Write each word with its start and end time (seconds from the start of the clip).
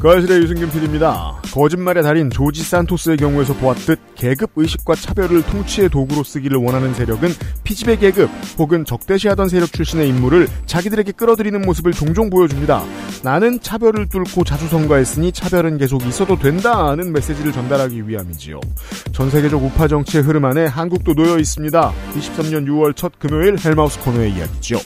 거실의 0.00 0.40
유승균 0.40 0.70
PD입니다. 0.70 1.42
거짓말의 1.52 2.02
달인 2.02 2.30
조지 2.30 2.62
산토스의 2.62 3.18
경우에서 3.18 3.52
보았듯 3.54 3.98
계급 4.14 4.52
의식과 4.56 4.94
차별을 4.94 5.42
통치의 5.42 5.90
도구로 5.90 6.22
쓰기를 6.22 6.56
원하는 6.56 6.94
세력은 6.94 7.28
피지배 7.64 7.96
계급 7.96 8.30
혹은 8.58 8.86
적대시하던 8.86 9.50
세력 9.50 9.70
출신의 9.72 10.08
인물을 10.08 10.48
자기들에게 10.64 11.12
끌어들이는 11.12 11.60
모습을 11.60 11.92
종종 11.92 12.30
보여줍니다. 12.30 12.82
나는 13.22 13.60
차별을 13.60 14.08
뚫고 14.08 14.44
자주 14.44 14.68
선거했으니 14.68 15.32
차별은 15.32 15.76
계속 15.76 16.02
있어도 16.06 16.38
된다는 16.38 17.12
메시지를 17.12 17.52
전달하기 17.52 18.08
위함이지요. 18.08 18.58
전 19.12 19.28
세계적 19.28 19.62
우파 19.62 19.86
정치의 19.86 20.24
흐름 20.24 20.46
안에 20.46 20.64
한국도 20.64 21.12
놓여 21.12 21.38
있습니다. 21.38 21.92
23년 22.14 22.66
6월 22.66 22.96
첫 22.96 23.12
금요일 23.18 23.58
헬마우스 23.62 24.00
코너의 24.00 24.32
이야기죠. 24.32 24.78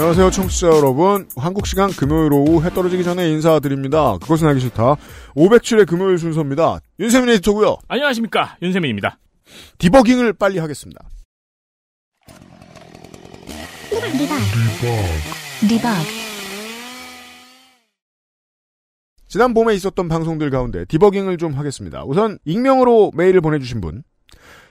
안녕하세요, 0.00 0.30
청취자 0.30 0.68
여러분. 0.68 1.28
한국 1.36 1.66
시간 1.66 1.90
금요일 1.90 2.32
오후 2.32 2.64
해 2.64 2.70
떨어지기 2.70 3.04
전에 3.04 3.28
인사드립니다. 3.32 4.16
그것은 4.16 4.48
알기 4.48 4.58
싫다. 4.58 4.96
507의 5.36 5.86
금요일 5.86 6.16
순서입니다. 6.16 6.80
윤세민 6.98 7.28
에디터고요. 7.28 7.76
안녕하십니까 7.86 8.56
윤세민입니다. 8.62 9.18
디버깅을 9.76 10.32
빨리 10.32 10.58
하겠습니다. 10.58 11.06
리박 15.68 15.92
지난 19.28 19.52
봄에 19.52 19.74
있었던 19.74 20.08
방송들 20.08 20.48
가운데 20.48 20.86
디버깅을 20.86 21.36
좀 21.36 21.52
하겠습니다. 21.52 22.04
우선 22.06 22.38
익명으로 22.46 23.10
메일을 23.14 23.42
보내주신 23.42 23.82
분. 23.82 24.02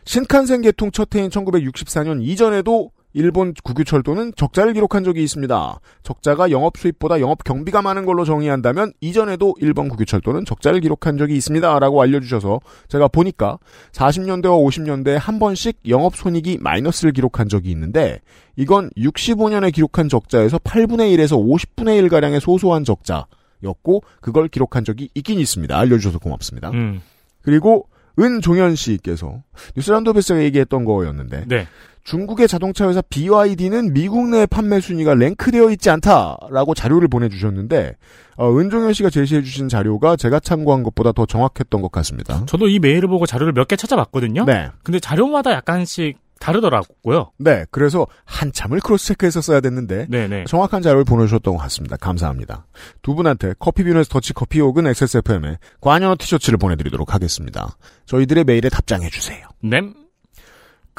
신칸센 0.06 0.64
개통 0.64 0.90
첫 0.90 1.14
해인 1.14 1.30
1964년 1.30 2.24
이전에도 2.24 2.90
일본 3.14 3.54
국유철도는 3.64 4.34
적자를 4.36 4.74
기록한 4.74 5.04
적이 5.04 5.24
있습니다. 5.24 5.80
적자가 6.04 6.52
영업 6.52 6.78
수입보다 6.78 7.20
영업 7.20 7.44
경비가 7.44 7.82
많은 7.82 8.06
걸로 8.06 8.24
정의한다면 8.24 8.94
이전에도 9.02 9.56
일본 9.60 9.90
국유철도는 9.90 10.46
적자를 10.46 10.80
기록한 10.82 11.18
적이 11.18 11.36
있습니다. 11.36 11.80
라고 11.80 12.02
알려주셔서 12.02 12.60
제가 12.88 13.08
보니까 13.08 13.58
40년대와 13.92 14.64
50년대에 14.64 15.18
한 15.18 15.40
번씩 15.40 15.80
영업 15.88 16.16
손익이 16.16 16.60
마이너스를 16.62 17.12
기록한 17.12 17.50
적이 17.50 17.72
있는데 17.72 18.20
이건 18.56 18.90
65년에 18.92 19.74
기록한 19.74 20.10
적자에서 20.10 20.60
8분의 20.60 21.16
1에서 21.16 21.38
50분의 21.38 21.98
1 21.98 22.10
가량의 22.10 22.42
소소한 22.42 22.84
적자였고 22.84 24.04
그걸 24.22 24.48
기록한 24.50 24.84
적이 24.84 25.10
있긴 25.16 25.40
있습니다. 25.40 25.78
알려주셔서 25.78 26.20
고맙습니다. 26.20 26.70
음, 26.72 27.02
그리고 27.42 27.88
은종현 28.20 28.76
씨께서 28.76 29.44
뉴스란도베스가 29.78 30.44
얘기했던 30.44 30.86
거였는데 30.86 31.46
네. 31.48 31.68
중국의 32.10 32.48
자동차 32.48 32.90
회사 32.90 33.02
BYD는 33.02 33.94
미국 33.94 34.30
내 34.30 34.48
판매 34.48 34.80
순위가 34.80 35.14
랭크되어 35.14 35.70
있지 35.70 35.92
않다라고 35.92 36.74
자료를 36.74 37.08
보내주셨는데 37.08 37.98
어, 38.36 38.52
은종현 38.58 38.94
씨가 38.94 39.12
제시해주신 39.12 39.70
자료가 39.70 40.16
제가 40.16 40.40
참고한 40.40 40.82
것보다 40.82 41.12
더 41.12 41.28
정확했던 41.28 41.84
것 41.84 41.92
같습니다. 41.92 42.44
저도 42.48 42.68
이 42.68 42.80
메일을 42.80 43.08
보고 43.08 43.28
자료를 43.28 43.54
몇 43.54 43.68
개 43.70 43.76
찾아봤거든요. 43.76 44.46
네, 44.46 44.70
근데 44.82 45.00
자료마다 45.00 45.52
약간씩 45.52 46.18
다르더라고요. 46.40 47.30
네. 47.38 47.66
그래서 47.70 48.08
한참을 48.26 48.80
cross 48.80 49.10
check해서 49.10 49.42
써야 49.42 49.60
됐는데 49.62 50.08
네네. 50.10 50.46
정확한 50.46 50.82
자료를 50.82 51.04
보내주셨던 51.04 51.54
것 51.58 51.62
같습니다. 51.64 51.96
감사합니다. 51.98 52.66
두 53.04 53.14
분한테 53.14 53.54
커피비너스 53.60 54.10
더치 54.10 54.34
커피 54.34 54.60
혹은 54.62 54.88
XSFM에 54.88 55.60
관여 55.82 56.16
티셔츠를 56.18 56.58
보내드리도록 56.58 57.14
하겠습니다. 57.14 57.78
저희들의 58.08 58.46
메일에 58.46 58.70
답장해주세요. 58.70 59.46
네. 59.62 59.82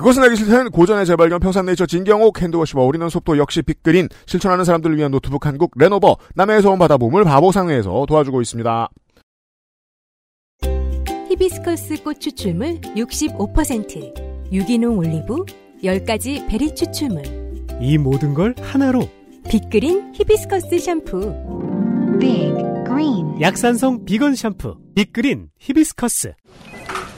그것은 0.00 0.22
알기 0.22 0.36
싫다는 0.36 0.70
고전의 0.70 1.04
재발견 1.04 1.40
평산네이처 1.40 1.84
진경옥 1.84 2.40
hand 2.40 2.57
wash와 2.57 2.82
all-in-one 2.82 3.10
속도 3.10 3.36
역시 3.36 3.60
빅그린 3.60 4.08
실천하는 4.24 4.64
사람들을 4.64 4.96
위한 4.96 5.10
노트북 5.10 5.44
한국 5.44 5.72
레노버 5.76 6.16
남해에서 6.34 6.70
온 6.70 6.78
바다보물 6.78 7.24
바보상회에서 7.24 8.06
도와주고 8.08 8.40
있습니다. 8.40 8.88
히비스커스 11.28 12.02
꽃 12.02 12.18
추출물 12.18 12.80
65%, 12.80 14.50
유기농 14.50 14.98
올리브, 14.98 15.44
10가지 15.82 16.48
베리 16.48 16.74
추출물, 16.74 17.22
이 17.80 17.98
모든 17.98 18.32
걸 18.32 18.54
하나로 18.58 19.06
빅그린 19.50 20.14
히비스커스 20.14 20.78
샴푸. 20.78 21.20
Green 22.20 23.40
약산성 23.40 24.04
비건 24.04 24.34
샴푸 24.34 24.76
빅그린 24.94 25.48
히비스커스 25.58 26.34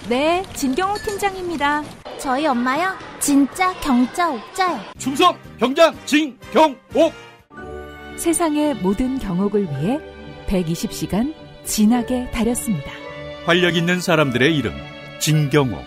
네, 0.08 0.42
진경옥 0.54 0.97
팀장입니다. 0.98 1.82
저희 2.18 2.46
엄마요? 2.46 2.96
진짜 3.20 3.72
경자 3.80 4.30
옥자요. 4.30 4.80
충성 4.98 5.36
병장 5.58 5.94
진경옥 6.06 7.12
세상의 8.16 8.74
모든 8.76 9.18
경옥을 9.18 9.62
위해 9.62 10.00
120시간 10.48 11.34
진하게 11.64 12.30
다렸습니다. 12.30 12.90
활력 13.46 13.76
있는 13.76 14.00
사람들의 14.00 14.56
이름 14.56 14.72
진경옥 15.20 15.84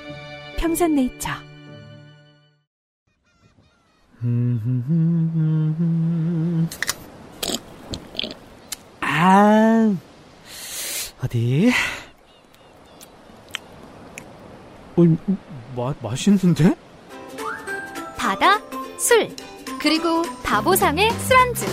평산네이처. 0.57 1.29
아 9.01 9.95
어디 11.23 11.71
어, 14.97 15.03
마, 15.75 15.93
맛있는데? 16.01 16.75
바다, 18.17 18.59
술, 18.97 19.29
그리고 19.79 20.23
바보상의 20.43 21.11
술안주. 21.11 21.65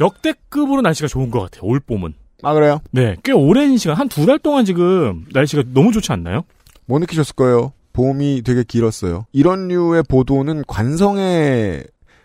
역대급으로 0.00 0.82
날씨가 0.82 1.08
좋은 1.08 1.30
것 1.30 1.40
같아요. 1.40 1.62
올 1.64 1.80
봄은. 1.80 2.14
아 2.42 2.54
그래요? 2.54 2.80
네. 2.92 3.16
꽤 3.24 3.32
오랜 3.32 3.76
시간 3.78 3.96
한 3.96 4.08
두 4.08 4.24
달 4.26 4.38
동안 4.38 4.64
지금 4.64 5.24
날씨가 5.32 5.64
너무 5.74 5.90
좋지 5.90 6.12
않나요? 6.12 6.42
못 6.86 7.00
느끼셨을 7.00 7.34
거예요. 7.34 7.72
봄이 7.92 8.42
되게 8.44 8.62
길었어요. 8.62 9.26
이런 9.32 9.66
류의 9.68 10.04
보도는 10.04 10.62
관성에 10.68 11.82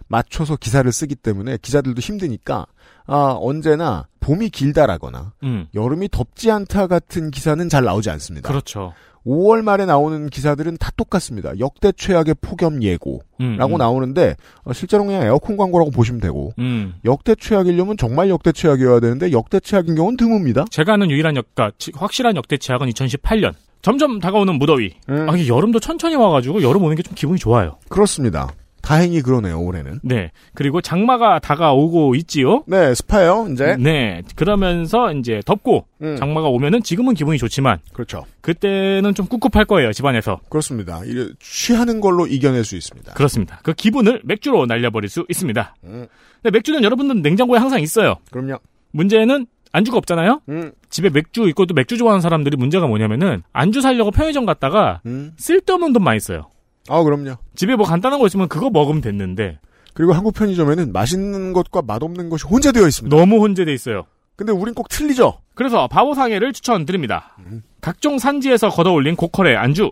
맞춰서 0.08 0.56
기사를 0.56 0.90
쓰기 0.92 1.16
때문에 1.16 1.58
기자들도 1.62 2.00
힘드니까 2.00 2.68
아 3.06 3.38
언제나 3.40 4.08
봄이 4.20 4.50
길다라거나 4.50 5.34
음. 5.44 5.68
여름이 5.74 6.10
덥지 6.12 6.50
않다 6.52 6.88
같은 6.88 7.32
기사는 7.32 7.68
잘 7.70 7.84
나오지 7.84 8.10
않습니다. 8.10 8.48
그렇죠. 8.50 8.94
5월 9.26 9.62
말에 9.62 9.86
나오는 9.86 10.30
기사들은 10.30 10.76
다 10.78 10.92
똑같습니다. 10.98 11.52
역대 11.60 11.94
최악의 11.94 12.36
폭염 12.42 12.84
예고라고 12.84 13.24
음, 13.40 13.58
음. 13.60 13.78
나오는데 13.78 14.36
어, 14.66 14.74
실제로 14.74 15.06
그냥 15.06 15.24
에어컨 15.24 15.56
광고라고 15.56 15.92
보시면 15.92 16.20
되고 16.20 16.52
음. 16.60 16.96
역대 17.06 17.34
최악이려면 17.36 17.96
정말 17.96 18.30
역대 18.30 18.52
최악이어야 18.52 19.00
되는데 19.00 19.32
역대 19.32 19.62
최악인 19.62 19.96
경우는 19.96 20.18
드뭅니다. 20.18 20.70
제가 20.70 20.94
아는 20.94 21.10
유일한 21.10 21.38
역, 21.38 21.46
지- 21.78 21.92
확실한 21.96 22.36
역대 22.36 22.58
제약은 22.58 22.90
2018년. 22.90 23.54
점점 23.82 24.20
다가오는 24.20 24.56
무더위. 24.60 24.92
음, 25.10 25.30
아, 25.30 25.36
이게 25.36 25.48
여름도 25.50 25.80
천천히 25.82 26.16
와가지고 26.16 26.62
여름 26.62 26.84
오는 26.84 26.96
게 26.96 27.02
좀 27.04 27.14
기분이 27.16 27.38
좋아요. 27.40 27.78
그렇습니다. 27.90 28.50
다행히 28.84 29.22
그러네요 29.22 29.60
올해는. 29.62 30.02
네. 30.04 30.32
그리고 30.54 30.82
장마가 30.82 31.40
다가오고 31.40 32.16
있지요. 32.16 32.64
네 32.68 32.94
스파요 32.94 33.48
이제. 33.52 33.78
네. 33.80 34.22
그러면서 34.36 35.12
이제 35.14 35.42
덥고 35.46 35.88
음, 36.02 36.18
장마가 36.18 36.50
오면은 36.50 36.84
지금은 36.84 37.14
기분이 37.14 37.38
좋지만 37.38 37.80
그렇죠. 37.94 38.26
그때는 38.42 39.16
좀 39.16 39.26
꿉꿉할 39.28 39.66
거예요 39.66 39.94
집안에서. 39.94 40.42
그렇습니다. 40.50 41.02
취하는 41.40 42.02
걸로 42.02 42.28
이겨낼 42.28 42.66
수 42.66 42.76
있습니다. 42.76 43.14
그렇습니다. 43.14 43.62
그 43.64 43.74
기분을 43.74 44.22
맥주로 44.26 44.66
날려버릴 44.66 45.10
수 45.10 45.26
있습니다. 45.30 45.76
음, 45.86 46.08
근데 46.42 46.52
맥주는 46.52 46.84
여러분들 46.84 47.22
냉장고에 47.22 47.60
항상 47.60 47.82
있어요. 47.82 48.18
그럼요. 48.32 48.60
문제는 48.92 49.48
안주가 49.72 49.98
없잖아요. 49.98 50.42
음, 50.50 50.72
집에 50.90 51.10
맥주 51.10 51.48
있고 51.48 51.66
또 51.66 51.74
맥주 51.74 51.98
좋아하는 51.98 52.20
사람들이 52.20 52.58
문제가 52.58 52.86
뭐냐면은 52.86 53.44
안주 53.54 53.80
사려고 53.80 54.12
편의점 54.12 54.46
갔다가 54.46 55.00
음. 55.06 55.32
쓸데없는 55.38 55.94
돈 55.94 56.04
많이 56.04 56.20
써요. 56.20 56.50
아 56.90 57.02
그럼요. 57.04 57.36
집에 57.56 57.76
뭐 57.76 57.86
간단한 57.86 58.20
거 58.20 58.28
있으면 58.28 58.48
그거 58.48 58.70
먹으면 58.70 59.02
됐는데 59.02 59.60
그리고 59.94 60.14
한국 60.14 60.34
편의점에는 60.34 60.92
맛있는 60.92 61.54
것과 61.54 61.82
맛없는 61.84 62.30
것이 62.30 62.46
혼재되어 62.46 62.88
있습니다. 62.88 63.16
너무 63.16 63.42
혼재돼 63.42 63.74
있어요. 63.74 64.04
근데 64.36 64.52
우린 64.52 64.74
꼭 64.74 64.90
틀리죠. 64.90 65.40
그래서 65.54 65.88
바보상회를 65.88 66.54
추천드립니다. 66.54 67.38
음. 67.40 67.62
각종 67.82 68.18
산지에서 68.18 68.70
걷어올린 68.70 69.16
고퀄의 69.16 69.56
안주. 69.56 69.92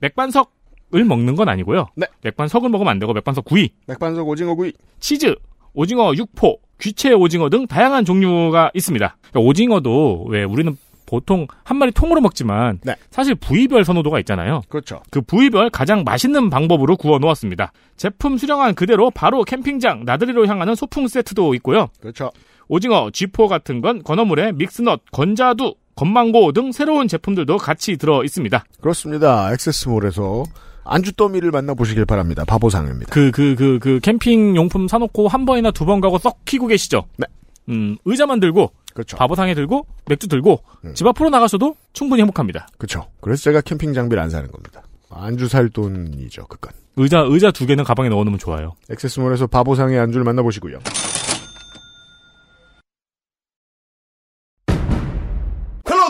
맥반석을 0.00 1.04
먹는 1.06 1.36
건 1.36 1.48
아니고요. 1.48 1.86
네. 1.94 2.06
맥반석을 2.22 2.68
먹으면 2.68 2.90
안 2.90 2.98
되고 2.98 3.12
맥반석 3.12 3.44
구이, 3.44 3.68
맥반석 3.86 4.26
오징어 4.26 4.54
구이. 4.54 4.72
치즈, 4.98 5.36
오징어 5.74 6.12
육포, 6.14 6.58
귀채 6.80 7.12
오징어 7.12 7.48
등 7.48 7.66
다양한 7.66 8.04
종류가 8.04 8.72
있습니다. 8.74 9.16
그러니까 9.20 9.40
오징어도 9.40 10.24
왜 10.28 10.42
우리는 10.42 10.76
보통 11.10 11.48
한 11.64 11.76
마리 11.76 11.90
통으로 11.90 12.20
먹지만 12.20 12.78
네. 12.84 12.94
사실 13.10 13.34
부위별 13.34 13.84
선호도가 13.84 14.20
있잖아요. 14.20 14.62
그렇죠. 14.68 15.02
그 15.10 15.20
부위별 15.20 15.68
가장 15.70 16.04
맛있는 16.04 16.50
방법으로 16.50 16.96
구워 16.96 17.18
놓았습니다. 17.18 17.72
제품 17.96 18.38
수령한 18.38 18.76
그대로 18.76 19.10
바로 19.10 19.42
캠핑장 19.42 20.04
나들이로 20.04 20.46
향하는 20.46 20.76
소풍 20.76 21.08
세트도 21.08 21.54
있고요. 21.54 21.88
그렇죠. 22.00 22.30
오징어, 22.68 23.10
쥐포 23.12 23.48
같은 23.48 23.80
건 23.80 24.04
건어물에 24.04 24.52
믹스넛, 24.52 25.00
건자두, 25.10 25.74
건망고 25.96 26.52
등 26.52 26.70
새로운 26.70 27.08
제품들도 27.08 27.56
같이 27.56 27.96
들어 27.96 28.22
있습니다. 28.22 28.64
그렇습니다. 28.80 29.52
액세스몰에서 29.52 30.44
안주 30.84 31.12
더미를 31.14 31.50
만나보시길 31.50 32.04
바랍니다. 32.06 32.44
바보상입니다. 32.44 33.12
그, 33.12 33.32
그, 33.32 33.56
그, 33.56 33.78
그 33.80 33.98
캠핑 34.00 34.54
용품 34.54 34.86
사놓고 34.86 35.26
한 35.26 35.44
번이나 35.44 35.72
두 35.72 35.84
번 35.84 36.00
가고 36.00 36.18
썩 36.18 36.44
키고 36.44 36.68
계시죠? 36.68 37.04
네. 37.16 37.26
음, 37.68 37.96
의자 38.04 38.26
만 38.26 38.40
들고, 38.40 38.72
그렇죠. 38.94 39.16
바보상에 39.16 39.54
들고, 39.54 39.86
맥주 40.06 40.28
들고, 40.28 40.62
음. 40.84 40.94
집 40.94 41.06
앞으로 41.06 41.30
나가셔도 41.30 41.76
충분히 41.92 42.22
행복합니다. 42.22 42.68
그렇죠. 42.78 43.06
그래서 43.20 43.42
제가 43.44 43.60
캠핑 43.60 43.94
장비를 43.94 44.22
안 44.22 44.30
사는 44.30 44.50
겁니다. 44.50 44.82
안주 45.10 45.48
살 45.48 45.68
돈이죠, 45.68 46.46
그건. 46.46 46.72
의자, 46.96 47.20
의자 47.20 47.50
두 47.50 47.66
개는 47.66 47.84
가방에 47.84 48.08
넣어놓으면 48.08 48.38
좋아요. 48.38 48.74
액세스몰에서 48.90 49.46
바보상의 49.46 49.98
안주를 49.98 50.24
만나보시고요. 50.24 50.78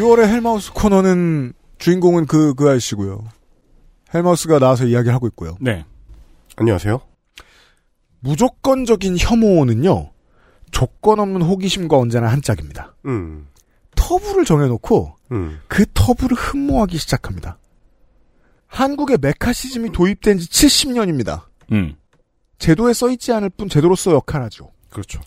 6월의 0.00 0.28
헬마우스 0.28 0.72
코너는 0.72 1.52
주인공은 1.78 2.26
그, 2.26 2.54
그 2.54 2.68
아저씨고요. 2.68 3.22
헬마우스가 4.14 4.58
나와서 4.58 4.86
이야기를 4.86 5.14
하고 5.14 5.26
있고요. 5.28 5.56
네. 5.60 5.84
안녕하세요 6.56 7.00
무조건적인 8.20 9.16
혐오는요, 9.18 10.10
조건 10.70 11.20
없는 11.20 11.42
호기심과 11.42 11.96
언제나 11.96 12.28
한 12.28 12.42
짝입니다. 12.42 12.94
음, 13.06 13.46
터부를 13.94 14.44
정해놓고 14.44 15.16
음. 15.32 15.60
그 15.68 15.86
터부를 15.94 16.36
흠모하기 16.36 16.98
시작합니다. 16.98 17.58
한국에 18.66 19.16
메카시즘이 19.20 19.92
도입된 19.92 20.38
지 20.38 20.48
70년입니다. 20.48 21.44
음. 21.72 21.96
제도에 22.58 22.92
써있지 22.92 23.32
않을 23.32 23.50
뿐 23.50 23.68
제도로서 23.68 24.12
역할하죠. 24.12 24.70
그렇죠 24.90 25.20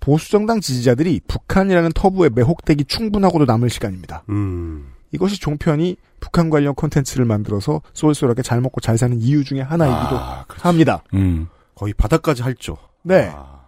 보수정당 0.00 0.60
지지자들이 0.60 1.20
북한이라는 1.26 1.92
터부에 1.94 2.30
매혹되기 2.34 2.84
충분하고도 2.84 3.44
남을 3.44 3.70
시간입니다. 3.70 4.22
음, 4.28 4.92
이것이 5.12 5.40
종편이 5.40 5.96
북한 6.20 6.50
관련 6.50 6.74
콘텐츠를 6.74 7.24
만들어서 7.24 7.82
쏠쏠하게 7.92 8.42
잘 8.42 8.60
먹고 8.60 8.80
잘 8.80 8.98
사는 8.98 9.18
이유 9.20 9.44
중에 9.44 9.60
하나이기도 9.60 10.18
아, 10.18 10.44
그렇지. 10.46 10.62
합니다. 10.62 11.02
음. 11.14 11.48
거의 11.74 11.94
바닥까지 11.94 12.42
할죠 12.42 12.76
네. 13.02 13.30
아, 13.32 13.60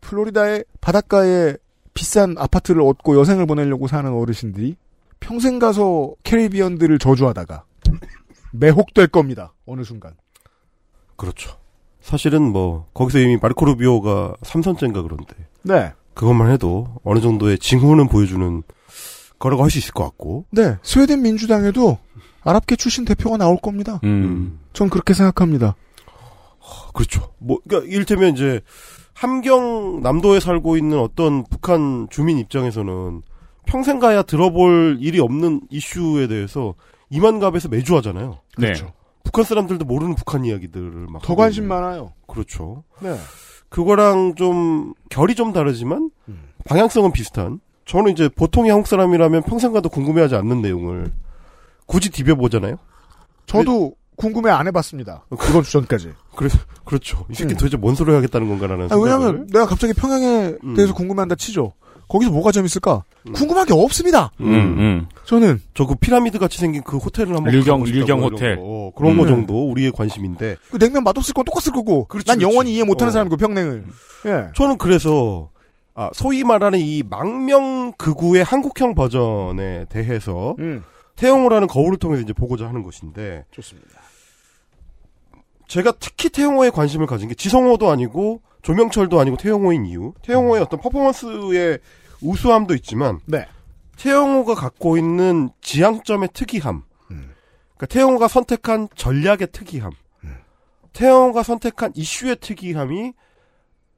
플로리다의 0.00 0.64
바닷가에 0.80 1.54
비싼 1.94 2.34
아파트를 2.38 2.80
얻고 2.82 3.18
여생을 3.20 3.46
보내려고 3.46 3.86
사는 3.86 4.10
어르신들이 4.10 4.76
평생 5.20 5.58
가서 5.58 6.14
캐리비언들을 6.22 6.98
저주하다가 6.98 7.64
매혹될 8.52 9.08
겁니다. 9.08 9.52
어느 9.66 9.84
순간. 9.84 10.14
그렇죠 11.16 11.56
사실은 12.00 12.42
뭐 12.42 12.88
거기서 12.94 13.18
이미 13.20 13.38
마르코 13.40 13.64
루비오가 13.64 14.34
삼선째인가 14.42 15.02
그런데 15.02 15.34
네. 15.64 15.92
그것만 16.14 16.50
해도 16.50 16.88
어느 17.04 17.20
정도의 17.20 17.58
징후는 17.58 18.08
보여주는 18.08 18.62
거라고 19.38 19.62
할 19.64 19.70
수 19.70 19.78
있을 19.78 19.92
것 19.92 20.04
같고. 20.04 20.44
네. 20.50 20.76
스웨덴 20.82 21.22
민주당에도 21.22 21.98
아랍계 22.42 22.76
출신 22.76 23.04
대표가 23.04 23.36
나올 23.36 23.56
겁니다. 23.60 24.00
음. 24.04 24.58
전 24.72 24.88
그렇게 24.90 25.14
생각합니다. 25.14 25.74
그렇죠. 26.94 27.32
뭐, 27.38 27.58
그러니까 27.66 27.90
이를테면 27.92 28.34
이제 28.34 28.60
함경 29.14 30.00
남도에 30.02 30.40
살고 30.40 30.76
있는 30.76 30.98
어떤 30.98 31.44
북한 31.44 32.08
주민 32.10 32.38
입장에서는 32.38 33.22
평생 33.66 33.98
가야 33.98 34.22
들어볼 34.22 34.98
일이 35.00 35.20
없는 35.20 35.62
이슈에 35.70 36.26
대해서 36.26 36.74
이만갑에서 37.10 37.68
매주 37.68 37.96
하잖아요. 37.96 38.40
네. 38.58 38.66
그렇죠. 38.68 38.92
북한 39.24 39.44
사람들도 39.44 39.84
모르는 39.84 40.14
북한 40.14 40.44
이야기들을 40.44 41.06
막. 41.08 41.22
더 41.22 41.34
관심. 41.36 41.68
많아요. 41.68 42.12
그렇죠. 42.26 42.84
네. 43.00 43.16
그거랑 43.72 44.34
좀 44.36 44.92
결이 45.08 45.34
좀 45.34 45.52
다르지만 45.52 46.10
음. 46.28 46.42
방향성은 46.66 47.12
비슷한. 47.12 47.58
저는 47.86 48.12
이제 48.12 48.28
보통의 48.28 48.70
한국 48.70 48.86
사람이라면 48.86 49.42
평생 49.44 49.72
가도 49.72 49.88
궁금해하지 49.88 50.36
않는 50.36 50.62
내용을 50.62 51.10
굳이 51.86 52.10
디벼 52.10 52.36
보잖아요. 52.36 52.76
저도 53.46 53.94
궁금해 54.16 54.50
안 54.50 54.66
해봤습니다. 54.66 55.24
이번 55.48 55.62
주 55.62 55.72
전까지. 55.72 56.12
그래서 56.36 56.58
그렇죠. 56.84 57.24
이 57.30 57.34
새끼 57.34 57.54
음. 57.54 57.56
도대체 57.56 57.78
뭔 57.78 57.94
소리를 57.94 58.14
하겠다는 58.14 58.48
건가라는 58.48 58.92
아. 58.92 58.96
왜냐면 58.96 59.46
내가 59.50 59.66
갑자기 59.66 59.94
평양에 59.94 60.54
음. 60.62 60.74
대해서 60.74 60.92
궁금해한다 60.92 61.34
치죠. 61.34 61.72
거기서 62.12 62.30
뭐가 62.30 62.52
재밌을까? 62.52 63.04
음. 63.26 63.32
궁금한 63.32 63.64
게 63.66 63.72
없습니다. 63.72 64.30
음, 64.40 64.46
음. 64.46 65.06
저는 65.24 65.60
저 65.72 65.86
그 65.86 65.94
피라미드 65.94 66.38
같이 66.38 66.58
생긴 66.58 66.82
그 66.82 66.98
호텔을 66.98 67.34
한번 67.34 67.52
릴경 67.54 67.86
이런 67.86 68.22
호텔. 68.22 68.56
거. 68.56 68.92
그런 68.94 69.16
거 69.16 69.22
음. 69.22 69.28
정도 69.28 69.70
우리의 69.70 69.92
관심인데 69.92 70.56
그 70.70 70.78
냉면 70.78 71.04
맛없을 71.04 71.32
건 71.32 71.44
똑같을 71.46 71.72
거고. 71.72 72.04
그렇지, 72.06 72.26
난 72.26 72.36
그렇지. 72.38 72.52
영원히 72.52 72.74
이해 72.74 72.84
못하는 72.84 73.08
어. 73.08 73.12
사람이고 73.12 73.36
평냉을. 73.38 73.84
예. 74.26 74.48
저는 74.54 74.76
그래서 74.76 75.48
아, 75.94 76.10
소위 76.12 76.44
말하는 76.44 76.78
이 76.80 77.02
망명 77.08 77.92
극우의 77.96 78.44
한국형 78.44 78.94
버전에 78.94 79.86
대해서 79.88 80.54
음. 80.58 80.84
태영호라는 81.16 81.66
거울을 81.66 81.98
통해서 81.98 82.22
이제 82.22 82.32
보고자 82.34 82.66
하는 82.68 82.82
것인데 82.82 83.44
좋습니다. 83.52 83.88
제가 85.68 85.92
특히 85.98 86.28
태영호에 86.28 86.70
관심을 86.70 87.06
가진 87.06 87.28
게 87.28 87.34
지성호도 87.34 87.90
아니고 87.90 88.42
조명철도 88.62 89.18
아니고 89.18 89.36
태영호인 89.38 89.86
이유. 89.86 90.12
태영호의 90.22 90.62
어떤 90.62 90.80
퍼포먼스의 90.80 91.78
우수함도 92.22 92.74
있지만 92.74 93.20
네. 93.26 93.46
태영호가 93.96 94.54
갖고 94.54 94.96
있는 94.96 95.50
지향점의 95.60 96.30
특이함. 96.32 96.82
음. 97.10 97.34
그러니까 97.76 97.86
태영호가 97.86 98.28
선택한 98.28 98.88
전략의 98.94 99.48
특이함. 99.52 99.92
태영호가 100.92 101.42
선택한 101.42 101.92
이슈의 101.94 102.36
특이함이 102.40 103.12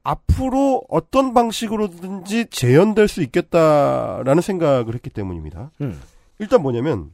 앞으로 0.02 0.82
어떤 0.88 1.32
방식으로든지 1.34 2.46
재현될 2.50 3.08
수 3.08 3.22
있겠다라는 3.22 4.42
생각을 4.42 4.94
했기 4.94 5.10
때문입니다. 5.10 5.70
음. 5.80 6.00
일단 6.38 6.62
뭐냐면 6.62 7.12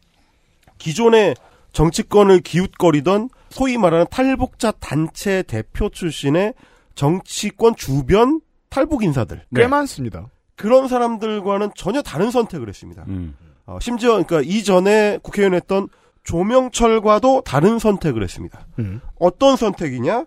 기존의 0.78 1.37
정치권을 1.73 2.40
기웃거리던 2.40 3.30
소위 3.50 3.78
말하는 3.78 4.06
탈북자 4.11 4.73
단체 4.73 5.42
대표 5.44 5.88
출신의 5.88 6.54
정치권 6.94 7.76
주변 7.76 8.40
탈북 8.68 9.04
인사들 9.04 9.44
꽤 9.54 9.62
네. 9.62 9.66
많습니다. 9.68 10.26
그런 10.60 10.88
사람들과는 10.88 11.70
전혀 11.74 12.02
다른 12.02 12.30
선택을 12.30 12.68
했습니다. 12.68 13.02
음. 13.08 13.34
어, 13.64 13.78
심지어 13.80 14.22
그러니까 14.22 14.42
이전에 14.42 15.18
국회의원 15.22 15.54
했던 15.54 15.88
조명철과도 16.22 17.40
다른 17.46 17.78
선택을 17.78 18.22
했습니다. 18.22 18.66
음. 18.78 19.00
어떤 19.18 19.56
선택이냐? 19.56 20.26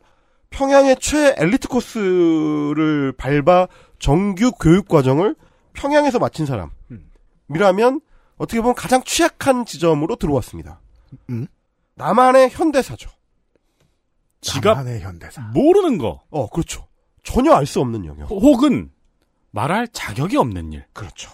평양의 0.49 0.97
최 0.99 1.35
엘리트 1.37 1.67
코스를 1.67 3.13
밟아 3.15 3.67
정규 3.99 4.51
교육 4.53 4.87
과정을 4.87 5.35
평양에서 5.73 6.17
마친 6.17 6.47
사람이라면 6.47 8.01
어떻게 8.37 8.59
보면 8.59 8.73
가장 8.73 9.03
취약한 9.03 9.65
지점으로 9.65 10.15
들어왔습니다. 10.15 10.79
음? 11.29 11.45
나만의 11.93 12.49
현대사죠. 12.49 13.11
지가 14.41 14.71
나만의 14.71 15.01
현대사. 15.01 15.41
모르는 15.53 15.99
거 15.99 16.23
어, 16.31 16.49
그렇죠. 16.49 16.87
전혀 17.21 17.53
알 17.53 17.67
수 17.67 17.79
없는 17.81 18.05
영역. 18.05 18.31
혹은 18.31 18.89
말할 19.53 19.88
자격이 19.88 20.36
없는 20.36 20.74
일. 20.74 20.83
그렇죠. 20.93 21.31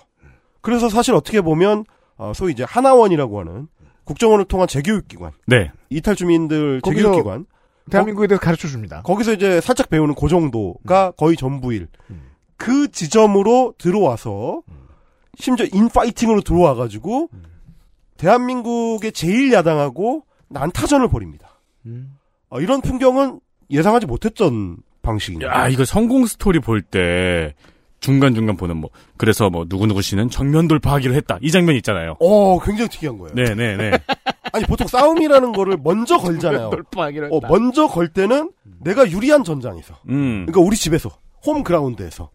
그래서 0.61 0.89
사실 0.89 1.15
어떻게 1.15 1.41
보면 1.41 1.85
어, 2.17 2.33
소위 2.35 2.51
이제 2.51 2.63
하나원이라고 2.63 3.39
하는 3.39 3.67
국정원을 4.03 4.45
통한 4.45 4.67
재교육기관, 4.67 5.31
네. 5.45 5.71
이탈 5.89 6.15
주민들 6.15 6.81
재교육기관, 6.83 7.45
대한민국에 7.89 8.27
대해서 8.27 8.41
가르쳐 8.41 8.67
줍니다. 8.67 9.01
거기서 9.03 9.33
이제 9.33 9.61
살짝 9.61 9.89
배우는 9.89 10.15
그 10.15 10.27
정도가 10.27 11.11
거의 11.11 11.38
전부일. 11.38 11.88
음. 12.09 12.29
그 12.57 12.91
지점으로 12.91 13.73
들어와서 13.77 14.63
심지어 15.38 15.65
인파이팅으로 15.71 16.41
들어와가지고 16.41 17.29
대한민국의 18.17 19.13
제일 19.13 19.53
야당하고 19.53 20.23
난타전을 20.49 21.07
벌입니다. 21.07 21.61
음. 21.85 22.17
어, 22.49 22.59
이런 22.59 22.81
풍경은 22.81 23.39
예상하지 23.69 24.07
못했던 24.07 24.77
방식입니다. 25.03 25.51
야, 25.55 25.67
이거 25.69 25.85
성공 25.85 26.25
스토리 26.25 26.59
볼 26.59 26.81
때 26.81 27.53
중간중간 27.99 28.55
보는 28.57 28.77
뭐 28.77 28.89
그래서 29.17 29.49
뭐 29.49 29.65
누구누구 29.67 30.01
씨는 30.01 30.29
정면 30.29 30.67
돌파하기로 30.67 31.13
했다. 31.15 31.37
이 31.41 31.51
장면 31.51 31.75
있잖아요. 31.77 32.15
어, 32.19 32.59
굉장히 32.59 32.89
특이한 32.89 33.17
거예요. 33.17 33.33
네, 33.35 33.55
네, 33.55 33.75
네. 33.75 33.91
아니 34.53 34.65
보통 34.65 34.87
싸움이라는 34.87 35.51
거를 35.51 35.77
먼저 35.83 36.17
걸잖아요. 36.17 36.69
돌파하기로 36.69 37.27
어, 37.27 37.39
먼저 37.47 37.87
걸 37.87 38.07
때는 38.07 38.51
내가 38.79 39.09
유리한 39.09 39.43
전장에서. 39.43 39.95
음. 40.09 40.45
그러니까 40.45 40.61
우리 40.61 40.77
집에서 40.77 41.09
홈 41.45 41.63
그라운드에서. 41.63 42.29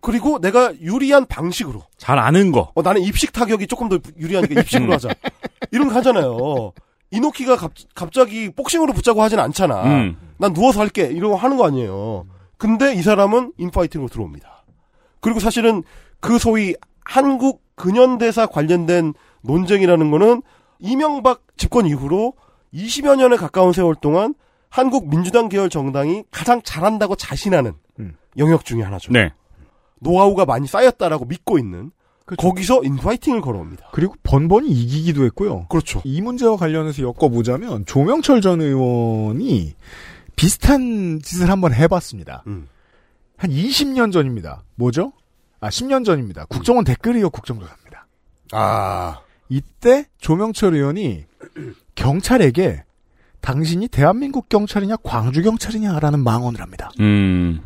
그리고 0.00 0.40
내가 0.40 0.72
유리한 0.80 1.26
방식으로. 1.26 1.82
잘 1.96 2.18
아는 2.18 2.50
거. 2.50 2.72
어, 2.74 2.82
나는 2.82 3.02
입식 3.02 3.32
타격이 3.32 3.68
조금 3.68 3.88
더 3.88 3.98
유리하니까 4.18 4.60
입식으로 4.62 4.92
하자. 4.94 5.10
이런 5.70 5.88
거 5.88 5.94
하잖아요. 5.96 6.72
이노키가 7.12 7.56
갑, 7.56 7.72
갑자기 7.94 8.50
복싱으로 8.50 8.92
붙자고 8.94 9.22
하진 9.22 9.38
않잖아. 9.38 9.84
음. 9.84 10.16
난 10.38 10.52
누워서 10.52 10.80
할게. 10.80 11.04
이러고 11.04 11.36
하는 11.36 11.56
거 11.56 11.66
아니에요. 11.66 12.26
근데 12.56 12.94
이 12.94 13.02
사람은 13.02 13.52
인파이팅으로 13.58 14.08
들어옵니다. 14.08 14.61
그리고 15.22 15.40
사실은 15.40 15.82
그 16.20 16.38
소위 16.38 16.74
한국 17.04 17.62
근현대사 17.76 18.46
관련된 18.46 19.14
논쟁이라는 19.42 20.10
거는 20.10 20.42
이명박 20.78 21.42
집권 21.56 21.86
이후로 21.86 22.34
20여 22.74 23.16
년에 23.16 23.36
가까운 23.36 23.72
세월 23.72 23.94
동안 23.94 24.34
한국 24.68 25.08
민주당 25.08 25.48
계열 25.48 25.70
정당이 25.70 26.24
가장 26.30 26.60
잘한다고 26.62 27.16
자신하는 27.16 27.72
음. 28.00 28.16
영역 28.36 28.64
중에 28.64 28.82
하나죠. 28.82 29.12
네. 29.12 29.32
노하우가 30.00 30.44
많이 30.44 30.66
쌓였다라고 30.66 31.26
믿고 31.26 31.58
있는 31.58 31.92
그렇죠. 32.24 32.48
거기서 32.48 32.82
인파이팅을 32.82 33.40
걸어옵니다. 33.40 33.90
그리고 33.92 34.14
번번이 34.22 34.68
이기기도 34.68 35.24
했고요. 35.24 35.66
그렇죠. 35.68 36.00
이 36.04 36.20
문제와 36.20 36.56
관련해서 36.56 37.02
엮어보자면 37.02 37.86
조명철 37.86 38.40
전 38.40 38.60
의원이 38.60 39.74
비슷한 40.34 41.20
짓을 41.22 41.50
한번 41.50 41.74
해봤습니다. 41.74 42.42
음. 42.46 42.68
한 43.42 43.50
20년 43.50 44.12
전입니다. 44.12 44.62
뭐죠? 44.76 45.12
아, 45.60 45.68
10년 45.68 46.04
전입니다. 46.04 46.44
국정원 46.44 46.84
댓글이요 46.84 47.30
국정조사입니다. 47.30 48.06
아, 48.52 49.20
이때 49.48 50.06
조명철 50.18 50.74
의원이 50.76 51.24
경찰에게 51.96 52.84
당신이 53.40 53.88
대한민국 53.88 54.48
경찰이냐 54.48 54.94
광주 55.02 55.42
경찰이냐라는 55.42 56.22
망언을 56.22 56.60
합니다. 56.60 56.92
음. 57.00 57.60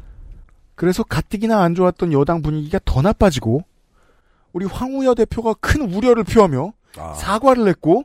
그래서 0.76 1.02
가뜩이나 1.02 1.61
안 1.61 1.75
좋았던 1.75 2.11
여당 2.14 2.40
분위기가 2.40 2.78
더 2.87 3.02
나빠지고 3.02 3.61
우리 4.54 4.64
황우여 4.64 5.14
대표가 5.14 5.52
큰 5.61 5.83
우려를 5.92 6.25
표하며 6.25 6.73
아. 6.97 7.12
사과를 7.12 7.68
했고 7.68 8.04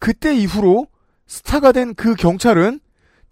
그때 0.00 0.34
이후로 0.34 0.88
스타가 1.28 1.70
된 1.70 1.94
그 1.94 2.16
경찰은 2.16 2.80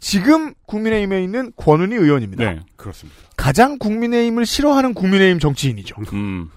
지금 0.01 0.55
국민의힘에 0.67 1.23
있는 1.23 1.53
권은희 1.57 1.95
의원입니다. 1.97 2.45
네. 2.45 2.61
그렇습니다. 2.77 3.19
가장 3.37 3.79
국민의힘을 3.79 4.47
싫어하는 4.47 4.95
국민의힘 4.95 5.39
정치인이죠. 5.39 5.97
음. 6.13 6.51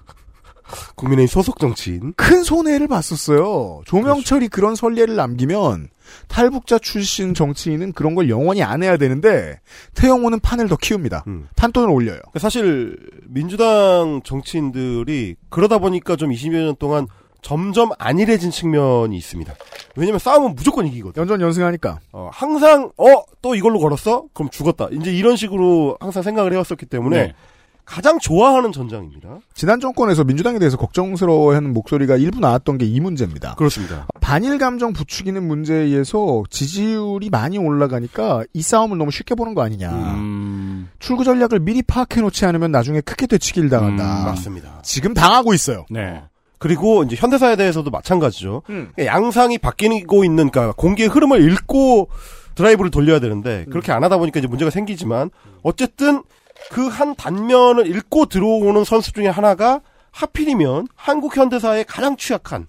국민의힘 0.96 1.26
소속 1.28 1.58
정치인. 1.58 2.14
큰 2.16 2.42
손해를 2.42 2.88
봤었어요. 2.88 3.82
조명철이 3.84 4.48
그런 4.48 4.74
선례를 4.74 5.14
남기면 5.14 5.88
탈북자 6.28 6.78
출신 6.78 7.34
정치인은 7.34 7.92
그런 7.92 8.14
걸 8.14 8.28
영원히 8.28 8.62
안 8.62 8.82
해야 8.82 8.96
되는데 8.96 9.60
태영호는 9.94 10.40
판을 10.40 10.68
더 10.68 10.76
키웁니다. 10.76 11.24
음. 11.26 11.48
판돈을 11.56 11.90
올려요. 11.90 12.20
사실 12.38 12.98
민주당 13.24 14.20
정치인들이 14.24 15.36
그러다 15.50 15.78
보니까 15.78 16.16
좀 16.16 16.30
20여 16.30 16.64
년 16.64 16.76
동안 16.78 17.06
점점 17.44 17.90
안일해진 17.98 18.50
측면이 18.50 19.16
있습니다. 19.18 19.54
왜냐면 19.96 20.18
싸움은 20.18 20.54
무조건 20.54 20.86
이기거든. 20.86 21.20
연전 21.20 21.40
연승하니까. 21.42 22.00
어, 22.12 22.30
항상 22.32 22.90
어 22.96 23.06
또 23.42 23.54
이걸로 23.54 23.78
걸었어? 23.78 24.24
그럼 24.32 24.48
죽었다. 24.50 24.88
이제 24.90 25.12
이런 25.12 25.36
식으로 25.36 25.98
항상 26.00 26.22
생각을 26.22 26.54
해왔었기 26.54 26.86
때문에 26.86 27.16
네. 27.18 27.34
가장 27.84 28.18
좋아하는 28.18 28.72
전장입니다. 28.72 29.40
지난 29.52 29.80
정권에서 29.80 30.24
민주당에 30.24 30.58
대해서 30.58 30.78
걱정스러워하는 30.78 31.74
목소리가 31.74 32.16
일부 32.16 32.40
나왔던 32.40 32.78
게 32.78 32.86
이 32.86 33.00
문제입니다. 33.00 33.54
그렇습니다. 33.56 34.06
반일 34.22 34.56
감정 34.56 34.94
부추기는 34.94 35.46
문제에 35.46 35.76
의해서 35.82 36.42
지지율이 36.48 37.28
많이 37.28 37.58
올라가니까 37.58 38.44
이 38.54 38.62
싸움을 38.62 38.96
너무 38.96 39.10
쉽게 39.10 39.34
보는 39.34 39.52
거 39.52 39.60
아니냐. 39.60 39.90
음. 39.90 40.88
출구 40.98 41.22
전략을 41.24 41.60
미리 41.60 41.82
파악해 41.82 42.22
놓지 42.22 42.46
않으면 42.46 42.72
나중에 42.72 43.02
크게 43.02 43.26
되치길 43.26 43.68
당한다. 43.68 44.20
음, 44.20 44.24
맞습니다. 44.24 44.80
지금 44.82 45.12
당하고 45.12 45.52
있어요. 45.52 45.84
네. 45.90 46.22
그리고 46.64 47.02
이제 47.02 47.14
현대사에 47.14 47.56
대해서도 47.56 47.90
마찬가지죠. 47.90 48.62
음. 48.70 48.90
양상이 48.98 49.58
바뀌고 49.58 50.24
있는 50.24 50.48
그러니까 50.48 50.72
공기의 50.78 51.10
흐름을 51.10 51.52
읽고 51.52 52.08
드라이브를 52.54 52.90
돌려야 52.90 53.18
되는데 53.18 53.66
그렇게 53.68 53.92
안 53.92 54.02
하다 54.02 54.16
보니까 54.16 54.38
이제 54.38 54.48
문제가 54.48 54.70
생기지만 54.70 55.28
어쨌든 55.62 56.22
그 56.70 56.88
한 56.88 57.14
단면을 57.16 57.86
읽고 57.94 58.24
들어오는 58.26 58.82
선수 58.84 59.12
중에 59.12 59.28
하나가 59.28 59.82
하필이면 60.12 60.86
한국 60.96 61.36
현대사의 61.36 61.84
가장 61.84 62.16
취약한 62.16 62.66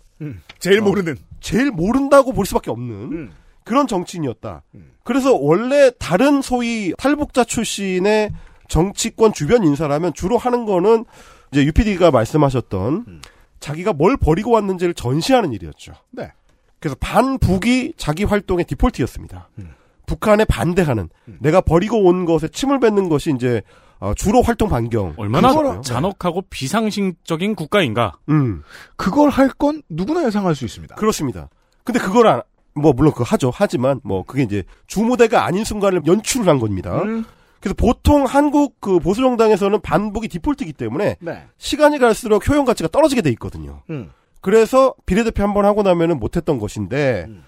제일 0.60 0.82
어. 0.82 0.84
모르는. 0.84 1.16
제일 1.40 1.72
모른다고 1.72 2.34
볼 2.34 2.46
수밖에 2.46 2.72
없는 2.72 2.94
음. 3.14 3.32
그런 3.64 3.88
정치인이었다. 3.88 4.64
그래서 5.06 5.34
원래 5.34 5.90
다른 5.98 6.42
소위 6.42 6.94
탈북자 6.98 7.46
출신의 7.46 8.32
정치권 8.68 9.32
주변 9.32 9.64
인사라면 9.64 10.14
주로 10.16 10.38
하는 10.38 10.66
거는 10.66 11.06
이제 11.54 11.64
UPD가 11.64 12.12
말씀하셨던 12.12 13.22
자기가 13.60 13.94
뭘 13.94 14.18
버리고 14.18 14.52
왔는지를 14.52 14.94
전시하는 14.94 15.54
일이었죠. 15.54 15.94
네. 16.12 16.32
그래서 16.80 16.96
반북이 17.00 17.94
자기 17.98 18.24
활동의 18.24 18.66
디폴트였습니다. 18.66 19.50
음. 19.60 19.74
북한에 20.06 20.46
반대하는 20.46 21.10
내가 21.40 21.62
버리고 21.62 22.04
온 22.04 22.26
것에 22.26 22.48
침을 22.48 22.80
뱉는 22.80 23.10
것이 23.10 23.32
이제 23.36 23.62
어, 24.00 24.14
주로 24.14 24.42
활동 24.42 24.70
반경. 24.70 25.14
얼마나 25.18 25.50
그거라- 25.54 25.82
잔혹하고 25.82 26.44
비상식적인 26.50 27.56
국가인가. 27.56 28.18
음. 28.30 28.62
그걸 28.98 29.30
할 29.30 29.50
건 29.58 29.82
누구나 29.90 30.26
예상할 30.26 30.54
수 30.54 30.66
있습니다. 30.66 30.96
그렇습니다. 30.96 31.50
근데 31.84 32.00
그걸 32.00 32.28
안, 32.28 32.42
뭐, 32.76 32.92
물론 32.94 33.14
그거 33.14 33.24
하죠. 33.24 33.52
하지만, 33.54 34.02
뭐, 34.04 34.24
그게 34.24 34.44
이제 34.44 34.64
주무대가 34.88 35.46
아닌 35.46 35.64
순간을 35.64 36.02
연출을 36.06 36.48
한 36.50 36.60
겁니다. 36.60 37.02
음. 37.04 37.24
그래서 37.66 37.74
보통 37.76 38.26
한국 38.26 38.80
그 38.80 39.00
보수 39.00 39.22
정당에서는 39.22 39.82
반북이 39.82 40.28
디폴트이기 40.28 40.74
때문에 40.74 41.16
네. 41.20 41.44
시간이 41.58 41.98
갈수록 41.98 42.48
효용 42.48 42.64
가치가 42.64 42.88
떨어지게 42.88 43.24
돼 43.24 43.32
있거든요. 43.32 43.82
음. 43.90 44.12
그래서 44.40 44.94
비례대표 45.08 45.42
한 45.42 45.56
번 45.56 45.66
하고 45.66 45.82
나면은 45.82 46.20
못했던 46.20 46.60
것인데, 46.60 47.26
음. 47.28 47.44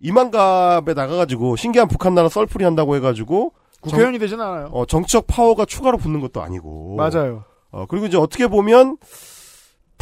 이만갑에 0.00 0.94
나가가지고 0.94 1.54
신기한 1.54 1.86
북한 1.86 2.16
나라 2.16 2.28
썰풀이 2.28 2.64
한다고 2.64 2.96
해가지고, 2.96 3.52
국회의원이 3.80 4.18
되진 4.18 4.40
않아요. 4.40 4.70
어, 4.72 4.86
정치적 4.86 5.28
파워가 5.28 5.66
추가로 5.66 5.98
붙는 5.98 6.20
것도 6.20 6.42
아니고. 6.42 6.96
맞아요. 6.96 7.44
어, 7.70 7.86
그리고 7.88 8.06
이제 8.06 8.16
어떻게 8.16 8.48
보면 8.48 8.96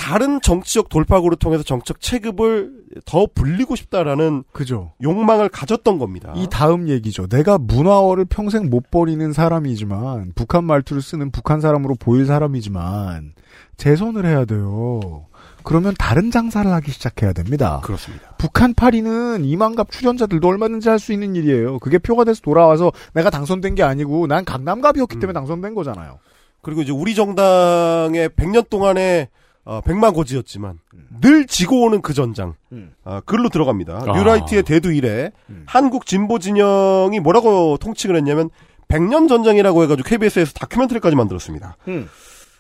다른 0.03 0.41
정치적 0.41 0.89
돌파구를 0.89 1.37
통해서 1.37 1.63
정책 1.63 2.01
체급을 2.01 2.73
더 3.05 3.29
불리고 3.33 3.77
싶다라는 3.77 4.43
그죠. 4.51 4.91
욕망을 5.01 5.49
가졌던 5.49 6.01
겁니다. 6.01 6.33
이 6.35 6.49
다음 6.51 6.89
얘기죠. 6.89 7.29
내가 7.29 7.57
문화어를 7.57 8.25
평생 8.25 8.69
못 8.69 8.91
버리는 8.91 9.33
사람이지만 9.33 10.33
북한 10.35 10.65
말투를 10.65 11.03
쓰는 11.03 11.31
북한 11.31 11.61
사람으로 11.61 11.95
보일 11.95 12.27
사람이지만 12.27 13.35
재선을 13.77 14.27
해야 14.27 14.45
돼요. 14.45 15.27
그러면 15.63 15.95
다른 15.97 16.33
장사를 16.33 16.69
하기 16.69 16.91
시작해야 16.91 17.33
됩니다. 17.33 17.81
그렇습니다. 17.85 18.35
북한 18.39 18.75
파리는 18.75 19.45
이만갑 19.45 19.93
출연자들도 19.93 20.49
얼마든지 20.49 20.89
할 20.89 20.99
수 20.99 21.13
있는 21.13 21.37
일이에요. 21.37 21.79
그게 21.79 21.99
표가 21.99 22.25
돼서 22.25 22.41
돌아와서 22.43 22.91
내가 23.15 23.31
당선된 23.31 23.77
게 23.77 23.85
아니고 23.85 24.27
난 24.27 24.45
강남갑이었기 24.45 25.21
때문에 25.21 25.33
당선된 25.33 25.77
거잖아요. 25.77 26.19
그리고 26.61 26.83
이제 26.83 26.91
우리 26.91 27.15
정당의 27.15 28.31
100년 28.31 28.69
동안의 28.69 29.29
어, 29.65 29.81
백마고지였지만 29.81 30.81
늘 31.21 31.47
지고 31.47 31.83
오는 31.83 32.03
그 32.03 32.15
전장 32.15 32.55
음. 32.73 32.95
아, 33.05 33.21
글로 33.21 33.49
들어갑니다. 33.49 34.05
아. 34.09 34.13
뉴라이트의 34.17 34.65
대두 34.65 34.93
이래 34.93 35.31
음. 35.51 35.65
한국 35.67 36.07
진보 36.07 36.39
진영이 36.39 37.21
뭐라고 37.21 37.77
통칭을 37.79 38.17
했냐면 38.17 38.51
100년 38.89 39.29
전쟁이라고 39.29 39.85
해가지고 39.85 40.09
KBS에서 40.09 40.53
다큐멘터리까지 40.53 41.15
만들었습니다. 41.17 41.77
음. 41.89 42.09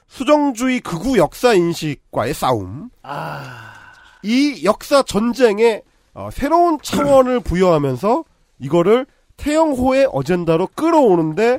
수정주의 0.06 0.80
극우 0.80 1.16
역사 1.18 1.54
인식과의 1.54 2.34
싸움. 2.34 2.90
아. 3.02 3.72
이 4.22 4.62
역사 4.64 5.02
전쟁에 5.02 5.82
어, 6.14 6.28
새로운 6.32 6.78
차원을 6.82 7.40
부여하면서 7.44 8.24
이거를 8.60 9.06
태영호의 9.38 10.08
어젠다로 10.12 10.68
끌어오는데 10.74 11.58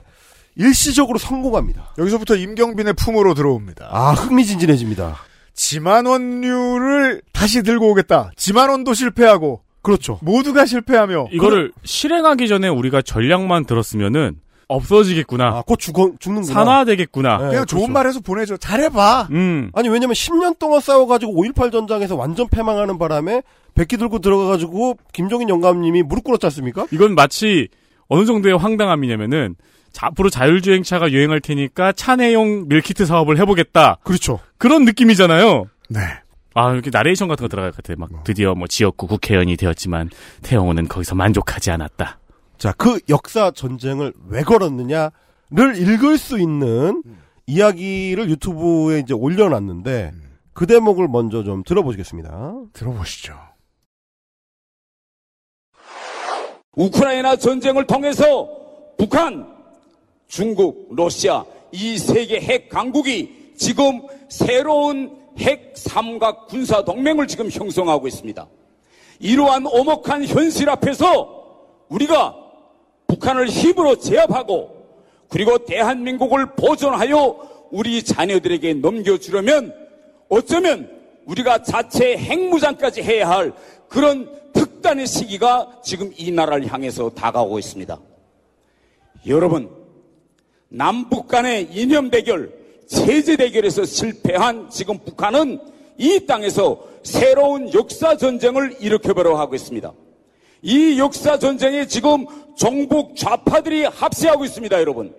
일시적으로 0.55 1.17
성공합니다. 1.17 1.95
여기서부터 1.97 2.35
임경빈의 2.35 2.93
품으로 2.93 3.33
들어옵니다. 3.33 3.89
아 3.91 4.12
흥미진진해집니다. 4.13 5.17
지만원류를 5.53 7.22
다시 7.31 7.63
들고 7.63 7.91
오겠다. 7.91 8.31
지만원도 8.36 8.93
실패하고 8.93 9.62
그렇죠. 9.81 10.17
모두가 10.22 10.65
실패하며 10.65 11.27
이거를 11.31 11.72
실행하기 11.83 12.48
전에 12.48 12.67
우리가 12.69 13.01
전략만 13.01 13.65
들었으면은 13.65 14.39
없어지겠구나. 14.69 15.45
아, 15.48 15.63
곧 15.65 15.77
죽어, 15.77 16.13
죽는구나. 16.19 16.53
산화되겠구나. 16.53 17.38
네, 17.38 17.48
그냥 17.50 17.65
좋은 17.65 17.81
그렇죠. 17.81 17.91
말해서 17.93 18.19
보내줘. 18.22 18.57
잘해봐. 18.57 19.27
음. 19.31 19.69
아니 19.74 19.89
왜냐면 19.89 20.13
10년 20.13 20.57
동안 20.57 20.79
싸워가지고 20.79 21.33
5.18 21.33 21.72
전장에서 21.72 22.15
완전 22.15 22.48
패망하는 22.48 22.98
바람에 22.98 23.43
백기 23.75 23.98
들고 23.98 24.19
들어가가지고 24.19 24.98
김종인 25.12 25.50
영감님이 25.50 26.03
무릎 26.03 26.24
꿇었지 26.24 26.45
않습니까? 26.45 26.88
이건 26.91 27.13
마치 27.13 27.67
어느 28.07 28.25
정도의 28.25 28.57
황당함이냐면은 28.57 29.55
자, 29.93 30.07
앞으로 30.07 30.29
자율주행차가 30.29 31.12
유행할 31.12 31.39
테니까 31.39 31.93
차 31.93 32.15
내용 32.15 32.67
밀키트 32.67 33.05
사업을 33.05 33.39
해보겠다. 33.39 34.00
그렇죠. 34.03 34.39
그런 34.57 34.83
느낌이잖아요. 34.85 35.67
네. 35.89 36.00
아, 36.55 36.71
이렇게 36.71 36.89
나레이션 36.91 37.27
같은 37.27 37.43
거 37.43 37.47
들어갈 37.47 37.71
것 37.71 37.77
같아. 37.77 37.93
막 37.97 38.23
드디어 38.23 38.53
뭐 38.55 38.67
지역구 38.67 39.07
국회의원이 39.07 39.55
되었지만 39.55 40.09
태영호는 40.41 40.88
거기서 40.88 41.15
만족하지 41.15 41.71
않았다. 41.71 42.19
자, 42.57 42.73
그 42.73 43.00
역사 43.09 43.51
전쟁을 43.51 44.13
왜 44.27 44.41
걸었느냐를 44.43 45.12
읽을 45.77 46.17
수 46.17 46.39
있는 46.39 47.03
이야기를 47.45 48.29
유튜브에 48.29 49.00
이제 49.00 49.13
올려놨는데 49.13 50.12
그 50.53 50.67
대목을 50.67 51.07
먼저 51.07 51.43
좀 51.43 51.63
들어보시겠습니다. 51.63 52.53
들어보시죠. 52.73 53.38
우크라이나 56.75 57.35
전쟁을 57.35 57.85
통해서 57.85 58.50
북한, 58.97 59.52
중국, 60.33 60.87
러시아 60.95 61.45
이 61.71 61.95
세계 61.99 62.41
핵 62.41 62.67
강국이 62.67 63.51
지금 63.55 64.01
새로운 64.29 65.15
핵 65.37 65.73
삼각 65.75 66.47
군사 66.47 66.83
동맹을 66.83 67.27
지금 67.27 67.51
형성하고 67.51 68.07
있습니다. 68.07 68.47
이러한 69.19 69.67
오목한 69.67 70.25
현실 70.25 70.71
앞에서 70.71 71.59
우리가 71.87 72.35
북한을 73.05 73.47
힘으로 73.47 73.97
제압하고 73.97 74.75
그리고 75.29 75.59
대한민국을 75.59 76.55
보존하여 76.55 77.67
우리 77.69 78.01
자녀들에게 78.01 78.73
넘겨주려면 78.73 79.71
어쩌면 80.29 80.89
우리가 81.27 81.61
자체 81.61 82.17
핵무장까지 82.17 83.03
해야 83.03 83.29
할 83.29 83.53
그런 83.87 84.31
특단의 84.51 85.05
시기가 85.05 85.81
지금 85.83 86.11
이 86.17 86.31
나라를 86.31 86.73
향해서 86.73 87.11
다가오고 87.11 87.59
있습니다. 87.59 87.99
여러분, 89.27 89.82
남북 90.73 91.27
간의 91.27 91.69
이념 91.71 92.09
대결, 92.09 92.51
체제 92.87 93.37
대결에서 93.37 93.85
실패한 93.85 94.71
지금 94.71 94.97
북한은 94.97 95.59
이 95.99 96.25
땅에서 96.25 96.83
새로운 97.03 97.71
역사 97.73 98.17
전쟁을 98.17 98.77
일으켜보려고 98.79 99.37
하고 99.37 99.53
있습니다. 99.53 99.93
이 100.63 100.97
역사 100.97 101.37
전쟁에 101.37 101.85
지금 101.85 102.25
종북 102.55 103.15
좌파들이 103.15 103.83
합세하고 103.83 104.45
있습니다, 104.45 104.79
여러분. 104.79 105.13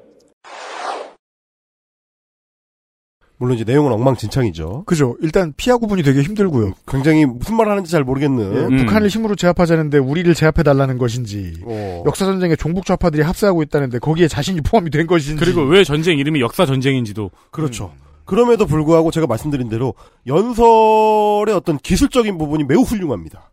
물론 3.36 3.56
이제 3.56 3.64
내용은 3.64 3.92
엉망진창이죠. 3.92 4.84
그죠. 4.86 5.16
일단 5.20 5.52
피하 5.56 5.76
구분이 5.76 6.02
되게 6.02 6.22
힘들고요. 6.22 6.72
굉장히 6.86 7.26
무슨 7.26 7.56
말 7.56 7.68
하는지 7.68 7.90
잘 7.90 8.04
모르겠는. 8.04 8.72
예, 8.72 8.76
북한을 8.76 9.08
힘으로 9.08 9.34
제압하자는데 9.34 9.98
우리를 9.98 10.32
제압해달라는 10.34 10.98
것인지, 10.98 11.54
어. 11.64 12.04
역사전쟁에 12.06 12.56
종북 12.56 12.86
좌파들이 12.86 13.22
합세하고 13.22 13.62
있다는데 13.62 13.98
거기에 13.98 14.28
자신이 14.28 14.60
포함이 14.60 14.90
된 14.90 15.06
것인지. 15.06 15.44
그리고 15.44 15.62
왜 15.62 15.82
전쟁 15.84 16.18
이름이 16.18 16.40
역사 16.40 16.64
전쟁인지도 16.64 17.30
그렇죠. 17.50 17.92
그럼에도 18.24 18.66
불구하고 18.66 19.10
제가 19.10 19.26
말씀드린 19.26 19.68
대로 19.68 19.94
연설의 20.26 21.54
어떤 21.54 21.76
기술적인 21.78 22.38
부분이 22.38 22.64
매우 22.64 22.80
훌륭합니다. 22.82 23.50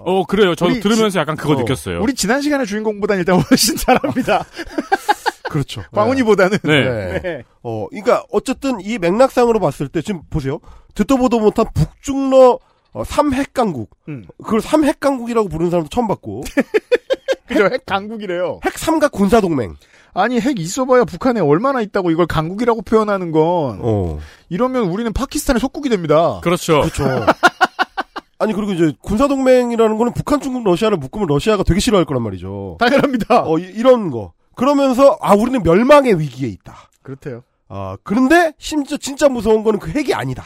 어 0.00 0.24
그래요. 0.24 0.54
저도 0.54 0.72
우리 0.72 0.80
들으면서 0.80 1.18
약간 1.18 1.34
그거 1.36 1.54
어, 1.54 1.56
느꼈어요. 1.56 2.00
우리 2.00 2.14
지난 2.14 2.40
시간의 2.40 2.66
주인공보다는 2.66 3.20
일단 3.20 3.40
훨씬 3.40 3.76
잘합니다. 3.76 4.44
그렇죠. 5.48 5.82
빵훈이보다는. 5.92 6.58
네. 6.62 7.20
네. 7.20 7.42
어, 7.62 7.86
그러니까 7.90 8.24
어쨌든 8.30 8.80
이 8.80 8.98
맥락상으로 8.98 9.60
봤을 9.60 9.88
때 9.88 10.02
지금 10.02 10.22
보세요. 10.30 10.60
듣도 10.94 11.16
보도 11.16 11.40
못한 11.40 11.66
북중러 11.74 12.58
어, 12.92 13.02
3핵 13.02 13.52
강국. 13.52 13.90
음. 14.08 14.26
그걸 14.42 14.60
3핵 14.60 15.00
강국이라고 15.00 15.48
부르는 15.48 15.70
사람도 15.70 15.88
처음 15.90 16.08
봤고. 16.08 16.42
그죠. 17.46 17.64
핵 17.64 17.86
강국이래요. 17.86 18.60
핵 18.64 18.78
삼각 18.78 19.12
군사 19.12 19.40
동맹. 19.40 19.76
아니 20.14 20.40
핵 20.40 20.58
있어봐야 20.58 21.04
북한에 21.04 21.40
얼마나 21.40 21.80
있다고 21.80 22.10
이걸 22.10 22.26
강국이라고 22.26 22.82
표현하는 22.82 23.30
건 23.30 23.78
어. 23.82 24.18
이러면 24.48 24.84
우리는 24.84 25.12
파키스탄의 25.12 25.60
속국이 25.60 25.88
됩니다. 25.88 26.40
그렇죠. 26.42 26.80
그렇죠. 26.80 27.04
아니 28.40 28.52
그리고 28.52 28.72
이제 28.72 28.92
군사 29.02 29.26
동맹이라는 29.26 29.98
거는 29.98 30.12
북한, 30.12 30.40
중국, 30.40 30.64
러시아를 30.64 30.96
묶으면 30.96 31.26
러시아가 31.26 31.64
되게 31.64 31.80
싫어할 31.80 32.04
거란 32.04 32.22
말이죠. 32.22 32.76
당연합니다. 32.78 33.42
어, 33.44 33.58
이, 33.58 33.62
이런 33.62 34.10
거. 34.10 34.32
그러면서 34.58 35.16
아 35.20 35.34
우리는 35.34 35.62
멸망의 35.62 36.18
위기에 36.18 36.48
있다. 36.48 36.90
그렇대요. 37.02 37.44
아 37.68 37.96
그런데 38.02 38.52
심지어 38.58 38.96
진짜 38.96 39.28
무서운 39.28 39.62
거는 39.62 39.78
그 39.78 39.90
핵이 39.90 40.12
아니다. 40.12 40.44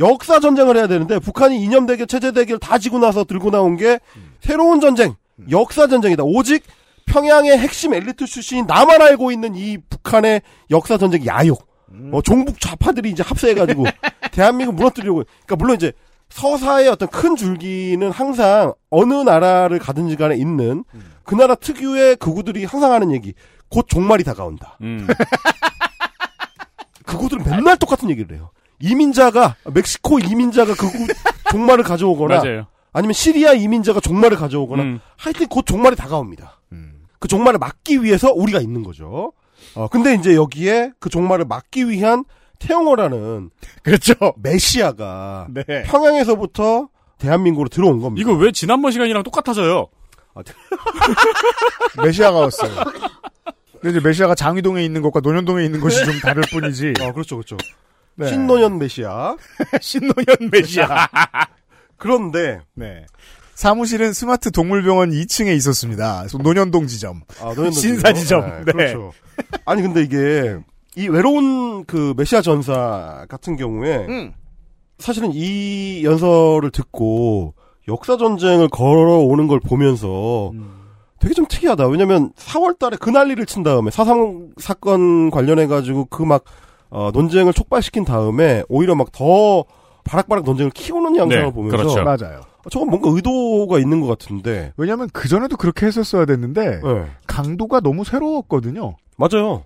역사 0.00 0.40
전쟁을 0.40 0.76
해야 0.76 0.88
되는데 0.88 1.20
북한이 1.20 1.62
이념 1.62 1.86
대결, 1.86 2.08
체제 2.08 2.32
대결 2.32 2.58
다 2.58 2.78
지고 2.78 2.98
나서 2.98 3.22
들고 3.22 3.50
나온 3.50 3.76
게 3.76 4.00
새로운 4.40 4.80
전쟁, 4.80 5.14
역사 5.50 5.86
전쟁이다. 5.86 6.24
오직 6.24 6.64
평양의 7.06 7.56
핵심 7.56 7.94
엘리트 7.94 8.26
출신인 8.26 8.66
나만 8.66 9.00
알고 9.00 9.30
있는 9.30 9.54
이 9.54 9.78
북한의 9.78 10.42
역사 10.70 10.98
전쟁 10.98 11.24
야욕. 11.24 11.64
어, 12.12 12.20
종북 12.22 12.60
좌파들이 12.60 13.08
이제 13.10 13.22
합세해가지고 13.22 13.84
대한민국 14.32 14.74
무너뜨리려고. 14.74 15.22
그러니까 15.24 15.56
물론 15.56 15.76
이제 15.76 15.92
서사의 16.28 16.88
어떤 16.88 17.08
큰 17.08 17.36
줄기는 17.36 18.10
항상 18.10 18.74
어느 18.90 19.14
나라를 19.14 19.78
가든지 19.78 20.16
간에 20.16 20.36
있는 20.36 20.84
그 21.28 21.34
나라 21.34 21.54
특유의 21.54 22.16
극우들이 22.16 22.64
항상 22.64 22.92
하는 22.92 23.12
얘기. 23.12 23.34
곧 23.68 23.86
종말이 23.86 24.24
다가온다. 24.24 24.78
음. 24.80 25.06
그구들은 27.04 27.44
맨날 27.44 27.76
똑같은 27.76 28.08
얘기를 28.08 28.34
해요. 28.34 28.48
이민자가 28.80 29.56
멕시코 29.66 30.20
이민자가 30.20 30.74
그구 30.74 31.06
종말을 31.50 31.84
가져오거나 31.84 32.36
맞아요. 32.42 32.66
아니면 32.94 33.12
시리아 33.12 33.52
이민자가 33.52 34.00
종말을 34.00 34.38
가져오거나 34.38 34.82
음. 34.82 35.00
하여튼 35.18 35.48
곧 35.48 35.66
종말이 35.66 35.96
다가옵니다. 35.96 36.62
그 37.18 37.28
종말을 37.28 37.58
막기 37.58 38.02
위해서 38.02 38.32
우리가 38.32 38.60
있는 38.60 38.82
거죠. 38.82 39.32
어 39.74 39.88
근데 39.88 40.14
이제 40.14 40.34
여기에 40.34 40.92
그 40.98 41.10
종말을 41.10 41.44
막기 41.44 41.90
위한 41.90 42.24
태영호라는 42.58 43.50
그렇죠. 43.82 44.14
메시아가 44.36 45.48
네. 45.50 45.82
평양에서부터 45.82 46.88
대한민국으로 47.18 47.68
들어온 47.68 48.00
겁니다. 48.00 48.22
이거 48.22 48.38
왜 48.38 48.50
지난번 48.50 48.92
시간이랑 48.92 49.24
똑같아져요? 49.24 49.88
메시아가 52.02 52.38
왔어요. 52.38 52.72
근데 53.80 53.90
이제 53.90 54.00
메시아가 54.00 54.34
장위동에 54.34 54.84
있는 54.84 55.02
것과 55.02 55.20
논현동에 55.20 55.64
있는 55.64 55.80
것이 55.80 56.04
좀 56.04 56.18
다를 56.20 56.42
뿐이지. 56.50 56.94
아 57.00 57.12
그렇죠 57.12 57.36
그렇죠. 57.36 57.56
네. 58.16 58.28
신노년 58.28 58.78
메시아. 58.78 59.36
신노현 59.80 60.50
메시아. 60.50 61.08
그런데 61.96 62.60
네. 62.74 63.06
사무실은 63.54 64.12
스마트 64.12 64.50
동물병원 64.50 65.10
2층에 65.10 65.56
있었습니다. 65.56 66.26
논현동 66.40 66.86
지점. 66.86 67.22
아, 67.40 67.46
노현동 67.46 67.72
신사 67.72 68.12
지점. 68.12 68.42
네, 68.42 68.64
네. 68.66 68.72
그렇죠. 68.72 69.12
아니 69.64 69.82
근데 69.82 70.02
이게 70.02 70.58
이 70.96 71.08
외로운 71.08 71.84
그 71.84 72.14
메시아 72.16 72.42
전사 72.42 73.26
같은 73.28 73.56
경우에 73.56 74.06
음. 74.08 74.32
사실은 74.98 75.30
이 75.32 76.02
연설을 76.04 76.70
듣고 76.72 77.54
역사 77.88 78.16
전쟁을 78.16 78.68
걸어오는 78.68 79.46
걸 79.48 79.60
보면서 79.60 80.52
되게 81.20 81.34
좀 81.34 81.46
특이하다. 81.46 81.88
왜냐면 81.88 82.30
4월 82.36 82.78
달에 82.78 82.96
그 83.00 83.10
난리를 83.10 83.44
친 83.46 83.62
다음에 83.64 83.90
사상 83.90 84.50
사건 84.58 85.30
관련해 85.30 85.66
가지고 85.66 86.04
그 86.06 86.22
막 86.24 86.44
어, 86.90 87.10
논쟁을 87.12 87.52
촉발시킨 87.52 88.04
다음에 88.04 88.62
오히려 88.68 88.94
막 88.94 89.08
더 89.12 89.64
바락바락 90.04 90.44
논쟁을 90.44 90.70
키우는 90.70 91.16
양상을 91.16 91.44
네, 91.44 91.50
보면서 91.52 91.76
그렇죠. 91.76 92.02
맞아요. 92.02 92.40
어, 92.64 92.70
저건 92.70 92.88
뭔가 92.88 93.10
의도가 93.10 93.78
있는 93.78 94.00
것 94.00 94.06
같은데. 94.06 94.72
왜냐면 94.78 95.08
그전에도 95.12 95.56
그렇게 95.58 95.84
했었어야 95.84 96.24
됐는데 96.24 96.80
네. 96.82 97.04
강도가 97.26 97.80
너무 97.80 98.04
새로웠거든요. 98.04 98.96
맞아요. 99.16 99.64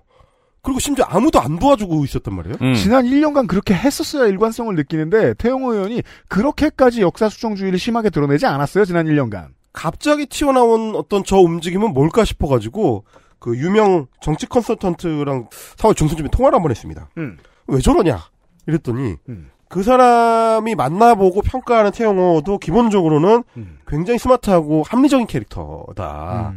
그리고 0.63 0.79
심지어 0.79 1.05
아무도 1.09 1.39
안 1.41 1.59
도와주고 1.59 2.05
있었단 2.05 2.33
말이에요. 2.33 2.55
음. 2.61 2.73
지난 2.73 3.05
1년간 3.05 3.47
그렇게 3.47 3.73
했었어야 3.73 4.27
일관성을 4.27 4.73
느끼는데 4.75 5.33
태영호 5.35 5.73
의원이 5.73 6.01
그렇게까지 6.29 7.01
역사 7.01 7.27
수정주의를 7.29 7.77
심하게 7.77 8.09
드러내지 8.09 8.45
않았어요. 8.45 8.85
지난 8.85 9.05
1년간. 9.05 9.49
갑자기 9.73 10.25
튀어나온 10.25 10.95
어떤 10.95 11.23
저 11.25 11.37
움직임은 11.37 11.93
뭘까 11.93 12.23
싶어가지고 12.23 13.03
그 13.39 13.57
유명 13.57 14.07
정치 14.21 14.45
컨설턴트랑 14.47 15.49
4월 15.77 15.95
중순쯤에 15.97 16.29
통화를 16.29 16.55
한 16.55 16.61
번 16.63 16.71
했습니다. 16.71 17.09
음. 17.17 17.37
왜 17.67 17.79
저러냐? 17.81 18.19
이랬더니 18.65 19.15
음. 19.27 19.49
그 19.67 19.83
사람이 19.83 20.75
만나보고 20.75 21.41
평가하는 21.41 21.91
태영호도 21.91 22.59
기본적으로는 22.59 23.43
음. 23.57 23.79
굉장히 23.85 24.17
스마트하고 24.17 24.83
합리적인 24.87 25.27
캐릭터다. 25.27 26.53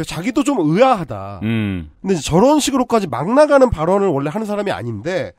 그래서 0.00 0.14
자기도 0.14 0.44
좀 0.44 0.58
의아하다. 0.60 1.40
음. 1.42 1.90
근데 2.00 2.14
저런 2.16 2.58
식으로까지 2.58 3.06
막 3.06 3.32
나가는 3.34 3.68
발언을 3.68 4.08
원래 4.08 4.30
하는 4.30 4.46
사람이 4.46 4.72
아닌데 4.72 5.32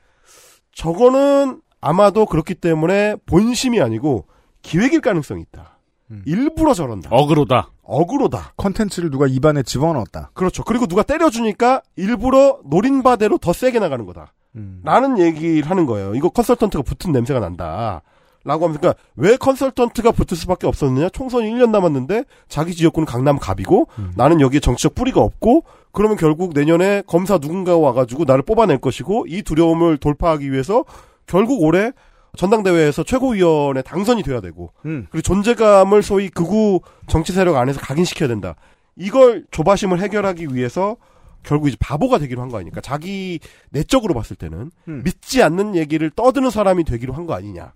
저거는 0.75 1.61
아마도 1.79 2.27
그렇기 2.27 2.55
때문에 2.55 3.15
본심이 3.25 3.81
아니고 3.81 4.27
기획일 4.61 5.01
가능성이 5.01 5.41
있다. 5.41 5.79
음. 6.11 6.21
일부러 6.27 6.75
저런다. 6.75 7.09
어그로다. 7.11 7.71
억울하다. 7.83 8.53
컨텐츠를 8.55 9.09
누가 9.09 9.25
입안에 9.27 9.63
집어넣었다. 9.63 10.29
그렇죠. 10.33 10.63
그리고 10.63 10.85
누가 10.85 11.01
때려주니까 11.03 11.81
일부러 11.95 12.59
노린 12.63 13.01
바대로 13.01 13.37
더 13.37 13.51
세게 13.53 13.79
나가는 13.79 14.05
거다. 14.05 14.33
음. 14.55 14.81
라는 14.83 15.17
얘기를 15.17 15.69
하는 15.69 15.87
거예요. 15.87 16.13
이거 16.13 16.29
컨설턴트가 16.29 16.83
붙은 16.83 17.11
냄새가 17.11 17.39
난다. 17.39 18.03
라고 18.43 18.65
하면서, 18.65 18.79
그러니까 18.79 18.99
왜 19.15 19.37
컨설턴트가 19.37 20.11
붙을 20.11 20.35
수밖에 20.37 20.65
없었느냐? 20.67 21.09
총선이 21.09 21.49
1년 21.51 21.69
남았는데 21.69 22.23
자기 22.47 22.73
지역구는 22.73 23.05
강남 23.05 23.37
갑이고 23.37 23.87
음. 23.99 24.13
나는 24.15 24.41
여기에 24.41 24.59
정치적 24.61 24.95
뿌리가 24.95 25.21
없고 25.21 25.63
그러면 25.91 26.17
결국 26.17 26.53
내년에 26.53 27.03
검사 27.05 27.37
누군가가 27.37 27.77
와가지고 27.77 28.23
나를 28.25 28.41
뽑아낼 28.43 28.79
것이고 28.79 29.25
이 29.27 29.43
두려움을 29.43 29.97
돌파하기 29.97 30.51
위해서 30.51 30.85
결국 31.27 31.61
올해 31.61 31.91
전당대회에서 32.37 33.03
최고위원에 33.03 33.81
당선이 33.81 34.23
돼야 34.23 34.41
되고 34.41 34.71
음. 34.85 35.05
그리고 35.11 35.21
존재감을 35.21 36.01
소위 36.01 36.29
극우 36.29 36.79
정치 37.07 37.33
세력 37.33 37.57
안에서 37.57 37.79
각인시켜야 37.79 38.27
된다. 38.29 38.55
이걸 38.95 39.45
조바심을 39.51 39.99
해결하기 39.99 40.47
위해서 40.53 40.95
결국 41.43 41.67
이제 41.67 41.77
바보가 41.79 42.19
되기로 42.19 42.41
한 42.41 42.49
거 42.49 42.57
아닙니까? 42.57 42.81
자기 42.81 43.39
내적으로 43.71 44.13
봤을 44.13 44.35
때는 44.35 44.71
음. 44.87 45.01
믿지 45.03 45.43
않는 45.43 45.75
얘기를 45.75 46.09
떠드는 46.09 46.49
사람이 46.49 46.83
되기로 46.85 47.13
한 47.13 47.25
거 47.25 47.33
아니냐. 47.33 47.73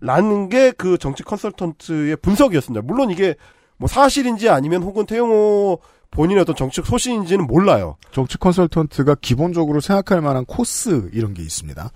라는 0.00 0.48
게 0.48 0.72
그 0.72 0.96
정치 0.98 1.22
컨설턴트의 1.22 2.16
분석이었습니다. 2.16 2.82
물론 2.86 3.10
이게 3.10 3.34
뭐 3.76 3.88
사실인지 3.88 4.48
아니면 4.48 4.82
혹은 4.82 5.06
태영호 5.06 5.80
본인의 6.10 6.42
어떤 6.42 6.56
정치적 6.56 6.86
소신인지는 6.86 7.46
몰라요. 7.46 7.96
정치 8.12 8.38
컨설턴트가 8.38 9.16
기본적으로 9.20 9.80
생각할 9.80 10.22
만한 10.22 10.44
코스 10.44 11.10
이런 11.12 11.34
게 11.34 11.42
있습니다. 11.42 11.90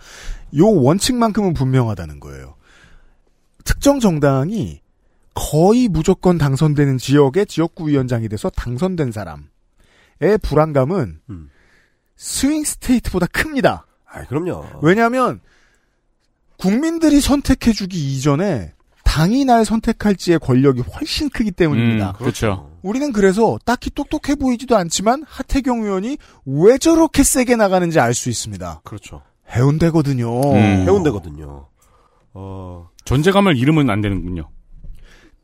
요 0.58 0.66
원칙만큼은 0.66 1.54
분명하다는 1.54 2.20
거예요. 2.20 2.56
특정 3.64 4.00
정당이 4.00 4.80
거의 5.34 5.88
무조건 5.88 6.36
당선되는 6.36 6.98
지역의 6.98 7.46
지역구 7.46 7.88
위원장이 7.88 8.28
돼서 8.28 8.50
당선된 8.50 9.12
사람의 9.12 10.38
불안감은 10.42 11.20
음. 11.30 11.50
스윙 12.16 12.64
스테이트보다 12.64 13.26
큽니다. 13.26 13.86
아, 14.06 14.24
그럼요. 14.26 14.66
왜냐하면 14.82 15.40
국민들이 16.62 17.20
선택해주기 17.20 17.96
이전에 18.14 18.72
당이 19.02 19.44
날 19.44 19.64
선택할지의 19.64 20.38
권력이 20.38 20.80
훨씬 20.80 21.28
크기 21.28 21.50
때문입니다. 21.50 22.10
음, 22.10 22.12
그렇죠. 22.18 22.70
우리는 22.82 23.12
그래서 23.12 23.58
딱히 23.64 23.90
똑똑해 23.90 24.36
보이지도 24.36 24.76
않지만 24.76 25.24
하태경 25.26 25.82
의원이 25.82 26.18
왜 26.46 26.78
저렇게 26.78 27.24
세게 27.24 27.56
나가는지 27.56 27.98
알 27.98 28.14
수 28.14 28.30
있습니다. 28.30 28.82
그렇죠. 28.84 29.22
해운대거든요. 29.50 30.40
음. 30.52 30.84
해운대거든요. 30.86 31.66
어, 32.34 32.88
존재감을 33.04 33.56
잃으면 33.56 33.90
안 33.90 34.00
되는군요. 34.00 34.48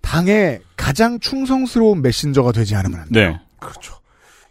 당의 0.00 0.60
가장 0.76 1.18
충성스러운 1.18 2.00
메신저가 2.00 2.52
되지 2.52 2.76
않으면 2.76 3.00
안 3.00 3.08
돼요. 3.08 3.30
네. 3.32 3.40
그렇죠. 3.58 3.96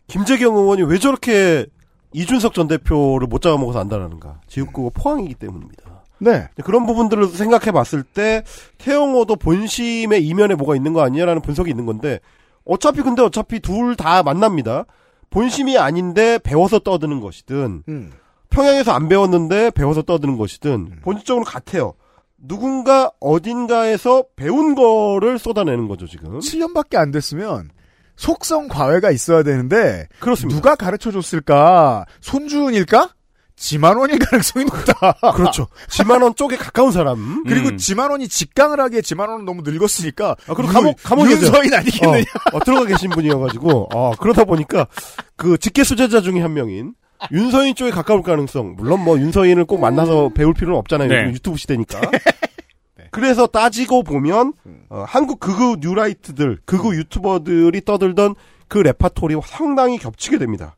김재경 0.08 0.53
의원이 0.56 0.84
왜 0.84 0.99
저렇게 0.99 1.65
이준석 2.13 2.53
전 2.53 2.67
대표를 2.67 3.27
못 3.27 3.41
잡아먹어서 3.41 3.80
안다라는가. 3.80 4.41
지역구가 4.47 5.01
포항이기 5.01 5.36
때문입니다. 5.36 5.87
네. 6.19 6.47
그런 6.63 6.86
부분들을 6.86 7.27
생각해 7.27 7.71
봤을 7.71 8.03
때 8.03 8.43
태영호도 8.77 9.36
본심의 9.38 10.25
이면에 10.25 10.56
뭐가 10.56 10.75
있는 10.75 10.93
거 10.93 11.01
아니냐라는 11.01 11.41
분석이 11.41 11.69
있는 11.69 11.86
건데 11.86 12.19
어차피 12.65 13.01
근데 13.01 13.21
어차피 13.21 13.60
둘 13.60 13.95
다 13.95 14.23
만납니다. 14.23 14.86
본심이 15.30 15.77
아닌데 15.77 16.39
배워서 16.39 16.80
떠드는 16.80 17.19
것이든 17.19 17.84
음. 17.88 18.12
평양에서 18.49 18.91
안 18.93 19.08
배웠는데 19.10 19.71
배워서 19.71 20.01
떠드는 20.01 20.38
것이든 20.38 20.99
본질적으로 21.01 21.43
같아요. 21.45 21.93
누군가 22.38 23.12
어딘가에서 23.19 24.23
배운 24.36 24.75
거를 24.75 25.38
쏟아내는 25.39 25.88
거죠 25.88 26.08
지금. 26.08 26.39
7년밖에 26.39 26.95
안 26.97 27.12
됐으면 27.12 27.69
속성 28.15 28.67
과외가 28.67 29.12
있어야 29.12 29.43
되는데 29.43 30.08
그렇습니다. 30.19 30.56
누가 30.56 30.75
가르쳐 30.75 31.12
줬을까? 31.12 32.06
손주은일까? 32.21 33.10
지만원일 33.58 34.20
가능성이 34.20 34.65
높다. 34.65 35.13
그렇죠. 35.36 35.67
지만원 35.89 36.36
쪽에 36.36 36.56
가까운 36.56 36.91
사람. 36.91 37.43
그리고 37.46 37.70
음. 37.70 37.78
지만원이 37.78 38.28
직강을 38.28 38.80
하기에 38.80 39.02
지만원은 39.02 39.46
너무 39.46 39.63
늙었으니까 39.65 40.36
아, 40.48 40.54
그리고 40.54 40.62
누구, 40.62 40.74
감옥, 40.74 41.04
감옥에 41.04 41.32
윤서인 41.32 41.74
아니겠느냐. 41.74 42.22
어, 42.54 42.58
어, 42.58 42.60
들어가 42.63 42.86
계신 42.86 43.10
분이어가지고, 43.10 43.89
어, 43.93 44.12
그러다 44.20 44.46
보니까, 44.46 44.88
그, 45.36 45.58
직계 45.58 45.84
수제자 45.84 46.22
중에 46.22 46.39
한 46.39 46.54
명인, 46.54 46.93
윤서인 47.32 47.74
쪽에 47.74 47.89
가까울 47.89 48.22
가능성, 48.22 48.76
물론 48.78 49.04
뭐, 49.04 49.17
윤서인을 49.17 49.65
꼭 49.65 49.80
만나서 49.80 50.30
배울 50.36 50.54
필요는 50.54 50.78
없잖아요. 50.78 51.10
네. 51.10 51.34
유튜브 51.34 51.58
시대니까. 51.58 52.00
그래서 53.10 53.48
따지고 53.48 54.04
보면, 54.04 54.54
어, 54.89 55.04
한국 55.08 55.39
극우 55.39 55.78
뉴라이트들, 55.80 56.60
극우 56.65 56.93
유튜버들이 56.96 57.82
떠들던 57.86 58.36
그 58.67 58.78
레파토리와 58.78 59.41
상당히 59.46 59.98
겹치게 59.98 60.38
됩니다. 60.38 60.76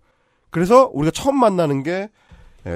그래서 0.49 0.89
우리가 0.93 1.11
처음 1.11 1.35
만나는 1.37 1.83
게, 1.83 1.91
예, 1.91 2.09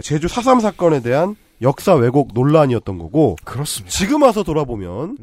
제주 0.02 0.28
4.3 0.28 0.62
사건에 0.62 1.02
대한 1.02 1.36
역사 1.62 1.94
왜곡 1.94 2.30
논란이었던 2.34 2.98
거고, 2.98 3.36
그렇습니다. 3.44 3.92
지금 3.96 4.24
와서 4.24 4.44
돌아보면 4.44 5.18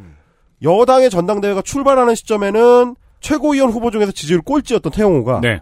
여당의 0.62 1.11
전당대회가 1.11 1.62
출발하는 1.62 2.14
시점에는 2.14 2.96
최고위원 3.20 3.70
후보 3.70 3.90
중에서 3.90 4.12
지지율 4.12 4.40
꼴찌였던 4.40 4.92
태영호가 4.92 5.40
네. 5.40 5.61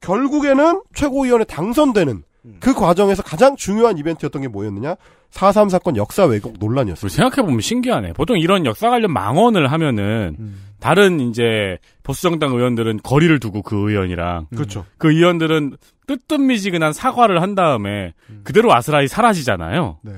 결국에는 0.00 0.82
최고위원에 0.94 1.44
당선되는 1.44 2.22
그 2.60 2.74
과정에서 2.74 3.22
가장 3.22 3.56
중요한 3.56 3.98
이벤트였던 3.98 4.42
게 4.42 4.48
뭐였느냐? 4.48 4.96
4.3 5.30 5.70
사건 5.70 5.96
역사 5.96 6.24
왜곡 6.24 6.56
논란이었어요. 6.58 7.08
생각해보면 7.08 7.60
신기하네. 7.60 8.12
보통 8.12 8.38
이런 8.38 8.66
역사 8.66 8.90
관련 8.90 9.12
망언을 9.12 9.70
하면은, 9.70 10.36
다른 10.80 11.20
이제, 11.20 11.78
보수정당 12.02 12.52
의원들은 12.52 13.00
거리를 13.02 13.38
두고 13.38 13.62
그 13.62 13.90
의원이랑, 13.90 14.48
그렇죠. 14.54 14.84
그 14.98 15.12
의원들은 15.12 15.76
뜨뜻미지근한 16.06 16.92
사과를 16.92 17.40
한 17.40 17.54
다음에, 17.54 18.12
그대로 18.42 18.74
아스라이 18.74 19.08
사라지잖아요. 19.08 19.98
네. 20.02 20.12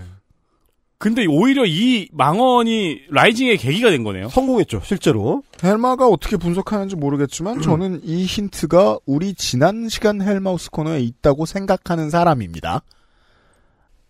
근데 1.04 1.26
오히려 1.26 1.66
이 1.66 2.08
망언이 2.12 3.02
라이징의 3.10 3.58
계기가 3.58 3.90
된 3.90 4.04
거네요. 4.04 4.30
성공했죠, 4.30 4.80
실제로. 4.84 5.42
헬마가 5.62 6.08
어떻게 6.08 6.38
분석하는지 6.38 6.96
모르겠지만 6.96 7.60
저는 7.60 8.00
이 8.04 8.24
힌트가 8.24 9.00
우리 9.04 9.34
지난 9.34 9.90
시간 9.90 10.22
헬마우스 10.22 10.70
코너에 10.70 11.00
있다고 11.00 11.44
생각하는 11.44 12.08
사람입니다. 12.08 12.80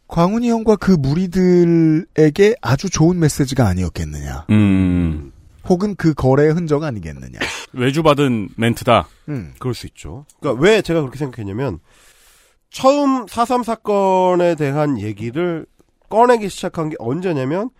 광훈이 0.06 0.48
형과 0.48 0.76
그 0.76 0.92
무리들에게 0.92 2.54
아주 2.62 2.88
좋은 2.88 3.18
메시지가 3.18 3.66
아니었겠느냐. 3.66 4.46
음, 4.50 5.32
혹은 5.68 5.96
그 5.96 6.14
거래의 6.14 6.52
흔적 6.52 6.84
아니겠느냐. 6.84 7.40
외주받은 7.74 8.50
멘트다. 8.56 9.08
음. 9.30 9.52
그럴 9.58 9.74
수 9.74 9.88
있죠. 9.88 10.26
그러니까 10.38 10.62
왜 10.62 10.80
제가 10.80 11.00
그렇게 11.00 11.18
생각했냐면 11.18 11.80
처음 12.70 13.26
4.3 13.26 13.64
사건에 13.64 14.54
대한 14.54 15.00
얘기를 15.00 15.66
꺼내기 16.08 16.48
시작한 16.48 16.88
게 16.90 16.96
언제냐면 16.98 17.70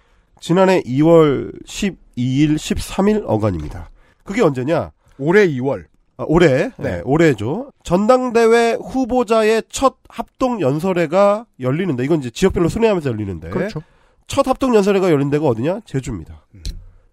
지난해 0.40 0.82
2월 0.82 1.52
12일, 1.64 2.56
13일 2.56 3.24
어간입니다. 3.26 3.90
그게 4.24 4.42
언제냐? 4.42 4.92
올해 5.18 5.46
2월. 5.48 5.84
아, 6.16 6.24
올해, 6.28 6.48
네. 6.48 6.72
네, 6.78 7.02
올해죠. 7.04 7.72
전당대회 7.82 8.74
후보자의 8.74 9.64
첫 9.68 9.96
합동 10.08 10.60
연설회가 10.60 11.46
열리는데 11.58 12.04
이건 12.04 12.20
이제 12.20 12.30
지역별로 12.30 12.68
순회하면서 12.68 13.10
열리는데 13.10 13.50
그렇죠. 13.50 13.82
첫 14.28 14.46
합동 14.46 14.74
연설회가 14.74 15.10
열린 15.10 15.30
데가 15.30 15.46
어디냐? 15.46 15.80
제주입니다. 15.84 16.46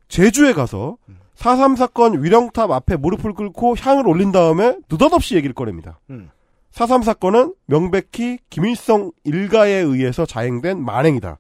제주에 0.08 0.54
가서 0.54 0.98
4.3 1.36 1.76
사건 1.78 2.24
위령탑 2.24 2.70
앞에 2.70 2.98
무릎을 2.98 3.34
꿇고 3.34 3.76
향을 3.80 4.08
올린 4.08 4.32
다음에 4.32 4.78
느닷없이 4.90 5.36
얘기를 5.36 5.56
꺼냅니다. 5.56 6.00
음. 6.12 6.30
4.3 6.74 7.04
사건은 7.04 7.54
명백히 7.66 8.40
김일성 8.50 9.12
일가에 9.24 9.74
의해서 9.74 10.26
자행된 10.26 10.84
만행이다. 10.84 11.40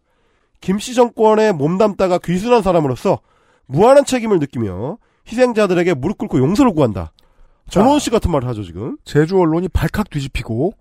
김씨 0.59 0.93
정권에 0.93 1.51
몸담다가 1.53 2.19
귀순한 2.19 2.61
사람으로서 2.61 3.19
무한한 3.65 4.05
책임을 4.05 4.39
느끼며 4.39 4.97
희생자들에게 5.27 5.93
무릎 5.95 6.17
꿇고 6.17 6.39
용서를 6.39 6.73
구한다. 6.73 7.13
전원 7.69 7.99
씨 7.99 8.09
같은 8.09 8.31
말을 8.31 8.47
하죠, 8.49 8.63
지금. 8.63 8.97
제주 9.05 9.39
언론이 9.39 9.69
발칵 9.69 10.09
뒤집히고 10.09 10.73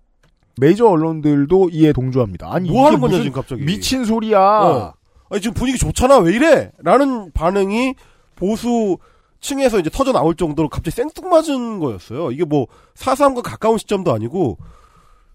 메이저 0.59 0.85
언론들도 0.87 1.69
이에 1.71 1.93
동조합니다. 1.93 2.53
아니 2.53 2.69
뭐 2.69 2.79
이게 2.81 2.85
하는 2.85 2.99
거냐, 2.99 3.17
지금 3.17 3.31
갑자기. 3.31 3.63
미친 3.63 4.03
소리야. 4.03 4.39
어. 4.39 4.93
아니, 5.29 5.41
지금 5.41 5.53
분위기 5.53 5.77
좋잖아, 5.77 6.17
왜 6.17 6.33
이래? 6.33 6.71
라는 6.79 7.31
반응이 7.31 7.95
보수 8.35 8.97
층에서 9.41 9.79
이제 9.79 9.89
터져 9.89 10.11
나올 10.11 10.35
정도로 10.35 10.69
갑자기 10.69 10.95
생뚱 10.95 11.29
맞은 11.29 11.79
거였어요. 11.79 12.31
이게 12.31 12.45
뭐, 12.45 12.67
4.3과 12.95 13.41
가까운 13.41 13.77
시점도 13.77 14.13
아니고, 14.13 14.57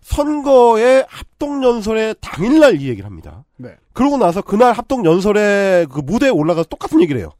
선거의 0.00 1.04
합동 1.08 1.64
연설의 1.64 2.14
당일날 2.20 2.80
이 2.80 2.88
얘기를 2.88 3.04
합니다. 3.04 3.44
네. 3.56 3.70
그러고 3.92 4.16
나서 4.16 4.40
그날 4.40 4.72
합동 4.72 5.04
연설의 5.04 5.88
그 5.88 6.00
무대에 6.00 6.28
올라가서 6.28 6.68
똑같은 6.68 7.02
얘기를 7.02 7.20
해요. 7.20 7.32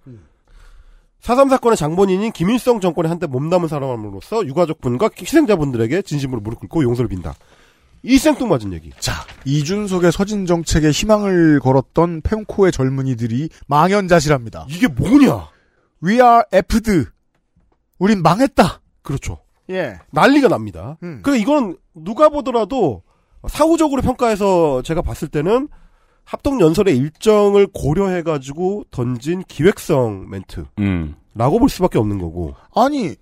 4.3 1.23 1.49
사건의 1.49 1.77
장본인인 1.77 2.33
김일성 2.33 2.81
정권에 2.81 3.09
한때 3.09 3.27
몸담은 3.27 3.69
사람으로서 3.69 4.47
유가족분과 4.47 5.11
희생자분들에게 5.21 6.03
진심으로 6.03 6.41
무릎 6.41 6.59
꿇고 6.61 6.83
용서를 6.83 7.09
빈다. 7.09 7.35
이 8.03 8.19
생뚱맞은 8.19 8.73
얘기. 8.73 8.91
자, 9.01 9.13
이준석의 9.45 10.13
서진 10.13 10.47
정책에 10.47 10.91
희망을 10.91 11.61
걸었던 11.61 12.21
펜코의 12.23 12.73
젊은이들이 12.73 13.49
망연자실합니다. 13.67 14.67
이게 14.69 14.87
뭐냐? 14.89 15.49
We 16.05 16.15
are 16.15 16.43
effed. 16.53 17.07
우린 17.99 18.23
망했다. 18.23 18.81
그렇죠. 19.03 19.39
예. 19.71 19.99
난리가 20.13 20.49
납니다. 20.49 20.97
음. 21.03 21.21
그래 21.23 21.39
이건 21.39 21.77
누가 21.95 22.29
보더라도 22.29 23.03
사후적으로 23.49 24.03
평가해서 24.03 24.83
제가 24.83 25.03
봤을 25.03 25.29
때는 25.29 25.69
합동 26.25 26.61
연설의 26.61 26.97
일정을 26.97 27.69
고려해 27.73 28.23
가지고 28.23 28.85
던진 28.91 29.43
기획성 29.47 30.29
멘트라고 30.29 30.69
음. 30.81 31.15
볼 31.37 31.69
수밖에 31.69 31.99
없는 31.99 32.19
거고. 32.19 32.55
아니 32.75 33.15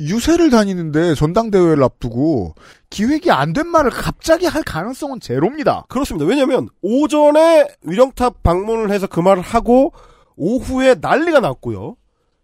유세를 0.00 0.50
다니는데 0.50 1.14
전당대회를 1.14 1.82
앞두고 1.82 2.54
기획이 2.90 3.30
안 3.32 3.52
된 3.52 3.66
말을 3.66 3.90
갑자기 3.90 4.46
할 4.46 4.62
가능성은 4.62 5.18
제로입니다. 5.20 5.86
그렇습니다. 5.88 6.24
왜냐면 6.26 6.68
오전에 6.82 7.66
위령탑 7.82 8.42
방문을 8.44 8.90
해서 8.92 9.06
그 9.08 9.18
말을 9.20 9.42
하고 9.42 9.92
오후에 10.36 10.96
난리가 11.00 11.40
났고요. 11.40 11.96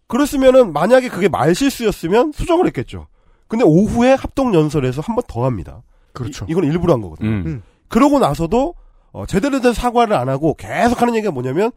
그랬으면은 0.07 0.73
만약에 0.73 1.09
그게 1.09 1.27
말실수였으면 1.29 2.31
수정을 2.31 2.67
했겠죠. 2.67 3.07
근데 3.47 3.63
오후에 3.65 4.13
합동 4.13 4.53
연설에서 4.53 5.01
한 5.01 5.15
번 5.15 5.23
더 5.27 5.45
합니다. 5.45 5.81
그렇죠. 6.13 6.45
이, 6.49 6.53
건 6.53 6.63
일부러 6.63 6.93
한 6.93 7.01
거거든요. 7.01 7.29
음. 7.29 7.63
그러고 7.87 8.19
나서도 8.19 8.75
어, 9.11 9.25
제대로 9.25 9.61
된 9.61 9.73
사과를 9.73 10.15
안 10.15 10.29
하고 10.29 10.53
계속 10.55 11.01
하는 11.01 11.15
얘기가 11.15 11.31
뭐냐면 11.31 11.71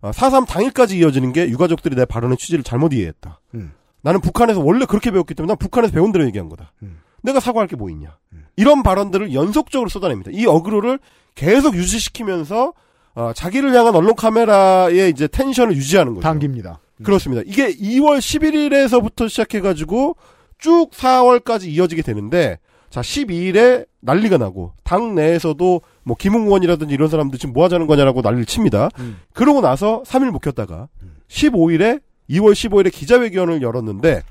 어, 0.00 0.10
4.3 0.10 0.46
당일까지 0.46 0.98
이어지는 0.98 1.32
게 1.32 1.48
유가족들이 1.48 1.96
내 1.96 2.04
발언의 2.04 2.36
취지를 2.36 2.62
잘못 2.64 2.92
이해했다. 2.92 3.40
음. 3.54 3.72
나는 4.02 4.20
북한에서 4.20 4.60
원래 4.60 4.84
그렇게 4.84 5.10
배웠기 5.10 5.34
때문에 5.34 5.50
난 5.52 5.56
북한에서 5.58 5.92
배운 5.92 6.12
대로 6.12 6.24
얘기한 6.26 6.48
거다. 6.48 6.72
음. 6.82 6.98
내가 7.22 7.40
사과할 7.40 7.68
게 7.68 7.76
뭐 7.76 7.88
있냐. 7.90 8.18
이런 8.56 8.82
발언들을 8.82 9.32
연속적으로 9.34 9.88
쏟아냅니다. 9.88 10.30
이 10.32 10.46
어그로를 10.46 10.98
계속 11.34 11.74
유지시키면서 11.74 12.72
어, 13.14 13.32
자기를 13.34 13.74
향한 13.74 13.94
언론 13.94 14.14
카메라의 14.14 15.10
이제 15.10 15.26
텐션을 15.26 15.74
유지하는 15.74 16.14
거죠. 16.14 16.22
당깁니다. 16.22 16.80
그렇습니다. 17.02 17.42
이게 17.46 17.74
2월 17.74 18.18
11일에서부터 18.18 19.28
시작해가지고 19.28 20.16
쭉 20.58 20.90
4월까지 20.92 21.68
이어지게 21.68 22.02
되는데, 22.02 22.58
자, 22.90 23.00
12일에 23.00 23.86
난리가 24.00 24.38
나고, 24.38 24.72
당 24.84 25.14
내에서도 25.14 25.80
뭐 26.04 26.16
김웅원이라든지 26.16 26.94
이런 26.94 27.08
사람들 27.08 27.38
지금 27.38 27.52
뭐 27.52 27.64
하자는 27.64 27.86
거냐라고 27.86 28.20
난리를 28.20 28.46
칩니다. 28.46 28.90
음. 29.00 29.18
그러고 29.32 29.60
나서 29.60 30.02
3일 30.06 30.30
묵혔다가, 30.30 30.88
15일에, 31.28 32.00
2월 32.30 32.52
15일에 32.52 32.92
기자회견을 32.92 33.62
열었는데, 33.62 34.22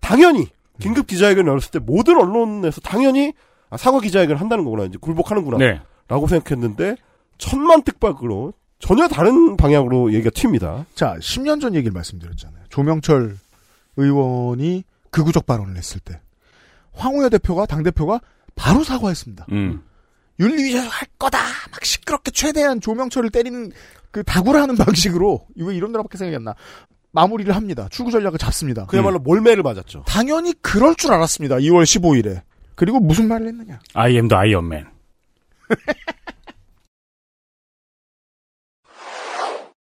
당연히, 0.00 0.46
긴급 0.78 1.06
기자회견을 1.06 1.48
열었을 1.48 1.70
때 1.72 1.78
모든 1.80 2.16
언론에서 2.16 2.80
당연히, 2.80 3.32
아, 3.70 3.76
사과 3.76 4.00
기자회견을 4.00 4.40
한다는 4.40 4.64
거구나, 4.64 4.84
이제 4.84 4.98
굴복하는구나. 5.00 5.58
네. 5.58 5.80
라고 6.08 6.26
생각했는데, 6.28 6.96
천만 7.38 7.82
특박으로 7.82 8.52
전혀 8.82 9.06
다른 9.06 9.56
방향으로 9.56 10.12
얘기가 10.12 10.30
튑니다. 10.30 10.84
자, 10.96 11.16
10년 11.20 11.60
전 11.60 11.76
얘기를 11.76 11.92
말씀드렸잖아요. 11.92 12.64
조명철 12.68 13.38
의원이 13.96 14.82
극우적 15.10 15.46
발언을 15.46 15.76
했을 15.76 16.00
때 16.00 16.20
황우여 16.92 17.28
대표가 17.28 17.64
당 17.66 17.84
대표가 17.84 18.20
바로 18.56 18.82
사과했습니다. 18.82 19.46
음. 19.52 19.82
윤리위할 20.40 20.90
거다. 21.16 21.38
막 21.70 21.84
시끄럽게 21.84 22.32
최대한 22.32 22.80
조명철을 22.80 23.30
때리는 23.30 23.70
그 24.10 24.24
다구라는 24.24 24.74
방식으로 24.76 25.46
왜 25.56 25.76
이런 25.76 25.92
나라밖에 25.92 26.18
생각이 26.18 26.34
안 26.36 26.44
나. 26.44 26.54
마무리를 27.12 27.54
합니다. 27.54 27.86
출구 27.88 28.10
전략을 28.10 28.38
잡습니다. 28.38 28.86
그야말로 28.86 29.20
몰매를 29.20 29.62
맞았죠. 29.62 30.04
당연히 30.08 30.54
그럴 30.60 30.96
줄 30.96 31.12
알았습니다. 31.12 31.56
2월 31.58 31.84
15일에. 31.84 32.40
그리고 32.74 32.98
무슨 32.98 33.28
말을 33.28 33.46
했느냐? 33.46 33.78
I 33.94 34.14
am 34.14 34.26
the 34.26 34.38
Iron 34.38 34.66
Man. 34.66 34.86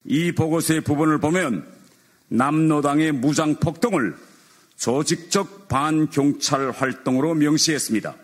이 0.05 0.31
보고서의 0.31 0.81
부분을 0.81 1.19
보면 1.19 1.65
남로당의 2.29 3.11
무장 3.13 3.55
폭동을 3.55 4.15
조직적 4.77 5.67
반경찰 5.67 6.71
활동으로 6.71 7.33
명시했습니다. 7.35 8.15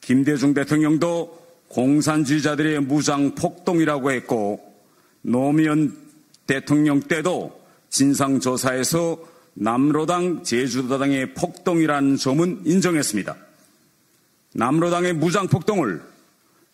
김대중 0.00 0.54
대통령도 0.54 1.38
공산주의자들의 1.68 2.80
무장 2.80 3.34
폭동이라고 3.34 4.10
했고 4.10 4.60
노무현 5.22 5.96
대통령 6.46 7.00
때도 7.00 7.58
진상조사에서 7.90 9.18
남로당 9.54 10.44
제주도당의 10.44 11.34
폭동이라는 11.34 12.16
점은 12.16 12.62
인정했습니다. 12.64 13.36
남로당의 14.54 15.14
무장 15.14 15.48
폭동을 15.48 16.00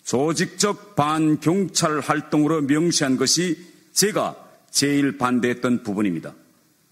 조직적 0.05 0.95
반경찰 0.95 2.01
활동으로 2.01 2.63
명시한 2.63 3.17
것이 3.17 3.74
제가 3.95 4.37
제일 4.71 5.17
반대했던 5.17 5.83
부분입니다. 5.85 6.35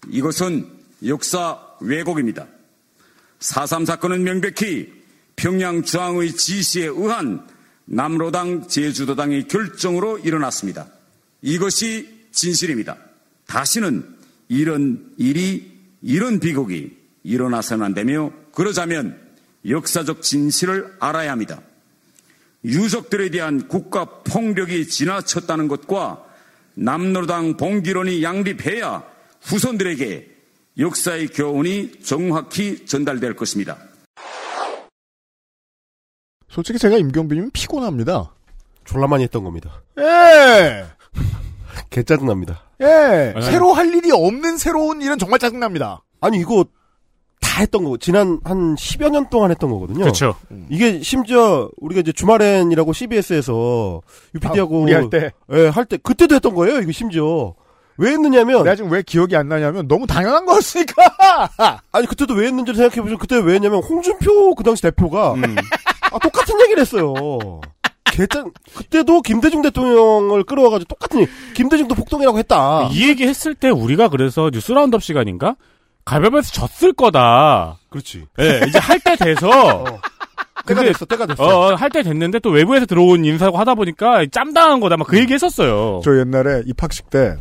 이것은 0.07 0.67
역사 1.05 1.59
왜곡입니다. 1.81 2.47
4.3 3.39 3.85
사건은 3.85 4.23
명백히 4.23 4.91
평양 5.35 5.83
중앙의 5.83 6.31
지시에 6.33 6.85
의한 6.85 7.45
남로당 7.85 8.69
제주도당의 8.69 9.49
결정으로 9.49 10.19
일어났습니다. 10.19 10.87
이것이 11.41 12.27
진실입니다. 12.31 12.97
다시는 13.47 14.07
이런 14.47 15.13
일이 15.17 15.73
이런 16.01 16.39
비극이 16.39 16.97
일어나서는 17.23 17.85
안 17.85 17.93
되며 17.93 18.31
그러자면 18.53 19.19
역사적 19.67 20.21
진실을 20.21 20.95
알아야 20.99 21.31
합니다. 21.31 21.61
유족들에 22.63 23.29
대한 23.29 23.67
국가 23.67 24.05
폭력이 24.05 24.87
지나쳤다는 24.87 25.67
것과 25.67 26.32
남로당 26.75 27.57
봉기론이 27.57 28.23
양립해야 28.23 29.03
후손들에게 29.41 30.33
역사의 30.79 31.27
교훈이 31.27 32.01
정확히 32.03 32.85
전달될 32.85 33.35
것입니다. 33.35 33.77
솔직히 36.49 36.79
제가 36.79 36.97
임경빈이면 36.97 37.51
피곤합니다. 37.51 38.33
졸라 38.85 39.07
많이 39.07 39.23
했던 39.23 39.43
겁니다. 39.43 39.81
예! 39.97 40.85
개 41.89 42.03
짜증납니다. 42.03 42.63
예! 42.81 43.33
아니, 43.35 43.45
새로 43.45 43.73
할 43.73 43.93
일이 43.93 44.11
없는 44.11 44.57
새로운 44.57 45.01
일은 45.01 45.17
정말 45.17 45.39
짜증납니다. 45.39 46.03
아니, 46.21 46.39
이거 46.39 46.65
다 47.53 47.61
했던 47.61 47.83
거, 47.83 47.97
지난 47.97 48.39
한 48.43 48.73
10여 48.73 49.11
년 49.11 49.29
동안 49.29 49.51
했던 49.51 49.69
거거든요. 49.69 49.99
그렇죠. 49.99 50.33
이게 50.69 51.01
심지어 51.03 51.69
우리가 51.77 52.01
이제 52.01 52.11
주말엔이라고 52.11 52.93
CBS에서 52.93 54.01
UPD하고 54.33 54.77
아, 54.77 54.79
우리 54.81 54.93
할 54.93 55.09
때. 55.11 55.29
예, 55.51 55.67
할 55.67 55.85
때 55.85 55.97
그때도 55.97 56.33
했던 56.33 56.55
거예요. 56.55 56.79
이거 56.79 56.91
심지어 56.91 57.53
왜 57.97 58.09
했느냐면 58.13 58.63
내가 58.63 58.75
지금 58.75 58.89
왜 58.91 59.03
기억이 59.03 59.35
안 59.35 59.49
나냐면 59.49 59.87
너무 59.87 60.07
당연한 60.07 60.47
거였으니까. 60.47 60.95
아니 61.91 62.07
그때도 62.07 62.33
왜 62.33 62.47
했는지를 62.47 62.75
생각해 62.75 63.01
보시면 63.01 63.19
그때 63.19 63.37
왜 63.37 63.53
했냐면 63.53 63.83
홍준표 63.83 64.55
그 64.55 64.63
당시 64.63 64.81
대표가 64.81 65.33
음. 65.35 65.55
아, 66.11 66.17
똑같은 66.17 66.59
얘기를 66.61 66.81
했어요. 66.81 67.13
개짠 68.05 68.51
그때도 68.75 69.21
김대중 69.21 69.61
대통령을 69.61 70.43
끌어와가지고 70.43 70.87
똑같은 70.87 71.19
얘기. 71.21 71.31
김대중도 71.53 71.93
폭동이라고 71.93 72.39
했다. 72.39 72.89
이 72.91 73.07
얘기 73.09 73.27
했을 73.27 73.53
때 73.53 73.69
우리가 73.69 74.07
그래서 74.09 74.49
뉴스 74.51 74.71
라운드업 74.71 75.03
시간인가? 75.03 75.55
가볍에서 76.05 76.51
졌을 76.51 76.93
거다. 76.93 77.77
그렇지. 77.89 78.25
예, 78.39 78.61
이제 78.67 78.77
할 78.79 78.99
때 78.99 79.15
돼서. 79.15 79.49
때가 80.65 80.79
근데- 80.81 80.91
됐어, 80.93 81.05
때가 81.05 81.25
됐어. 81.25 81.43
어, 81.43 81.75
할 81.75 81.89
때 81.89 82.03
됐는데 82.03 82.39
또 82.39 82.49
외부에서 82.49 82.85
들어온 82.85 83.25
인사고 83.25 83.57
하다 83.57 83.75
보니까 83.75 84.25
짬당한 84.31 84.79
거다. 84.79 84.97
막 84.97 85.07
그 85.07 85.17
얘기 85.17 85.33
했었어요. 85.33 86.01
저 86.03 86.17
옛날에 86.19 86.63
입학식 86.65 87.09
때 87.09 87.35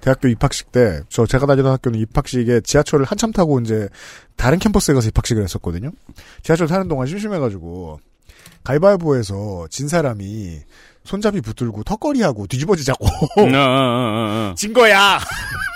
대학교 0.00 0.28
입학식 0.28 0.72
때 0.72 1.00
저 1.08 1.26
제가 1.26 1.46
다니던 1.46 1.72
학교는 1.72 1.98
입학식에 2.00 2.60
지하철을 2.62 3.04
한참 3.06 3.32
타고 3.32 3.60
이제 3.60 3.88
다른 4.36 4.58
캠퍼스에 4.58 4.94
가서 4.94 5.08
입학식을 5.08 5.42
했었거든요. 5.42 5.90
지하철 6.42 6.66
타는 6.66 6.88
동안 6.88 7.06
심심해가지고 7.06 8.00
가위바위보에서 8.64 9.66
진 9.70 9.88
사람이 9.88 10.58
손잡이 11.04 11.40
붙들고 11.40 11.82
턱걸이하고 11.84 12.46
뒤집어지자고 12.46 13.06
어, 13.06 13.42
어, 13.42 13.42
어, 13.42 13.46
어, 13.46 14.50
어. 14.50 14.54
진 14.56 14.72
거야. 14.72 15.18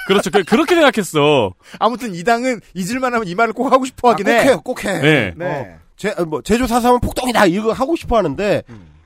그렇죠. 0.06 0.30
그, 0.30 0.44
그렇게 0.44 0.74
생각했어. 0.74 1.54
아무튼 1.78 2.14
이 2.14 2.22
당은 2.22 2.60
잊을만하면 2.74 3.26
이 3.26 3.34
말을 3.34 3.54
꼭 3.54 3.72
하고 3.72 3.84
싶어 3.84 4.10
하긴 4.10 4.28
아, 4.28 4.30
꼭 4.30 4.38
해. 4.38 4.44
해요, 4.44 4.60
꼭 4.62 4.84
해. 4.84 5.00
네. 5.00 5.32
네. 5.36 5.46
어, 5.46 5.78
제, 5.96 6.14
뭐, 6.24 6.42
제주 6.42 6.66
사삼은 6.66 7.00
폭동이다! 7.00 7.46
이거 7.46 7.72
하고 7.72 7.96
싶어 7.96 8.18
하는데, 8.18 8.62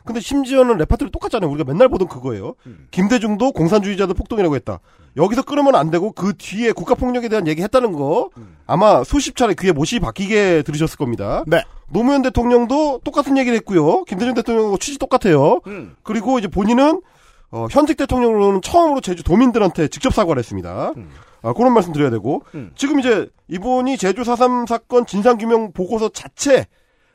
근데 0.09 0.21
심지어는 0.21 0.79
레파토리 0.79 1.11
똑같잖아요. 1.11 1.51
우리가 1.51 1.71
맨날 1.71 1.91
보던 1.91 2.09
그거예요. 2.09 2.55
김대중도 2.91 3.53
공산주의자도 3.53 4.15
폭동이라고 4.15 4.55
했다. 4.55 4.81
여기서 5.19 5.43
끊으면 5.43 5.75
안 5.75 5.91
되고, 5.91 6.13
그 6.13 6.33
뒤에 6.39 6.73
국가 6.73 6.95
폭력에 6.95 7.29
대한 7.29 7.47
얘기 7.47 7.61
했다는 7.61 7.93
거, 7.93 8.31
아마 8.67 9.05
수십 9.05 9.37
차례 9.37 9.53
귀에 9.53 9.73
못이 9.73 10.01
박히게 10.01 10.63
들으셨을 10.63 10.97
겁니다. 10.97 11.45
네. 11.47 11.63
노무현 11.91 12.23
대통령도 12.23 13.03
똑같은 13.05 13.37
얘기를 13.37 13.55
했고요. 13.59 14.05
김대중 14.05 14.33
대통령하고 14.33 14.79
취지 14.79 14.99
똑같아요. 14.99 15.61
그리고 16.03 16.39
이제 16.39 16.49
본인은, 16.49 17.03
어, 17.51 17.67
현직 17.71 17.99
대통령으로는 17.99 18.63
처음으로 18.63 19.03
제주 19.03 19.23
도민들한테 19.25 19.89
직접 19.89 20.15
사과를 20.15 20.39
했습니다. 20.39 20.95
아, 21.43 21.53
그런 21.53 21.75
말씀 21.75 21.93
드려야 21.93 22.09
되고, 22.09 22.45
지금 22.77 22.99
이제 22.99 23.29
이분이 23.49 23.99
제주 23.99 24.23
4.3 24.23 24.67
사건 24.67 25.05
진상규명 25.05 25.73
보고서 25.73 26.09
자체, 26.09 26.67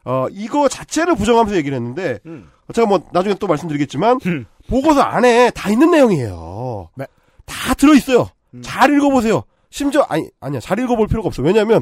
어, 0.05 0.27
이거 0.31 0.67
자체를 0.67 1.15
부정하면서 1.15 1.55
얘기를 1.57 1.75
했는데, 1.75 2.19
제가 2.73 2.87
뭐 2.87 3.01
나중에 3.11 3.35
또 3.35 3.47
말씀드리겠지만, 3.47 4.19
보고서 4.69 5.01
안에 5.01 5.51
다 5.51 5.69
있는 5.69 5.91
내용이에요. 5.91 6.89
네. 6.95 7.05
다 7.45 7.73
들어있어요. 7.73 8.27
잘 8.61 8.93
읽어보세요. 8.93 9.43
심지어, 9.69 10.05
아니, 10.09 10.29
아니야. 10.39 10.59
잘 10.59 10.79
읽어볼 10.79 11.07
필요가 11.07 11.27
없어. 11.27 11.41
왜냐면, 11.41 11.81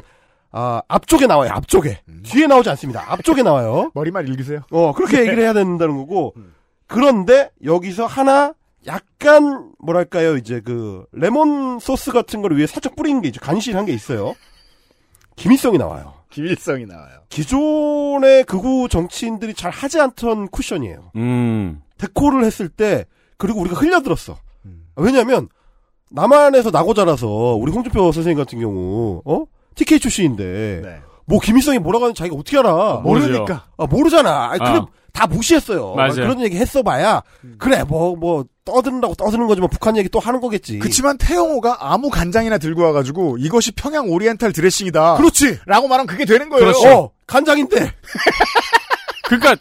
아, 0.51 0.81
앞쪽에 0.87 1.27
나와요. 1.27 1.51
앞쪽에. 1.53 2.01
뒤에 2.23 2.47
나오지 2.47 2.69
않습니다. 2.71 3.11
앞쪽에 3.11 3.43
나와요. 3.43 3.91
머리만 3.95 4.27
읽으세요. 4.27 4.61
어, 4.71 4.93
그렇게 4.93 5.19
얘기를 5.19 5.39
해야 5.39 5.53
된다는 5.53 5.97
거고. 5.97 6.33
그런데 6.87 7.49
여기서 7.63 8.05
하나 8.05 8.53
약간 8.85 9.71
뭐랄까요? 9.79 10.35
이제 10.35 10.59
그 10.59 11.05
레몬 11.13 11.79
소스 11.79 12.11
같은 12.11 12.41
거를 12.41 12.57
위에 12.57 12.67
살짝 12.67 12.95
뿌리는 12.95 13.21
게 13.21 13.29
이제 13.29 13.39
간신한 13.41 13.85
게 13.85 13.93
있어요. 13.93 14.33
김일성이 15.37 15.77
나와요. 15.77 16.13
김일성이 16.31 16.85
나와요. 16.85 17.19
기존의 17.29 18.45
극우 18.45 18.87
정치인들이 18.89 19.53
잘 19.53 19.69
하지 19.71 19.99
않던 19.99 20.47
쿠션이에요. 20.47 21.11
음. 21.15 21.81
데코를 21.97 22.43
했을 22.43 22.69
때 22.69 23.05
그리고 23.37 23.61
우리가 23.61 23.75
흘려들었어. 23.79 24.37
왜냐하면 24.95 25.49
남한에서 26.09 26.71
나고 26.71 26.93
자라서 26.93 27.27
우리 27.27 27.71
홍준표 27.71 28.11
선생님 28.11 28.37
같은 28.37 28.59
경우 28.59 29.21
어 29.25 29.45
TK 29.75 29.99
출신인데 29.99 30.81
네. 30.83 30.99
뭐 31.25 31.39
김일성이 31.39 31.79
뭐라고 31.79 32.05
하는지 32.05 32.19
자기가 32.19 32.35
어떻게 32.35 32.57
알아? 32.57 33.01
모르죠. 33.03 33.27
모르니까. 33.29 33.67
아, 33.77 33.85
모르잖아. 33.85 34.51
아니, 34.51 34.59
그래, 34.59 34.77
어. 34.77 34.87
다 35.13 35.27
무시했어요. 35.27 35.93
맞아요. 35.95 36.15
그런 36.15 36.41
얘기 36.41 36.57
했어봐야 36.57 37.21
그래 37.57 37.83
뭐뭐 37.83 38.45
떠드는다고 38.65 39.15
떠드는 39.15 39.47
거지만 39.47 39.69
북한 39.69 39.97
얘기 39.97 40.09
또 40.09 40.19
하는 40.19 40.39
거겠지. 40.39 40.79
그치만 40.79 41.17
태영호가 41.17 41.77
아무 41.79 42.09
간장이나 42.09 42.57
들고 42.57 42.81
와가지고 42.83 43.37
이것이 43.39 43.71
평양 43.71 44.09
오리엔탈 44.09 44.53
드레싱이다. 44.53 45.17
그렇지. 45.17 45.59
라고 45.65 45.87
말하면 45.87 46.07
그게 46.07 46.25
되는 46.25 46.49
거예요. 46.49 46.65
그렇죠. 46.65 46.89
어 46.89 47.11
간장인데 47.27 47.93
그러니까 49.27 49.55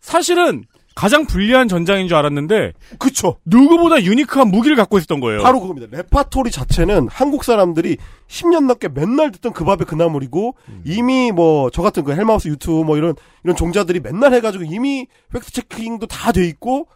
사실은 0.00 0.64
가장 0.94 1.26
불리한 1.26 1.66
전장인 1.66 2.06
줄 2.06 2.16
알았는데 2.16 2.72
그쵸. 2.98 3.36
누구보다 3.44 4.02
unique한 4.02 4.48
무기를 4.48 4.76
갖고 4.76 4.96
있었던 4.98 5.18
거예요. 5.20 5.42
바로 5.42 5.60
그겁니다. 5.60 5.88
레파토리 5.90 6.50
자체는 6.52 7.08
한국 7.10 7.42
사람들이 7.44 7.96
10년 8.28 8.66
넘게 8.66 8.88
맨날 8.88 9.32
듣던 9.32 9.52
그 9.52 9.64
밥의 9.64 9.86
그 9.86 9.94
나물이고 9.96 10.54
이미 10.84 11.32
뭐 11.32 11.68
저 11.72 11.82
같은 11.82 12.04
그 12.04 12.12
헬마우스 12.12 12.46
유튜브 12.48 12.84
뭐 12.84 12.96
이런 12.96 13.14
이런 13.42 13.56
종자들이 13.56 14.00
맨날 14.00 14.32
해가지고 14.34 14.64
이미 14.64 15.06
fact 15.32 15.50
checking도 15.50 16.06
다 16.06 16.30
돼 16.32 16.46
있고 16.46 16.86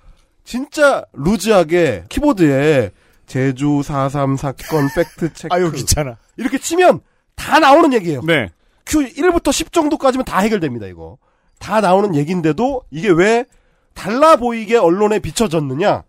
진짜 0.44 1.04
loose하게 1.14 2.04
키보드에 2.08 2.92
제주 3.26 3.66
4.3 3.84 4.36
사건 4.36 4.88
팩트 4.94 5.32
체크 5.34 5.54
아유 5.54 5.70
귀찮아. 5.72 6.16
이렇게 6.36 6.56
치면 6.58 7.00
다 7.34 7.58
나오는 7.58 7.92
얘기예요. 7.92 8.22
네. 8.22 8.48
Q 8.86 9.00
1부터 9.14 9.52
10 9.52 9.70
정도까지면 9.72 10.24
다 10.24 10.38
해결됩니다, 10.38 10.86
이거. 10.86 11.18
다 11.58 11.80
나오는 11.82 12.14
얘기인데도 12.14 12.84
이게 12.90 13.10
왜 13.10 13.44
달라 13.98 14.36
보이게 14.36 14.76
언론에 14.76 15.18
비춰졌느냐? 15.18 16.04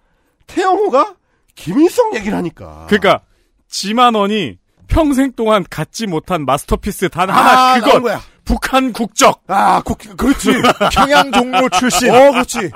태영호가 0.46 1.16
김일성 1.56 2.16
얘기를 2.16 2.38
하니까. 2.38 2.86
그러니까 2.88 3.22
지만원이 3.68 4.60
평생 4.88 5.32
동안 5.32 5.66
갖지 5.68 6.06
못한 6.06 6.46
마스터피스 6.46 7.10
단 7.10 7.32
하나 7.32 7.74
아, 7.74 7.80
거야. 7.80 8.22
북한 8.46 8.94
국적. 8.94 9.42
아, 9.48 9.82
국, 9.82 9.98
그렇지. 9.98 10.52
평양 10.94 11.32
종로 11.32 11.68
출신. 11.70 12.12
어, 12.12 12.32
그렇지. 12.32 12.70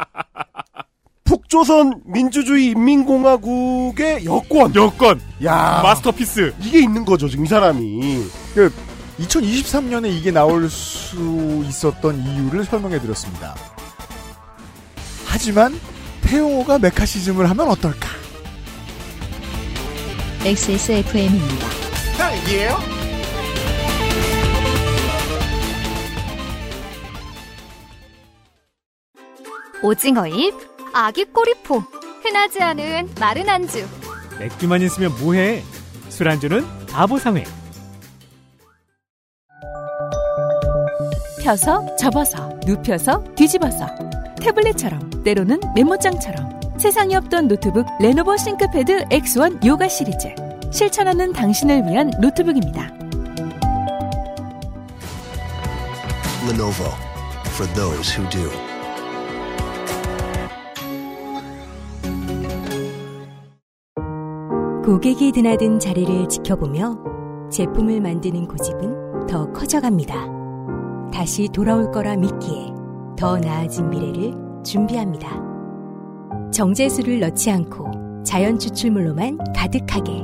북조선 1.26 2.02
민주주의 2.06 2.72
인민공화국의 2.72 4.26
여권. 4.26 4.74
여권 4.74 5.22
야, 5.44 5.82
마스터피스. 5.84 6.56
이게 6.60 6.80
있는 6.80 7.06
거죠, 7.06 7.30
지금 7.30 7.46
이 7.46 7.48
사람이. 7.48 8.24
2023년에 9.20 10.12
이게 10.12 10.32
나올 10.32 10.68
수 10.70 11.64
있었던 11.68 12.18
이유를 12.18 12.66
설명해 12.66 13.00
드렸습니다. 13.00 13.73
하지만 15.34 15.74
태용호가 16.22 16.78
메카시즘을 16.78 17.50
하면 17.50 17.68
어떨까? 17.68 18.08
XSFM입니다. 20.46 21.68
오징어잎, 29.82 30.54
아기 30.94 31.26
꼬리포, 31.26 31.80
흔하지 32.22 32.62
않은 32.62 33.10
마른 33.20 33.50
안주. 33.50 33.88
맥주만 34.40 34.84
있으면 34.84 35.12
뭐해? 35.20 35.64
술안주는 36.10 36.86
다보상회. 36.86 37.44
펴서 41.42 41.94
접어서 41.96 42.60
눕혀서 42.68 43.34
뒤집어서 43.36 43.88
태블릿처럼 44.40 45.13
때로는 45.24 45.60
메모장처럼 45.76 46.60
세상에 46.78 47.16
없던 47.16 47.48
노트북 47.48 47.86
레노버 48.00 48.36
싱크패드 48.38 49.06
X1 49.06 49.66
요가 49.66 49.88
시리즈 49.88 50.34
실천하는 50.72 51.32
당신을 51.34 51.86
위한 51.88 52.12
노트북입니다. 52.20 52.92
Lenovo 56.50 56.88
for 57.54 57.72
those 57.74 58.12
who 58.12 58.30
do. 58.30 58.50
고객이 64.84 65.32
드나든 65.32 65.80
자리를 65.80 66.28
지켜보며 66.28 67.50
제품을 67.50 68.02
만드는 68.02 68.48
고집은 68.48 69.28
더 69.28 69.50
커져갑니다. 69.54 70.14
다시 71.14 71.48
돌아올 71.54 71.92
거라 71.92 72.18
믿기에 72.18 72.74
더 73.18 73.38
나아진 73.38 73.90
미래를 73.90 74.43
준비합니다. 74.64 75.30
정제수를 76.52 77.20
넣지 77.20 77.52
않고 77.52 78.24
자연 78.24 78.58
추출물로만 78.58 79.40
가득하게 79.56 80.24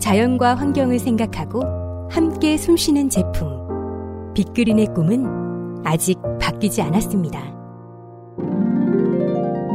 자연과 0.00 0.54
환경을 0.54 0.98
생각하고 0.98 2.08
함께 2.10 2.56
숨쉬는 2.56 3.10
제품. 3.10 3.66
빅그린의 4.34 4.88
꿈은 4.94 5.84
아직 5.84 6.18
바뀌지 6.40 6.82
않았습니다. 6.82 7.40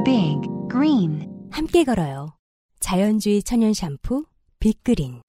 Big 0.06 0.40
Green 0.72 1.30
함께 1.52 1.84
걸어요. 1.84 2.36
자연주의 2.80 3.44
천연 3.44 3.74
샴푸 3.74 4.26
빅그린. 4.60 5.22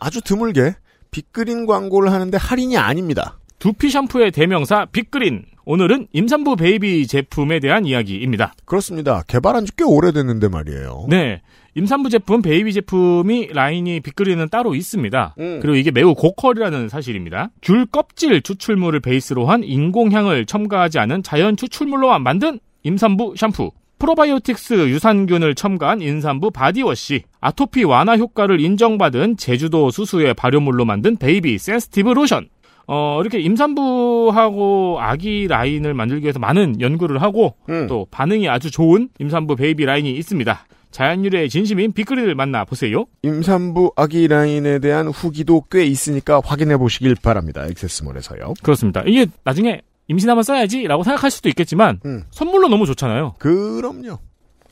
아주 0.00 0.20
드물게 0.20 0.74
빅그린 1.10 1.66
광고를 1.66 2.12
하는데 2.12 2.36
할인이 2.36 2.76
아닙니다. 2.76 3.38
두피 3.58 3.90
샴푸의 3.90 4.30
대명사 4.32 4.86
빅그린. 4.92 5.46
오늘은 5.66 6.08
임산부 6.12 6.56
baby 6.56 7.06
제품에 7.06 7.58
대한 7.60 7.86
이야기입니다. 7.86 8.52
그렇습니다. 8.64 9.22
개발한 9.26 9.66
지 9.66 9.72
꽤 9.76 9.84
오래됐는데 9.84 10.48
말이에요. 10.48 11.06
네. 11.08 11.40
임산부 11.74 12.08
제품, 12.10 12.42
baby 12.42 12.72
제품이 12.72 13.48
라인이 13.52 13.98
빅그린은 14.00 14.48
따로 14.50 14.74
있습니다. 14.76 15.34
음. 15.40 15.58
그리고 15.60 15.74
이게 15.76 15.90
매우 15.90 16.14
고퀄이라는 16.14 16.88
사실입니다. 16.88 17.50
귤 17.62 17.86
껍질 17.86 18.40
추출물을 18.42 19.00
베이스로 19.00 19.46
한 19.46 19.64
인공향을 19.64 20.46
첨가하지 20.46 20.98
않은 21.00 21.22
자연 21.24 21.56
추출물로 21.56 22.16
만든 22.20 22.60
임산부 22.84 23.34
샴푸. 23.36 23.72
프로바이오틱스 23.98 24.90
유산균을 24.90 25.54
첨가한 25.54 26.02
임산부 26.02 26.50
body 26.50 26.82
wash. 26.82 27.22
아토피 27.40 27.84
완화 27.84 28.16
효과를 28.16 28.60
인정받은 28.60 29.36
제주도 29.38 29.90
수수의 29.90 30.34
발효물로 30.34 30.84
만든 30.84 31.16
baby 31.16 31.58
sensitive 31.58 32.10
로션. 32.10 32.48
어, 32.86 33.20
이렇게 33.20 33.40
임산부하고 33.40 34.98
아기 35.00 35.46
라인을 35.48 35.94
만들기 35.94 36.24
위해서 36.24 36.38
많은 36.38 36.80
연구를 36.80 37.22
하고 37.22 37.54
음. 37.68 37.86
또 37.88 38.06
반응이 38.10 38.48
아주 38.48 38.70
좋은 38.70 39.08
임산부 39.18 39.56
baby 39.56 39.84
라인이 39.84 40.10
있습니다. 40.16 40.66
자연유래의 40.90 41.48
진심인 41.48 41.92
빅그린을 41.92 42.36
만나보세요. 42.36 43.06
임산부 43.22 43.92
아기 43.96 44.28
라인에 44.28 44.78
대한 44.78 45.08
후기도 45.08 45.64
꽤 45.70 45.84
있으니까 45.84 46.40
확인해 46.44 46.76
보시길 46.76 47.16
바랍니다. 47.20 47.66
액세스몰에서요. 47.66 48.54
그렇습니다. 48.62 49.02
이게 49.04 49.26
나중에 49.42 49.80
임신하면 50.06 50.44
써야지라고 50.44 51.02
생각할 51.02 51.30
수도 51.32 51.48
있겠지만 51.48 51.98
음. 52.04 52.24
선물로 52.30 52.68
너무 52.68 52.86
좋잖아요. 52.86 53.34
그럼요. 53.38 54.18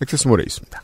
액세스몰에 0.01 0.45
있습니다. 0.47 0.81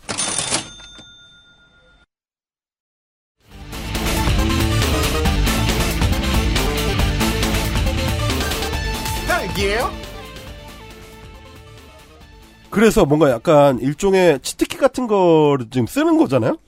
그래서 12.71 13.05
뭔가 13.05 13.31
약간 13.31 13.79
일종의 13.81 14.41
치트키 14.41 14.77
같은 14.77 15.07
거를 15.07 15.67
지금 15.71 15.87
쓰는 15.87 16.17
거잖아요? 16.19 16.59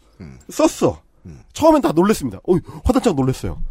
썼어. 0.48 1.00
처음엔 1.52 1.82
다 1.82 1.92
놀랬습니다. 1.92 2.38
어, 2.38 2.54
화단짝 2.84 3.14
놀랬어요. 3.14 3.62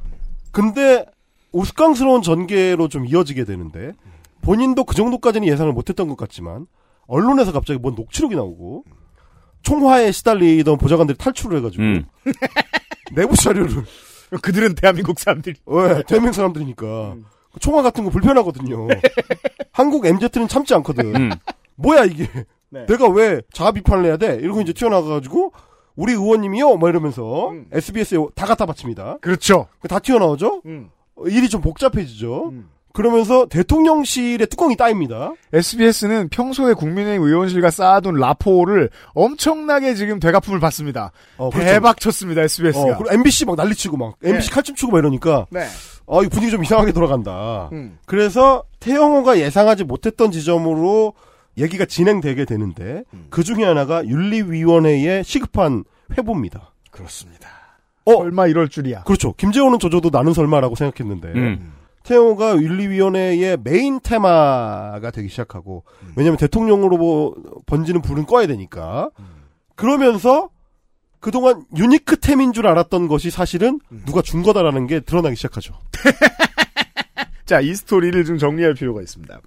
근데 0.52 1.06
우스꽝스러운 1.52 2.22
전개로 2.22 2.88
좀 2.88 3.06
이어지게 3.06 3.44
되는데 3.44 3.94
본인도 4.42 4.84
그 4.86 4.96
정도까지는 4.96 5.48
예상을 5.48 5.72
못했던 5.74 6.08
것 6.08 6.16
같지만 6.16 6.68
언론에서 7.08 7.52
갑자기 7.52 7.80
뭔 7.80 7.96
녹취록이 7.96 8.36
나오고 8.36 8.86
총화에 9.64 10.12
시달리던 10.12 10.78
보좌관들이 10.78 11.18
탈출을 11.18 11.58
해가지고 11.58 11.84
음. 11.84 12.06
내부 13.14 13.36
자료를 13.36 13.84
그들은 14.42 14.76
대한민국 14.76 15.20
사람들이. 15.20 15.56
왜 15.66 16.04
대한민국 16.08 16.36
사람들이니까 16.36 17.16
총화 17.60 17.82
같은 17.82 18.04
거 18.04 18.10
불편하거든요. 18.10 18.88
한국 19.72 20.06
MZ는 20.06 20.48
참지 20.48 20.74
않거든. 20.76 21.16
음. 21.16 21.32
뭐야 21.76 22.06
이게? 22.06 22.28
네. 22.70 22.86
내가 22.86 23.08
왜 23.08 23.42
자아 23.54 23.72
비판을 23.72 24.06
해야 24.06 24.18
돼? 24.18 24.36
이러고 24.36 24.62
이제 24.62 24.74
튀어나와가지고 24.74 25.52
우리 25.96 26.14
의원님이요, 26.14 26.78
뭐 26.78 26.90
이러면서 26.90 27.52
SBS에 27.72 28.18
다 28.36 28.46
갖다 28.46 28.66
바칩니다. 28.66 29.18
그렇죠. 29.22 29.68
다 29.88 30.00
튀어나오죠. 30.00 30.62
음. 30.66 30.90
어, 31.16 31.28
일이 31.28 31.50
좀 31.50 31.62
복잡해지죠. 31.62 32.50
음. 32.50 32.70
그러면서 32.94 33.46
대통령실의 33.46 34.48
뚜껑이 34.48 34.76
따입니다. 34.76 35.34
SBS는 35.54 36.30
평소에 36.30 36.74
국민의힘 36.74 37.22
의원실과 37.26 37.70
쌓아둔 37.70 38.16
라포를 38.16 38.90
엄청나게 39.14 39.94
지금 39.94 40.20
되갚음을 40.20 40.60
받습니다. 40.60 41.12
어, 41.38 41.50
그렇죠. 41.50 41.70
대박 41.70 42.00
쳤습니다, 42.00 42.42
SBS가. 42.42 42.82
어, 42.82 42.98
그리고 42.98 43.14
MBC 43.14 43.46
막 43.46 43.56
난리치고 43.58 43.96
막 43.98 44.16
MBC 44.24 44.52
칼집 44.52 44.76
치고 44.76 44.92
막 44.92 45.00
이러니까 45.00 45.46
네. 45.52 45.68
어, 46.10 46.24
이 46.24 46.28
분위기 46.28 46.52
좀 46.52 46.64
이상하게 46.64 46.92
돌아간다. 46.92 47.70
음. 47.72 48.00
그래서 48.08 48.64
태영호가 48.80 49.38
예상하지 49.40 49.84
못했던 49.84 50.32
지점으로 50.32 51.14
얘기가 51.58 51.86
진행되게 51.86 52.46
되는데 52.46 53.04
음. 53.14 53.28
그 53.30 53.44
중에 53.44 53.64
하나가 53.64 54.04
윤리위원회의 54.04 55.24
시급한 55.24 55.84
회부입니다. 56.18 56.74
그렇습니다. 56.90 57.48
어, 58.06 58.14
얼마 58.14 58.48
이럴 58.48 58.70
줄이야. 58.70 59.04
그렇죠. 59.04 59.34
김재원은 59.34 59.78
조져도 59.78 60.10
나는 60.12 60.34
설마라고 60.34 60.74
생각했는데 60.74 61.28
음. 61.28 61.74
태영호가 62.02 62.56
윤리위원회의 62.56 63.58
메인 63.64 64.00
테마가 64.02 65.12
되기 65.12 65.30
시작하고 65.30 65.84
음. 66.02 66.14
왜냐하면 66.16 66.38
대통령으로 66.38 66.98
뭐 66.98 67.36
번지는 67.68 68.02
불은 68.02 68.26
꺼야 68.26 68.48
되니까 68.48 69.12
음. 69.20 69.26
그러면서 69.76 70.50
그동안 71.20 71.66
unique템인 71.76 72.54
줄 72.54 72.68
알았던 72.68 73.08
것이 73.08 73.30
사실은 73.30 73.80
음. 73.92 74.04
누가 74.06 74.22
준 74.22 74.44
거다라는 74.44 74.88
게 74.88 75.00
드러나기 75.00 75.36
시작하죠. 75.36 75.74
자, 77.46 77.60
이 77.62 77.74
스토리를 77.74 78.24
좀 78.26 78.38
정리할 78.38 78.74
필요가 78.74 79.02
있습니다. 79.02 79.40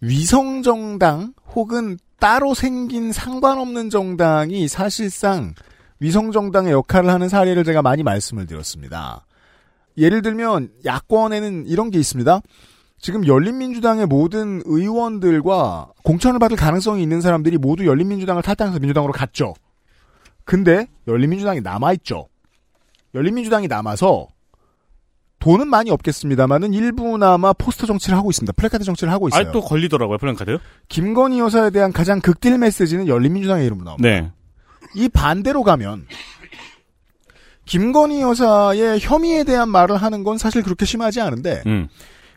위성정당 0.00 1.32
혹은 1.54 1.98
따로 2.18 2.54
생긴 2.54 3.12
상관없는 3.12 3.90
정당이 3.90 4.68
사실상 4.68 5.54
위성정당의 6.00 6.72
역할을 6.72 7.10
하는 7.10 7.28
사례를 7.28 7.64
제가 7.64 7.82
많이 7.82 8.02
말씀을 8.02 8.46
드렸습니다. 8.46 9.24
예를 9.96 10.22
들면 10.22 10.70
야권에는 10.84 11.66
이런 11.66 11.90
게 11.90 11.98
있습니다. 11.98 12.40
지금 12.98 13.26
열린민주당의 13.26 14.06
모든 14.06 14.62
의원들과 14.64 15.92
공천을 16.02 16.38
받을 16.38 16.56
가능성이 16.56 17.02
있는 17.02 17.20
사람들이 17.20 17.58
모두 17.58 17.86
열린민주당을 17.86 18.42
탈당해서 18.42 18.78
민주당으로 18.78 19.12
갔죠. 19.12 19.54
근데 20.44 20.86
열린민주당이 21.08 21.60
남아있죠. 21.60 22.28
열린민주당이 23.14 23.68
남아서 23.68 24.28
돈은 25.38 25.68
많이 25.68 25.90
없겠습니다만은 25.90 26.72
일부나마 26.72 27.52
포스터 27.52 27.86
정치를 27.86 28.16
하고 28.16 28.30
있습니다. 28.30 28.52
플래카드 28.54 28.84
정치를 28.84 29.12
하고 29.12 29.28
있어요. 29.28 29.48
아또 29.48 29.60
걸리더라고요 29.60 30.16
플랜카드. 30.18 30.58
김건희 30.88 31.38
여사에 31.38 31.70
대한 31.70 31.92
가장 31.92 32.20
극딜 32.20 32.56
메시지는 32.58 33.08
열린민주당의 33.08 33.66
이름으로 33.66 33.84
나옵니다. 33.84 34.08
네. 34.08 34.32
이 34.94 35.08
반대로 35.08 35.62
가면 35.62 36.06
김건희 37.66 38.22
여사의 38.22 39.00
혐의에 39.00 39.44
대한 39.44 39.68
말을 39.68 39.96
하는 39.96 40.24
건 40.24 40.38
사실 40.38 40.62
그렇게 40.62 40.86
심하지 40.86 41.20
않은데 41.20 41.62
음. 41.66 41.88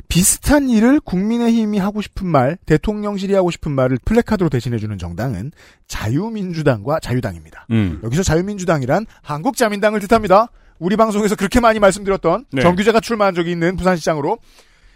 비슷한 0.08 0.70
일을 0.70 1.00
국민의힘이 1.00 1.80
하고 1.80 2.02
싶은 2.02 2.28
말, 2.28 2.58
대통령실이 2.66 3.34
하고 3.34 3.52
싶은 3.52 3.72
말을 3.72 3.98
플래카드로 4.06 4.50
대신해주는 4.50 4.98
정당은 4.98 5.52
자유민주당과 5.88 7.00
자유당입니다. 7.00 7.68
음. 7.72 8.00
여기서 8.04 8.24
자유민주당이란 8.24 9.06
한국자민당을 9.22 10.00
뜻합니다. 10.00 10.48
우리 10.80 10.96
방송에서 10.96 11.36
그렇게 11.36 11.60
많이 11.60 11.80
말씀드렸던 11.80 12.46
네. 12.52 12.62
정규자가 12.62 13.00
출마한 13.00 13.36
적이 13.36 13.52
있는 13.52 13.76
부산시장으로 13.76 14.38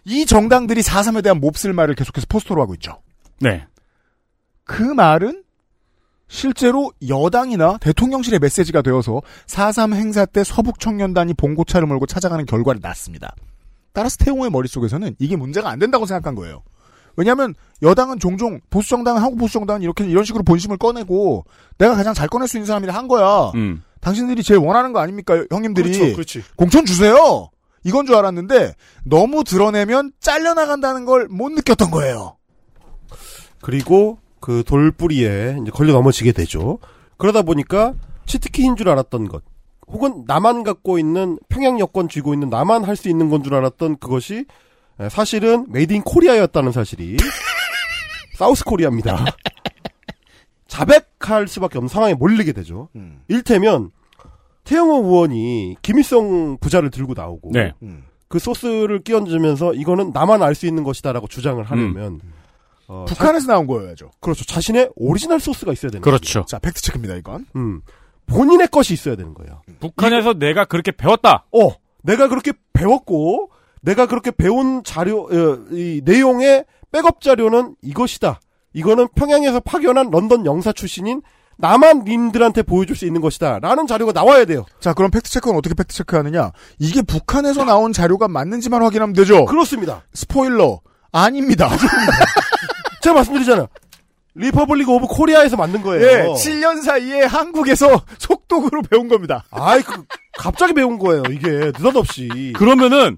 이 0.06 0.26
정당들이 0.26 0.82
4.3에 0.82 1.24
대한 1.24 1.40
몹쓸 1.40 1.74
말을 1.74 1.96
계속해서 1.96 2.28
포스터로 2.30 2.62
하고 2.62 2.74
있죠. 2.76 3.02
네. 3.40 3.66
그 4.64 4.82
말은 4.82 5.44
실제로 6.28 6.92
여당이나 7.08 7.78
대통령실의 7.80 8.40
메시지가 8.40 8.82
되어서 8.84 9.22
4.3 9.48 9.94
행사 9.94 10.26
때 10.26 10.46
서북청년단이 10.46 11.34
봉고차를 11.34 11.88
몰고 11.88 12.06
찾아가는 12.06 12.46
결과를 12.46 12.80
낳습니다. 12.82 13.36
따라서 13.94 14.18
태용호의 14.18 14.52
머릿속에서는 14.52 15.16
이게 15.20 15.36
문제가 15.36 15.70
안 15.70 15.80
된다고 15.80 16.06
생각한 16.06 16.36
거예요. 16.36 16.64
왜냐하면 17.18 17.54
여당은 17.82 18.20
종종 18.20 18.60
보수정당은 18.70 19.22
한국 19.22 19.38
보수정당은 19.38 19.82
이렇게 19.82 20.06
이런 20.06 20.24
식으로 20.24 20.44
본심을 20.44 20.78
꺼내고 20.78 21.46
내가 21.78 21.96
가장 21.96 22.14
잘 22.14 22.28
꺼낼 22.30 22.48
수 22.48 22.58
있는 22.58 22.68
사람이라 22.68 22.94
한 22.94 23.08
거야. 23.08 23.52
음. 23.56 23.84
당신들이 24.00 24.44
제일 24.44 24.60
원하는 24.62 24.94
거 24.94 25.00
아닙니까 25.00 25.44
형님들이 25.52 25.92
그렇죠, 25.92 26.14
그렇지. 26.16 26.44
공천 26.56 26.86
주세요. 26.86 27.50
이건 27.84 28.06
줄 28.06 28.16
알았는데 28.16 28.76
너무 29.04 29.44
드러내면 29.44 30.12
잘려나간다는 30.20 31.06
걸 31.06 31.28
못 31.30 31.52
느꼈던 31.52 31.92
거예요. 31.92 32.38
그리고 33.62 34.20
그 34.40 34.64
돌뿌리에 34.66 35.58
이제 35.62 35.72
걸려 35.72 35.94
넘어지게 35.94 36.32
되죠. 36.32 36.80
그러다 37.18 37.42
보니까 37.44 37.94
cheat 38.26 38.51
key인 38.51 38.76
줄 38.76 38.90
알았던 38.90 39.28
것, 39.28 39.44
혹은 39.92 40.24
나만 40.26 40.64
갖고 40.64 40.98
있는 40.98 41.38
평양 41.50 41.80
여권 41.80 42.08
쥐고 42.10 42.34
있는 42.34 42.50
나만 42.50 42.84
할 42.84 42.96
수 42.96 43.10
있는 43.10 43.30
건 43.30 43.44
줄 43.44 43.54
알았던 43.56 43.98
그것이 43.98 44.46
에, 45.00 45.10
사실은 45.10 45.66
made 45.70 45.94
in 45.94 46.02
Korea였다는 46.04 46.72
사실이 46.72 47.18
South 48.38 48.64
Korea입니다. 48.64 49.26
자백할 50.68 51.48
수밖에 51.48 51.78
없는 51.78 51.90
상황에 51.90 52.14
몰리게 52.14 52.54
되죠. 52.54 52.90
음. 52.96 53.22
일테면 53.28 53.92
태영호 54.64 55.04
의원이 55.06 55.76
김일성 55.82 56.58
부자를 56.60 56.90
들고 56.92 57.14
나오고 57.14 57.52
네. 57.52 57.74
그 58.28 58.40
소스를 58.40 59.00
끼얹으면서 59.04 59.74
이거는 59.74 60.12
나만 60.14 60.42
알 60.42 60.56
수 60.56 60.66
있는 60.68 60.84
것이다라고 60.84 61.28
주장을 61.28 61.62
하려면 61.64 62.22
어, 62.88 63.06
북한에서 63.08 63.48
나온 63.48 63.68
거여야죠. 63.68 64.06
자, 64.06 64.18
그렇죠. 64.22 64.46
자신의 64.46 64.92
오리지널 64.96 65.40
소스가 65.40 65.74
있어야 65.74 65.92
되는 65.92 66.02
그렇죠. 66.02 66.46
자 66.48 66.60
fact 66.60 66.82
check입니다 66.82 67.16
이건. 67.16 67.46
음. 67.56 67.82
본인의 68.28 68.68
것이 68.68 68.94
있어야 68.94 69.16
되는 69.16 69.34
거예요. 69.34 69.62
북한에서 69.80 70.34
내가 70.34 70.66
그렇게 70.66 70.92
배웠다. 70.92 71.46
어, 71.52 71.70
내가 72.04 72.28
그렇게 72.28 72.54
배웠고, 72.74 73.52
내가 73.82 74.06
그렇게 74.06 74.32
배운 74.32 74.84
자료, 74.84 75.24
어, 75.24 75.66
이 75.72 76.02
내용의 76.04 76.66
백업 76.92 77.22
자료는 77.22 77.76
이것이다. 77.82 78.40
이거는 78.74 79.08
평양에서 79.16 79.60
파견한 79.60 80.12
런던 80.12 80.46
영사 80.46 80.72
출신인 80.72 81.22
나만 81.58 82.06
님들한테 82.06 82.64
보여줄 82.64 82.96
수 82.96 83.06
있는 83.06 83.22
것이다. 83.22 83.60
라는 83.60 83.86
자료가 83.86 84.12
나와야 84.14 84.46
돼요. 84.46 84.66
자 84.80 84.94
그럼 84.94 85.12
fact 85.12 85.30
check는 85.30 85.56
어떻게 85.58 85.76
fact 85.76 85.94
check 85.94 86.16
하느냐? 86.16 86.52
이게 86.80 87.02
북한에서 87.02 87.66
나온 87.66 87.94
자료가 87.94 88.28
맞는지만 88.28 88.82
확인하면 88.82 89.14
되죠. 89.14 89.46
그렇습니다. 89.46 90.04
스포일러 90.14 90.82
아닙니다. 91.12 91.70
제가 93.04 93.14
말씀드리잖아요. 93.16 93.68
Republic 94.36 94.90
of 94.90 95.08
Korea에서 95.08 95.58
만든 95.58 95.82
거예요. 95.82 96.06
예, 96.06 96.24
7년 96.34 96.82
사이에 96.82 97.24
한국에서 97.24 98.02
속독으로 98.18 98.82
배운 98.84 99.08
겁니다. 99.08 99.44
아이, 99.52 99.82
그, 99.82 100.04
갑자기 100.38 100.74
배운 100.74 100.98
거예요. 100.98 101.24
이게, 101.30 101.50
느닷없이. 101.50 102.54
그러면은 102.56 103.18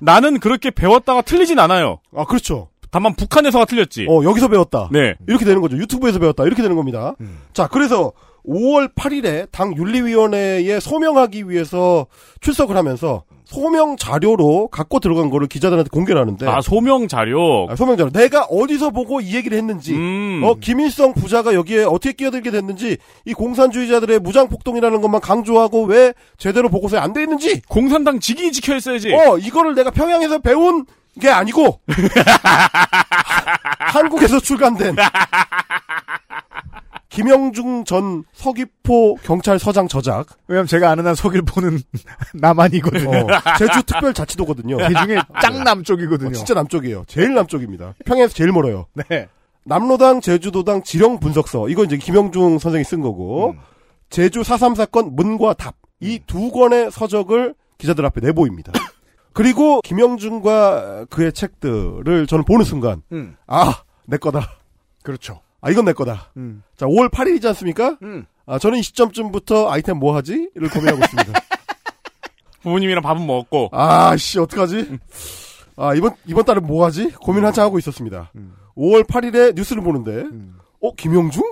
나는 0.00 0.38
그렇게 0.40 0.70
배웠다가 0.70 1.22
틀리진 1.22 1.58
않아요. 1.58 2.00
아, 2.16 2.24
그렇죠. 2.24 2.70
다만 2.90 3.14
북한에서가 3.14 3.66
틀렸지. 3.66 4.06
어, 4.08 4.22
여기서 4.24 4.48
배웠다. 4.48 4.88
네. 4.90 5.14
이렇게 5.26 5.44
되는 5.44 5.60
거죠. 5.60 5.76
유튜브에서 5.76 6.18
배웠다. 6.18 6.44
이렇게 6.44 6.62
되는 6.62 6.74
겁니다. 6.76 7.14
음. 7.20 7.40
자, 7.52 7.66
그래서 7.68 8.12
5월 8.46 8.94
8일에 8.94 9.50
당 9.50 9.76
윤리위원회에 9.76 10.80
소명하기 10.80 11.50
위해서 11.50 12.06
출석을 12.40 12.76
하면서 12.76 13.24
소명 13.48 13.96
자료로 13.96 14.68
갖고 14.68 15.00
들어간 15.00 15.30
거를 15.30 15.46
기자들한테 15.48 15.88
공개를 15.88 16.20
하는데 16.20 16.46
아 16.46 16.60
소명 16.60 17.08
자료. 17.08 17.66
아, 17.70 17.76
소명 17.76 17.96
자료. 17.96 18.10
내가 18.10 18.42
어디서 18.44 18.90
보고 18.90 19.22
이 19.22 19.34
얘기를 19.34 19.56
했는지, 19.56 19.94
음. 19.94 20.42
어 20.44 20.54
김일성 20.60 21.14
부자가 21.14 21.54
여기에 21.54 21.84
어떻게 21.84 22.12
끼어들게 22.12 22.50
됐는지, 22.50 22.98
이 23.24 23.32
공산주의자들의 23.32 24.18
무장 24.18 24.48
폭동이라는 24.48 25.00
것만 25.00 25.22
강조하고 25.22 25.84
왜 25.84 26.12
제대로 26.36 26.68
보고서에 26.68 27.00
안 27.00 27.14
돼 27.14 27.22
있는지, 27.22 27.62
공산당 27.68 28.20
직인이 28.20 28.52
지켜 28.52 28.76
있어야지. 28.76 29.14
어 29.14 29.38
이거를 29.38 29.74
내가 29.74 29.90
평양에서 29.92 30.40
배운 30.40 30.84
게 31.18 31.30
아니고 31.30 31.80
한국에서 33.78 34.38
출간된 34.40 34.94
김영중 37.22 37.84
전 37.84 38.22
서귀포 38.32 39.16
경찰서장 39.16 39.88
저작 39.88 40.26
왜냐면 40.46 40.68
제가 40.68 40.90
아는 40.90 41.04
한 41.06 41.14
서길포는 41.16 41.80
남한이거든요. 42.34 43.10
어, 43.10 43.26
제주 43.58 43.82
특별자치도거든요. 43.82 44.76
그 44.76 44.94
중에 45.04 45.18
짱 45.42 45.64
남쪽이거든요. 45.64 46.28
어, 46.28 46.32
진짜 46.32 46.54
남쪽이에요. 46.54 47.04
제일 47.08 47.34
남쪽입니다. 47.34 47.94
평양에서 48.04 48.34
제일 48.34 48.52
멀어요. 48.52 48.86
네. 48.94 49.28
남로당 49.64 50.20
제주도당 50.20 50.82
지령 50.84 51.18
분석서 51.18 51.68
이거 51.70 51.84
이제 51.84 51.96
김영중 51.96 52.60
선생이 52.60 52.84
쓴 52.84 53.00
거고 53.00 53.50
음. 53.50 53.58
제주 54.10 54.42
4.3 54.42 54.76
사건 54.76 55.16
문과 55.16 55.54
답 55.54 55.74
이 56.00 56.20
두 56.28 56.52
권의 56.52 56.92
서적을 56.92 57.56
기자들 57.78 58.06
앞에 58.06 58.20
내보입니다. 58.20 58.70
그리고 59.34 59.80
김영중과 59.80 61.06
그의 61.10 61.32
책들을 61.32 62.28
저는 62.28 62.44
보는 62.44 62.64
순간 62.64 63.02
음. 63.10 63.36
아 63.48 63.82
내 64.06 64.16
거다. 64.16 64.48
그렇죠. 65.02 65.40
아 65.60 65.70
이건 65.70 65.84
내 65.84 65.92
거다. 65.92 66.32
음. 66.36 66.62
자 66.76 66.86
5월 66.86 67.10
8일이지 67.10 67.46
않습니까? 67.46 67.98
음. 68.02 68.26
아 68.46 68.58
저는 68.58 68.78
이 68.78 68.82
시점쯤부터 68.82 69.70
아이템 69.70 69.98
뭐 69.98 70.14
하지?를 70.16 70.70
고민하고 70.70 71.00
있습니다. 71.04 71.32
부모님이랑 72.62 73.02
밥은 73.02 73.26
먹었고. 73.26 73.70
아씨 73.72 74.38
어떡하지? 74.38 74.98
아 75.76 75.94
이번 75.94 76.14
이번 76.26 76.44
달에 76.44 76.60
뭐 76.60 76.84
하지? 76.84 77.10
고민 77.12 77.44
한참 77.44 77.64
하고 77.64 77.78
있었습니다. 77.78 78.32
5월 78.76 79.06
8일에 79.06 79.54
뉴스를 79.54 79.82
보는데 79.82 80.24
어 80.80 80.92
김영중? 80.94 81.42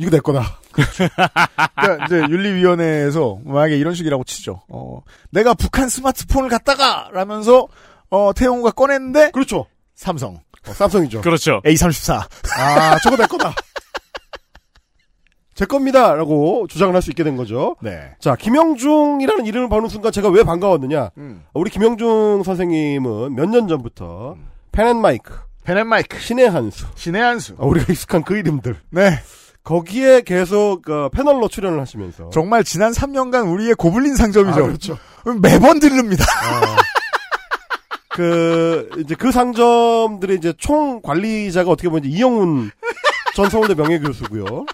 이거 0.00 0.10
내 0.10 0.20
거다. 0.20 0.60
그러니까 0.72 2.04
이제 2.06 2.20
윤리위원회에서 2.30 3.40
만약에 3.44 3.76
이런 3.76 3.94
식이라고 3.94 4.22
치죠. 4.24 4.62
어, 4.68 5.02
내가 5.30 5.54
북한 5.54 5.88
스마트폰을 5.88 6.48
갖다가 6.48 7.10
라면서 7.12 7.66
어, 8.08 8.32
태용호가 8.32 8.70
꺼냈는데 8.70 9.32
그렇죠. 9.32 9.66
삼성. 9.96 10.38
어, 10.66 10.72
삼성이죠. 10.72 11.20
그렇죠. 11.20 11.60
A34. 11.64 12.26
아, 12.58 12.98
저거 13.02 13.16
내 13.16 13.26
거다. 13.26 13.52
제 15.54 15.64
겁니다. 15.64 16.14
라고 16.14 16.66
주장을 16.68 16.94
할 16.94 17.02
수 17.02 17.10
있게 17.10 17.24
된 17.24 17.36
거죠. 17.36 17.74
네. 17.82 18.12
자, 18.20 18.36
김영중이라는 18.36 19.44
이름을 19.46 19.68
보는 19.68 19.88
순간 19.88 20.12
제가 20.12 20.28
왜 20.28 20.44
반가웠느냐. 20.44 21.10
음. 21.18 21.42
우리 21.52 21.70
김영중 21.70 22.42
선생님은 22.44 23.34
몇 23.34 23.46
년 23.48 23.66
전부터 23.66 24.36
펜앤마이크, 24.70 25.34
펜앤마이크, 25.64 26.20
신의 26.20 26.48
한수, 26.48 26.86
신의 26.94 27.20
한수. 27.20 27.56
아, 27.58 27.64
우리가 27.64 27.92
익숙한 27.92 28.22
그 28.22 28.36
이름들. 28.36 28.76
네. 28.90 29.18
거기에 29.64 30.22
계속 30.22 30.88
어, 30.88 31.08
패널로 31.10 31.48
출연을 31.48 31.80
하시면서 31.80 32.30
정말 32.30 32.62
지난 32.64 32.92
3년간 32.92 33.52
우리의 33.52 33.74
고블린 33.74 34.14
상점이죠. 34.14 34.60
아, 34.60 34.62
그렇죠. 34.66 34.96
매번 35.42 35.80
들릅니다. 35.80 36.24
그 38.18 38.88
이제 38.98 39.14
그 39.14 39.30
상점들의 39.30 40.36
이제 40.38 40.52
총 40.58 41.00
관리자가 41.00 41.70
어떻게 41.70 41.88
보면 41.88 42.04
이제 42.04 42.18
이영훈 42.18 42.72
전 43.36 43.48
서울대 43.48 43.76
명예 43.76 44.00
교수고요. 44.00 44.66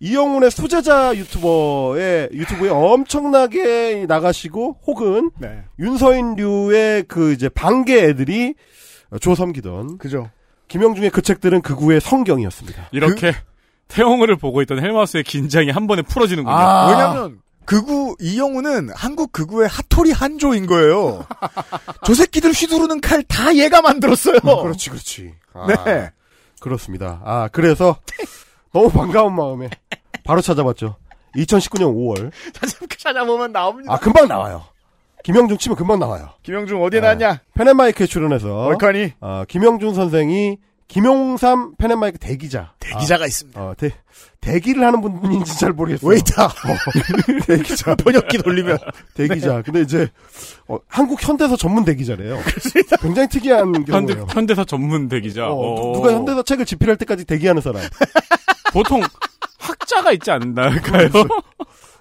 이영훈의 0.00 0.50
수제자 0.50 1.14
유튜버의 1.14 2.30
유튜브에 2.32 2.70
엄청나게 2.70 4.06
나가시고 4.08 4.80
혹은 4.84 5.30
네. 5.38 5.62
윤서인류의 5.78 7.04
그 7.04 7.32
이제 7.32 7.48
반개 7.48 8.02
애들이 8.02 8.54
조섬기던 9.20 9.98
그죠. 9.98 10.30
김영중의 10.66 11.10
그 11.10 11.22
책들은 11.22 11.62
극우의 11.62 12.00
성경이었습니다. 12.00 12.88
이렇게 12.90 13.32
태용호를 13.86 14.34
보고 14.34 14.60
있던 14.62 14.80
헬마우스의 14.80 15.22
긴장이 15.22 15.70
한 15.70 15.86
번에 15.86 16.02
풀어지는군요. 16.02 16.52
아. 16.52 16.90
왜냐면 16.90 17.38
극우 17.68 18.16
이영우는 18.18 18.88
한국 18.94 19.30
극우의 19.30 19.68
핫토리 19.68 20.10
한조인 20.10 20.64
거예요. 20.66 21.26
저 22.02 22.14
새끼들 22.14 22.52
휘두르는 22.52 23.02
칼 23.02 23.22
다 23.24 23.54
얘가 23.54 23.82
만들었어요. 23.82 24.40
그렇지, 24.40 24.88
그렇지. 24.88 25.34
아, 25.52 25.66
네. 25.84 26.10
그렇습니다. 26.60 27.20
아, 27.24 27.48
그래서 27.52 27.98
너무 28.72 28.88
반가운 28.88 29.34
마음에 29.36 29.68
바로 30.24 30.40
찾아봤죠. 30.40 30.96
2019년 31.36 31.94
5월. 31.94 32.32
찾아보면 32.98 33.52
나옵니다. 33.52 33.92
아, 33.92 33.98
금방 33.98 34.28
나와요. 34.28 34.64
김영중 35.24 35.58
치면 35.58 35.76
금방 35.76 35.98
나와요. 35.98 36.30
김영중 36.44 36.82
어디에 36.82 37.00
나왔냐? 37.00 37.40
펜앤마이크에 37.54 38.06
출연해서 38.06 38.64
얼카니 38.64 39.12
어, 39.20 39.42
김영중 39.46 39.92
선생이 39.92 40.56
김용삼 40.88 41.74
펜앤마이크 41.76 42.18
대기자. 42.18 42.72
대기자가 42.80 43.26
있습니다. 43.26 43.60
어, 43.60 43.74
대, 43.76 43.92
대기를 44.40 44.82
하는 44.84 45.00
분인지 45.02 45.58
잘 45.58 45.72
모르겠어요. 45.72 46.10
웨이터. 46.10 46.44
어, 46.46 46.50
대기자. 47.46 47.94
번역기 47.94 48.38
돌리면 48.38 48.78
대기자. 49.14 49.60
근데 49.62 49.82
이제 49.82 50.08
어, 50.66 50.78
한국 50.88 51.22
현대사 51.22 51.56
전문 51.56 51.84
대기자래요. 51.84 52.38
굉장히 53.00 53.28
특이한 53.28 53.74
현대, 53.86 54.14
경우예요. 54.14 54.26
현대 54.30 54.54
사 54.54 54.64
전문 54.64 55.08
대기자. 55.08 55.48
어, 55.48 55.52
어. 55.54 55.92
누가 55.92 56.12
현대사 56.12 56.42
책을 56.42 56.64
집필할 56.64 56.96
때까지 56.96 57.26
대기하는 57.26 57.60
사람. 57.60 57.82
보통 58.72 59.02
학자가 59.58 60.12
있지 60.12 60.30
않나요? 60.30 60.70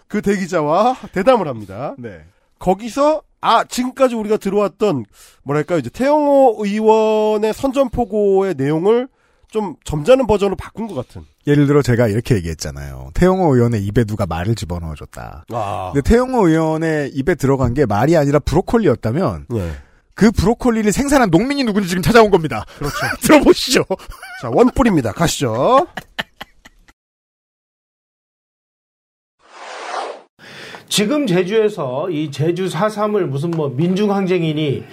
그 0.08 0.22
대기자와 0.22 0.96
대담을 1.12 1.48
합니다. 1.50 1.94
네. 1.98 2.22
거기서 2.60 3.22
아 3.42 3.64
지금까지 3.64 4.16
우리가 4.16 4.38
들어왔던 4.38 5.06
뭐랄까요 5.44 5.80
이제 5.80 5.90
태영호 5.90 6.58
의원의 6.60 7.54
선전포고의 7.54 8.56
내용을 8.58 9.08
좀 9.50 9.76
점잖은 9.86 10.28
버전으로 10.28 10.56
바꾼 10.56 10.88
것 10.88 10.96
같은. 10.96 11.24
예를 11.46 11.68
들어 11.68 11.82
제가 11.82 12.08
이렇게 12.08 12.36
얘기했잖아요. 12.36 13.12
태용호 13.14 13.56
의원의 13.56 13.84
입에 13.86 14.04
누가 14.04 14.26
말을 14.26 14.56
집어넣어줬다. 14.56 15.46
아. 15.52 15.92
근데 15.94 16.08
태용호 16.08 16.50
의원의 16.50 17.12
입에 17.14 17.36
들어간 17.36 17.74
게 17.74 17.86
말이 17.86 18.18
아니라 18.18 18.40
브로콜리였다면 18.40 19.46
네. 19.50 19.72
그 20.14 20.32
브로콜리를 20.32 20.92
생산한 20.92 21.30
농민이 21.30 21.64
누군지 21.64 21.88
지금 21.88 22.02
찾아온 22.02 22.30
겁니다. 22.30 22.66
그렇죠. 22.78 22.96
들어보시죠. 23.22 23.86
자 24.42 24.50
원뿔입니다. 24.52 25.14
가시죠. 25.14 25.88
지금 30.90 31.28
제주에서 31.28 32.10
이 32.10 32.32
제주 32.32 32.68
4.3을 32.68 33.26
무슨 33.26 33.52
뭐 33.52 33.70
민중항쟁이니 33.70 34.84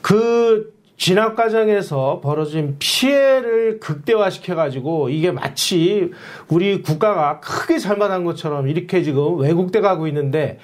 그 0.00 0.72
진압 0.96 1.34
과정에서 1.34 2.20
벌어진 2.22 2.76
피해를 2.78 3.80
극대화시켜가지고 3.80 5.08
이게 5.08 5.32
마치 5.32 6.10
우리 6.48 6.80
국가가 6.80 7.40
크게 7.40 7.78
잘못한 7.78 8.22
것처럼 8.24 8.68
이렇게 8.68 9.02
지금 9.02 9.38
왜곡돼 9.38 9.80
가고 9.80 10.06
있는데 10.06 10.58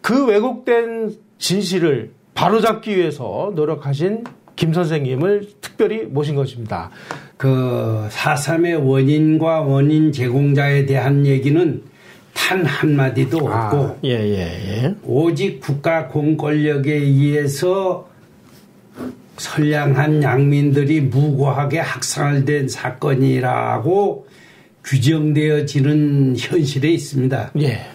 그 0.00 0.26
왜곡된 0.26 1.16
진실을 1.38 2.12
바로잡기 2.34 2.96
위해서 2.96 3.52
노력하신 3.54 4.24
김 4.56 4.72
선생님을 4.72 5.48
특별히 5.60 6.04
모신 6.04 6.34
것입니다. 6.34 6.90
그 7.36 8.06
4.3의 8.10 8.86
원인과 8.88 9.62
원인 9.62 10.12
제공자에 10.12 10.86
대한 10.86 11.26
얘기는 11.26 11.82
단 12.34 12.64
한마디도 12.64 13.38
없고 13.38 13.98
예, 14.04 14.10
예, 14.10 14.38
예. 14.38 14.94
오직 15.04 15.60
국가 15.60 16.08
공권력에 16.08 16.92
의해서 16.92 18.08
선량한 19.36 20.22
양민들이 20.22 21.00
무고하게 21.00 21.78
학살된 21.78 22.68
사건이라고 22.68 24.26
규정되어지는 24.84 26.36
현실에 26.36 26.90
있습니다. 26.90 27.52
예. 27.60 27.86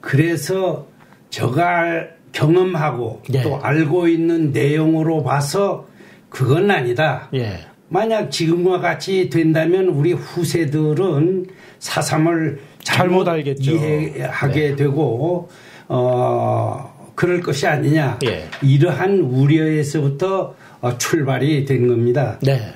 그래서 0.00 0.86
저가 1.30 2.04
경험하고 2.32 3.22
예. 3.32 3.42
또 3.42 3.60
알고 3.62 4.08
있는 4.08 4.52
내용으로 4.52 5.22
봐서 5.22 5.86
그건 6.28 6.70
아니다. 6.70 7.28
예. 7.34 7.60
만약 7.88 8.30
지금과 8.30 8.80
같이 8.80 9.30
된다면 9.30 9.88
우리 9.88 10.12
후세들은 10.12 11.46
사삼을 11.78 12.60
잘못 12.88 13.28
알겠죠. 13.28 13.72
이해하게 13.72 14.70
네. 14.70 14.76
되고 14.76 15.48
어 15.88 17.12
그럴 17.14 17.40
것이 17.40 17.66
아니냐. 17.66 18.18
예. 18.24 18.48
이러한 18.62 19.18
우려에서부터 19.18 20.54
어, 20.80 20.98
출발이 20.98 21.64
된 21.64 21.88
겁니다. 21.88 22.38
네. 22.40 22.72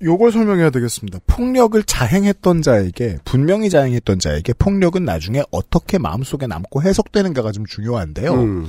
요걸 0.00 0.32
설명해야 0.32 0.70
되겠습니다. 0.70 1.18
폭력을 1.26 1.82
자행했던 1.82 2.62
자에게, 2.62 3.18
분명히 3.24 3.68
자행했던 3.68 4.20
자에게 4.20 4.52
폭력은 4.54 5.04
나중에 5.04 5.42
어떻게 5.50 5.98
마음속에 5.98 6.46
남고 6.46 6.82
해석되는가가 6.82 7.50
좀 7.52 7.66
중요한데요. 7.66 8.32
음. 8.32 8.66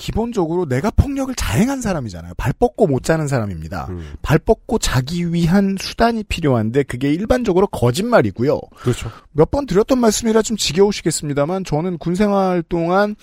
기본적으로 0.00 0.64
내가 0.66 0.90
폭력을 0.90 1.34
자행한 1.34 1.82
사람이잖아요. 1.82 2.32
발 2.38 2.54
뻗고 2.54 2.86
못 2.86 3.02
자는 3.04 3.28
사람입니다. 3.28 3.88
발 4.22 4.38
뻗고 4.38 4.78
자기 4.78 5.30
위한 5.34 5.76
수단이 5.78 6.24
필요한데 6.24 6.84
그게 6.84 7.12
일반적으로 7.12 7.66
거짓말이고요. 7.66 8.58
그렇죠. 8.76 9.10
몇 9.32 9.50
번 9.50 9.66
드렸던 9.66 9.98
말씀이라 9.98 10.40
좀 10.42 10.56
지겨우시겠습니다만 10.56 11.64
저는 11.64 11.98
군 11.98 12.14
생활 12.14 12.62
동안 12.62 13.14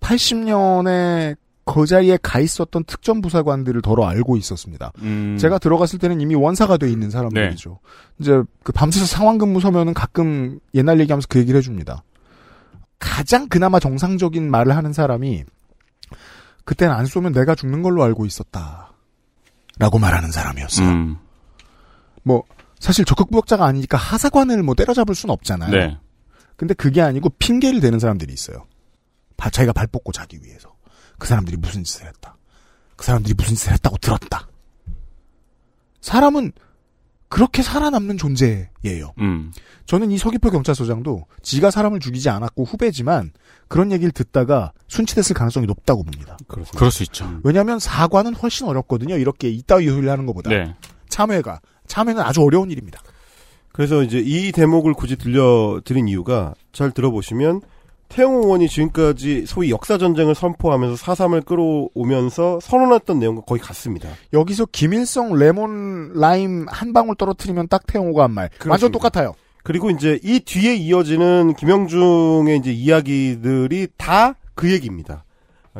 80년에 0.00 1.36
그 1.64 1.86
자리에 1.86 2.18
가 2.22 2.40
있었던 2.40 2.84
특전 2.84 3.20
부사관들을 3.22 3.80
더러 3.80 4.04
알고 4.04 4.36
있었습니다. 4.36 4.92
음. 5.02 5.38
제가 5.40 5.58
들어갔을 5.58 5.98
때는 5.98 6.20
이미 6.20 6.34
원사가 6.34 6.76
돼 6.76 6.90
있는 6.90 7.10
사람들이죠. 7.10 7.78
이제 8.18 8.42
그 8.62 8.72
밤새서 8.72 9.06
상황 9.06 9.38
근무 9.38 9.60
서면은 9.60 9.94
가끔 9.94 10.58
옛날 10.74 11.00
얘기하면서 11.00 11.28
그 11.30 11.38
얘기를 11.38 11.56
해줍니다. 11.58 12.02
가장 12.98 13.48
그나마 13.48 13.78
정상적인 13.78 14.50
말을 14.50 14.76
하는 14.76 14.92
사람이 14.92 15.44
그때는 16.70 16.94
안 16.94 17.04
쏘면 17.04 17.32
내가 17.32 17.56
죽는 17.56 17.82
걸로 17.82 18.04
알고 18.04 18.26
있었다. 18.26 18.92
라고 19.80 19.98
말하는 19.98 20.30
사람이었어요. 20.30 20.88
음. 20.88 21.18
뭐 22.22 22.44
사실 22.78 23.04
적극부역자가 23.04 23.64
아니니까 23.66 23.98
하사관을 23.98 24.62
뭐 24.62 24.76
때려잡을 24.76 25.16
순 25.16 25.30
없잖아요. 25.30 25.70
네. 25.72 25.98
근데 26.54 26.72
그게 26.74 27.02
아니고 27.02 27.30
핑계를 27.40 27.80
대는 27.80 27.98
사람들이 27.98 28.32
있어요. 28.32 28.68
바- 29.36 29.50
자기가 29.50 29.72
발 29.72 29.88
뻗고 29.88 30.12
자기 30.12 30.38
위해서. 30.44 30.72
그 31.18 31.26
사람들이 31.26 31.56
무슨 31.56 31.82
짓을 31.82 32.06
했다. 32.06 32.36
그 32.94 33.04
사람들이 33.04 33.34
무슨 33.34 33.56
짓을 33.56 33.72
했다고 33.72 33.96
들었다. 33.96 34.46
사람은 36.02 36.52
그렇게 37.30 37.62
살아남는 37.62 38.18
존재예요. 38.18 39.14
음. 39.20 39.52
저는 39.86 40.10
이 40.10 40.18
서귀포 40.18 40.50
경찰서장도 40.50 41.24
지가 41.42 41.70
사람을 41.70 42.00
죽이지 42.00 42.28
않았고 42.28 42.64
후배지만 42.64 43.30
그런 43.68 43.92
얘기를 43.92 44.10
듣다가 44.10 44.72
순치됐을 44.88 45.34
가능성이 45.34 45.66
높다고 45.66 46.02
봅니다. 46.02 46.36
그렇습니다. 46.48 46.76
그럴 46.76 46.90
수 46.90 47.04
있죠. 47.04 47.40
왜냐하면 47.44 47.78
사과는 47.78 48.34
훨씬 48.34 48.66
어렵거든요. 48.66 49.16
이렇게 49.16 49.48
이따위 49.48 49.88
소리를 49.88 50.10
하는 50.10 50.26
것보다 50.26 50.50
네. 50.50 50.74
참회가 51.08 51.60
참회는 51.86 52.20
아주 52.20 52.42
어려운 52.42 52.70
일입니다. 52.70 53.00
그래서 53.72 54.02
이제 54.02 54.18
이 54.18 54.50
대목을 54.50 54.94
굳이 54.94 55.14
들려드린 55.16 56.08
이유가 56.08 56.54
잘 56.72 56.90
들어보시면 56.90 57.60
태영 58.10 58.34
의원이 58.34 58.68
지금까지 58.68 59.46
소위 59.46 59.70
역사 59.70 59.96
전쟁을 59.96 60.34
선포하면서 60.34 60.96
사삼을 60.96 61.40
끌어오면서 61.42 62.60
선언했던 62.60 63.18
내용과 63.18 63.42
거의 63.42 63.60
같습니다. 63.60 64.10
여기서 64.32 64.66
김일성 64.72 65.34
레몬 65.34 66.12
라임 66.14 66.66
한 66.68 66.92
방울 66.92 67.14
떨어뜨리면 67.16 67.68
딱 67.68 67.86
태용호가 67.86 68.24
한 68.24 68.32
말. 68.32 68.44
완전 68.44 68.58
그렇습니다. 68.58 68.98
똑같아요. 68.98 69.32
그리고 69.62 69.90
이제 69.90 70.18
이 70.22 70.40
뒤에 70.40 70.74
이어지는 70.74 71.54
김영중의 71.54 72.58
이제 72.58 72.70
이야기들이 72.72 73.88
다 73.96 74.34
그 74.60 74.70
얘기입니다. 74.70 75.24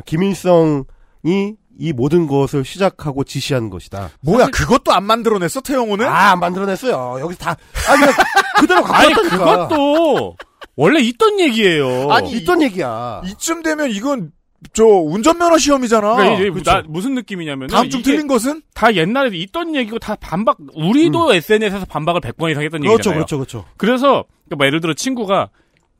김일성 0.05 0.85
이 1.21 1.53
모든 1.93 2.27
것을 2.27 2.63
시작하고 2.63 3.23
지시한 3.23 3.69
것이다. 3.69 4.11
뭐야, 4.21 4.47
그것도 4.47 4.91
안 4.93 5.03
만들어냈어, 5.03 5.61
태영호는? 5.61 6.05
아, 6.07 6.31
안 6.31 6.39
만들어냈어요. 6.39 7.17
여기서 7.19 7.39
다, 7.39 7.57
아, 7.89 7.95
그냥 7.95 8.13
그대로 8.59 8.83
갖고 8.83 8.95
아니 8.95 9.13
왔다니까. 9.13 9.37
그것도 9.37 10.35
원래 10.75 10.99
있던 11.01 11.39
얘기예요. 11.39 12.11
아니, 12.11 12.31
있던 12.33 12.61
얘기야. 12.61 13.21
이쯤 13.25 13.63
되면 13.63 13.89
이건 13.89 14.31
저 14.73 14.85
운전면허 14.85 15.57
시험이잖아. 15.57 16.15
그러니까 16.37 16.83
무슨 16.87 17.15
느낌이냐면 17.15 17.67
다음 17.67 17.89
중 17.89 18.03
틀린 18.03 18.27
것은 18.27 18.61
다 18.75 18.93
옛날에 18.93 19.35
있던 19.35 19.75
얘기고 19.75 19.97
다 19.97 20.15
반박 20.15 20.57
우리도 20.75 21.33
SNS에서 21.33 21.85
반박을 21.85 22.21
100번 22.21 22.51
이상 22.51 22.63
했던 22.63 22.81
그렇죠, 22.81 22.93
얘기잖아요. 22.93 23.17
그렇죠, 23.17 23.37
그렇죠. 23.37 23.65
그래서 23.77 24.25
그러니까 24.45 24.55
뭐 24.57 24.65
예를 24.67 24.79
들어 24.79 24.93
친구가 24.93 25.49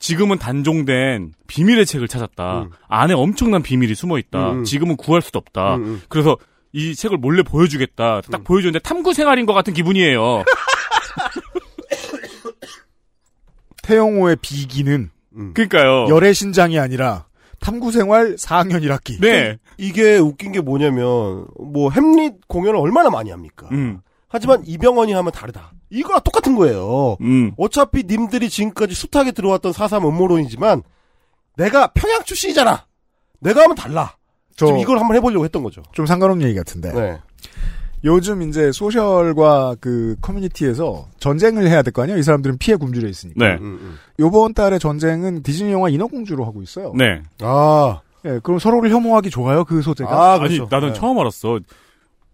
지금은 0.01 0.39
단종된 0.39 1.33
비밀의 1.47 1.85
책을 1.85 2.07
찾았다. 2.07 2.69
안에 2.89 3.13
엄청난 3.13 3.61
비밀이 3.61 3.93
숨어 3.95 4.17
있다. 4.17 4.51
음, 4.51 4.57
음. 4.59 4.63
지금은 4.63 4.97
구할 4.97 5.21
수도 5.21 5.37
없다. 5.39 5.75
음, 5.75 5.83
음. 5.83 6.01
그래서 6.09 6.37
이 6.73 6.95
책을 6.95 7.17
몰래 7.17 7.43
보여주겠다. 7.43 8.21
딱 8.21 8.43
보여줬는데 8.43 8.79
탐구 8.79 9.13
생활인 9.13 9.45
것 9.45 9.53
같은 9.53 9.73
기분이에요. 9.73 10.43
태영호의 13.83 14.37
비기는 14.41 15.11
그러니까요. 15.53 16.07
열애 16.09 16.33
신장이 16.33 16.79
아니라 16.79 17.25
탐구 17.59 17.91
생활 17.91 18.35
4학년 18.35 18.81
1학기. 18.83 19.21
네. 19.21 19.57
이게 19.77 20.17
웃긴 20.17 20.51
게 20.51 20.61
뭐냐면, 20.61 21.45
뭐, 21.59 21.91
햄릿 21.91 22.47
공연을 22.47 22.79
얼마나 22.79 23.11
많이 23.11 23.29
합니까? 23.29 23.67
음. 23.71 24.01
하지만 24.31 24.63
이병헌이 24.65 25.11
하면 25.13 25.31
다르다. 25.31 25.73
이거랑 25.89 26.21
똑같은 26.23 26.55
거예요. 26.55 27.17
음. 27.21 27.51
어차피 27.57 28.03
님들이 28.05 28.49
지금까지 28.49 28.95
숱하게 28.95 29.31
들어왔던 29.33 29.73
4.3 29.73 30.05
음모론이지만, 30.07 30.83
내가 31.57 31.87
평양 31.93 32.23
출신이잖아. 32.23 32.85
내가 33.41 33.63
하면 33.63 33.75
달라. 33.75 34.15
저- 34.55 34.67
지금 34.67 34.79
이걸 34.79 34.99
한번 34.99 35.17
해보려고 35.17 35.43
했던 35.43 35.63
거죠. 35.63 35.83
좀 35.91 36.05
상관없는 36.05 36.47
얘기 36.47 36.57
같은데. 36.57 36.93
네. 36.93 37.19
요즘 38.03 38.41
이제 38.41 38.71
소셜과 38.71 39.75
그 39.79 40.15
커뮤니티에서 40.21 41.07
전쟁을 41.19 41.67
해야 41.67 41.81
될 41.83 41.93
거 41.93 42.01
아니에요? 42.01 42.17
이 42.17 42.23
사람들은 42.23 42.57
피해 42.57 42.75
굶주려 42.77 43.07
있으니까. 43.07 43.45
네. 43.45 43.57
음, 43.61 43.97
요번 44.19 44.53
달에 44.55 44.79
전쟁은 44.79 45.43
디즈니 45.43 45.71
영화 45.71 45.89
인어공주로 45.89 46.43
하고 46.45 46.61
있어요. 46.63 46.93
네. 46.95 47.21
아. 47.41 48.01
예, 48.25 48.39
그럼 48.43 48.59
서로를 48.59 48.89
혐오하기 48.91 49.29
좋아요, 49.29 49.65
그 49.65 49.81
소재가? 49.81 50.11
아, 50.11 50.31
아니 50.33 50.55
그렇죠. 50.55 50.67
나는 50.71 50.89
네. 50.89 50.93
처음 50.93 51.17
알았어. 51.19 51.59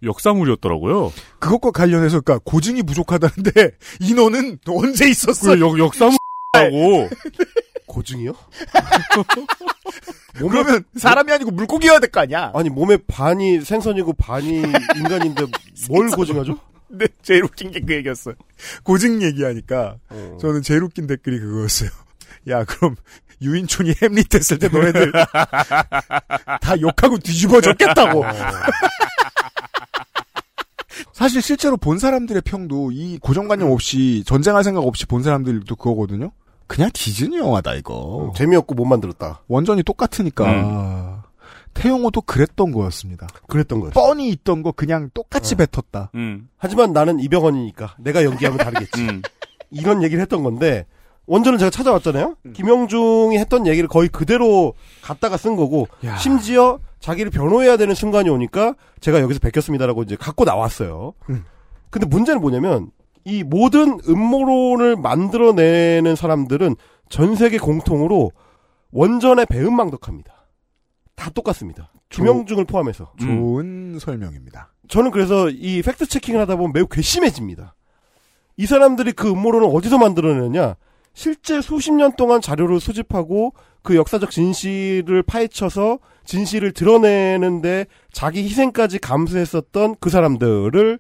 역사물이었더라고요. 0.04 1.12
그것과 1.40 1.72
관련해서, 1.72 2.22
그니까, 2.22 2.40
고증이 2.44 2.84
부족하다는데, 2.84 3.72
인어는 4.02 4.60
언제 4.68 5.10
있었어? 5.10 5.56
그 5.56 5.60
역, 5.60 5.80
역사물이라고. 5.80 7.10
고증이요? 7.88 8.34
그러면 10.38 10.84
사람이 10.98 11.32
아니고 11.32 11.50
물고기여야 11.52 12.00
될 12.00 12.12
거 12.12 12.20
아니야? 12.20 12.52
아니, 12.54 12.70
몸에 12.70 12.98
반이 13.08 13.62
생선이고 13.62 14.14
반이 14.14 14.62
인간인데 14.98 15.46
뭘 15.90 16.10
고증하죠? 16.12 16.60
네, 16.90 17.08
제일 17.24 17.44
웃긴 17.44 17.72
게 17.72 17.80
그 17.80 17.94
얘기였어요. 17.96 18.36
고증 18.84 19.24
얘기하니까, 19.24 19.96
어. 20.10 20.38
저는 20.40 20.62
제일 20.62 20.84
웃긴 20.84 21.08
댓글이 21.08 21.40
그거였어요. 21.40 21.90
야, 22.50 22.64
그럼, 22.66 22.96
유인촌이 23.42 23.96
햄릿 24.02 24.34
했을 24.36 24.60
때 24.60 24.68
너네들, 24.68 25.12
다 25.12 26.80
욕하고 26.82 27.18
뒤집어졌겠다고. 27.20 28.24
사실 31.14 31.42
실제로 31.42 31.78
본 31.78 32.00
사람들의 32.00 32.42
평도 32.44 32.92
이 32.92 33.18
고정관념 33.20 33.72
없이 33.72 34.24
전쟁할 34.26 34.64
생각 34.64 34.82
없이 34.82 35.06
본 35.06 35.24
사람들도 35.24 35.76
그거거든요. 35.76 36.32
그냥 36.68 36.90
디즈니 36.94 37.38
영화다 37.38 37.76
이거. 37.76 38.34
재미없고 38.36 38.76
못 38.76 38.86
만들었다. 38.86 39.42
원전이 39.48 39.84
똑같으니까. 39.84 41.24
태용호도 41.74 42.22
그랬던 42.22 42.72
거였습니다. 42.72 43.28
그랬던 43.48 43.80
거예요. 43.80 43.92
뻔히 43.92 44.30
있던 44.30 44.64
거 44.64 44.72
그냥 44.72 45.10
똑같이 45.14 45.56
뱉었다. 45.56 46.12
음. 46.16 46.50
하지만 46.58 46.92
나는 46.92 47.20
이병헌이니까 47.20 47.98
내가 48.00 48.24
연기하면 48.24 48.58
다르겠지. 48.58 49.02
음. 49.04 49.22
이런 49.70 50.02
얘기를 50.04 50.22
했던 50.22 50.44
건데 50.44 50.86
원전을 51.28 51.60
제가 51.60 51.70
찾아왔잖아요. 51.70 52.36
음. 52.46 52.54
김영중이 52.54 53.38
했던 53.38 53.68
얘기를 53.68 53.88
거의 53.88 54.10
그대로 54.10 54.74
갖다가 55.02 55.38
쓴 55.38 55.56
거고 55.56 55.88
야. 56.06 56.16
심지어 56.18 56.80
자기를 57.00 57.32
변호해야 57.32 57.78
되는 57.78 57.94
순간이 57.94 58.30
오니까 58.30 58.76
제가 59.02 59.22
여기서 59.22 59.40
베꼈습니다라고 59.42 60.04
이제 60.04 60.16
갖고 60.16 60.46
나왔어요. 60.46 61.14
음. 61.30 61.46
근데 61.90 62.08
문제는 62.08 62.42
뭐냐면 62.42 62.92
이 63.26 63.44
모든 63.44 64.00
음모론을 64.08 64.96
만들어내는 64.96 66.16
사람들은 66.16 66.76
전 67.10 67.36
세계 67.36 67.58
공통으로 67.58 68.32
원전의 68.92 69.46
배은망덕합니다. 69.48 70.34
다 71.16 71.30
똑같습니다. 71.32 71.92
김영중을 72.10 72.66
포함해서. 72.66 73.12
좋은 73.20 73.98
설명입니다. 74.00 74.72
저는 74.88 75.12
그래서 75.12 75.50
이 75.50 75.82
팩트 75.82 76.08
체킹을 76.08 76.40
하다 76.42 76.56
보면 76.56 76.72
매우 76.74 76.88
괘씸해집니다. 76.88 77.76
이 78.56 78.66
사람들이 78.66 79.12
그 79.12 79.30
음모론을 79.30 79.70
어디서 79.74 79.98
만들어내느냐? 79.98 80.76
실제 81.18 81.62
수십 81.62 81.94
년 81.94 82.16
동안 82.16 82.42
자료를 82.42 82.80
수집하고 82.80 83.56
그 83.82 83.96
역사적 83.96 84.30
진실을 84.30 85.24
파헤쳐서 85.24 85.98
진실을 86.26 86.74
드러내는데 86.74 87.88
자기 88.12 88.44
희생까지 88.44 89.00
감수했었던 89.00 89.96
그 90.00 90.12
사람들을 90.12 91.00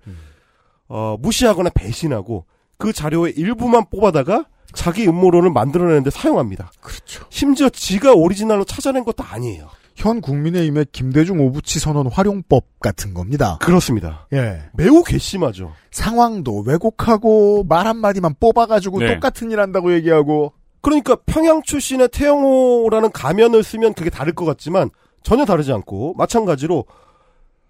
어, 0.88 1.18
무시하거나 1.20 1.70
배신하고 1.70 2.46
그 2.80 2.94
자료의 2.94 3.34
일부만 3.38 3.92
뽑아다가 3.92 4.46
자기 4.74 5.08
음모론을 5.08 5.52
만들어내는데 5.52 6.10
사용합니다. 6.10 6.72
그렇죠. 6.82 7.24
심지어 7.30 7.70
지가 7.70 8.14
오리지널로 8.14 8.64
찾아낸 8.64 9.04
것도 9.04 9.24
아니에요. 9.24 9.70
현 9.98 10.22
국민의힘의 10.22 10.86
김대중 10.92 11.40
오부치 11.42 11.80
선언 11.80 12.06
활용법 12.06 12.80
같은 12.80 13.16
겁니다. 13.16 13.58
그렇습니다. 13.60 14.28
예. 14.32 14.62
매우 14.76 15.04
괘씸하죠. 15.04 15.74
상황도 15.90 16.60
왜곡하고 16.68 17.64
말 17.68 17.88
한마디만 17.88 18.36
뽑아가지고 18.40 19.00
네. 19.00 19.16
똑같은 19.16 19.50
일 19.50 19.60
한다고 19.60 19.92
얘기하고 19.94 20.54
그러니까 20.82 21.16
평양 21.26 21.64
출신의 21.64 22.10
태영호라는 22.10 23.12
가면을 23.12 23.64
쓰면 23.64 23.96
그게 23.96 24.12
다를 24.12 24.34
것 24.34 24.46
같지만 24.46 24.92
전혀 25.24 25.46
다르지 25.46 25.74
않고 25.74 26.14
마찬가지로 26.14 26.86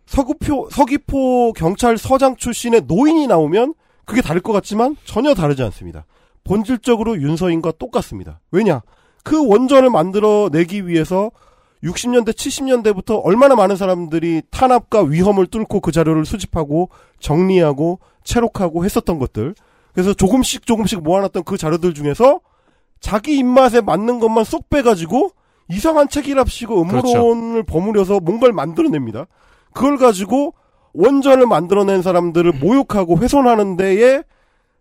서구표 0.05 0.67
서귀포 0.69 1.53
경찰서장 1.53 2.35
출신의 2.35 2.81
노인이 2.87 3.25
나오면 3.27 3.73
그게 4.03 4.21
다를 4.21 4.41
것 4.41 4.51
같지만 4.51 4.97
전혀 5.05 5.33
다르지 5.33 5.63
않습니다. 5.63 6.05
본질적으로 6.43 7.21
윤서인과 7.21 7.73
똑같습니다. 7.79 8.41
왜냐? 8.51 8.81
그 9.23 9.47
원전을 9.47 9.89
만들어내기 9.89 10.87
위해서 10.87 11.31
60년대, 11.83 12.29
70년대부터 12.29 13.21
얼마나 13.23 13.55
많은 13.55 13.75
사람들이 13.75 14.41
탄압과 14.49 15.03
위험을 15.03 15.47
뚫고 15.47 15.79
그 15.81 15.91
자료를 15.91 16.25
수집하고 16.25 16.89
정리하고 17.19 17.99
채록하고 18.23 18.83
했었던 18.85 19.19
것들. 19.19 19.53
그래서 19.93 20.13
조금씩 20.13 20.65
조금씩 20.65 21.01
모아놨던 21.03 21.43
그 21.43 21.57
자료들 21.57 21.93
중에서 21.93 22.39
자기 22.99 23.37
입맛에 23.37 23.81
맞는 23.81 24.19
것만 24.19 24.43
쏙 24.43 24.69
빼가지고 24.69 25.31
이상한 25.69 26.07
책이랍시고 26.09 26.81
음모론을 26.81 27.63
버무려서 27.63 28.19
뭔가를 28.19 28.53
만들어냅니다. 28.53 29.25
그걸 29.73 29.97
가지고 29.97 30.53
원전을 30.93 31.45
만들어낸 31.45 32.01
사람들을 32.01 32.53
모욕하고 32.53 33.17
훼손하는 33.19 33.77
데에 33.77 34.23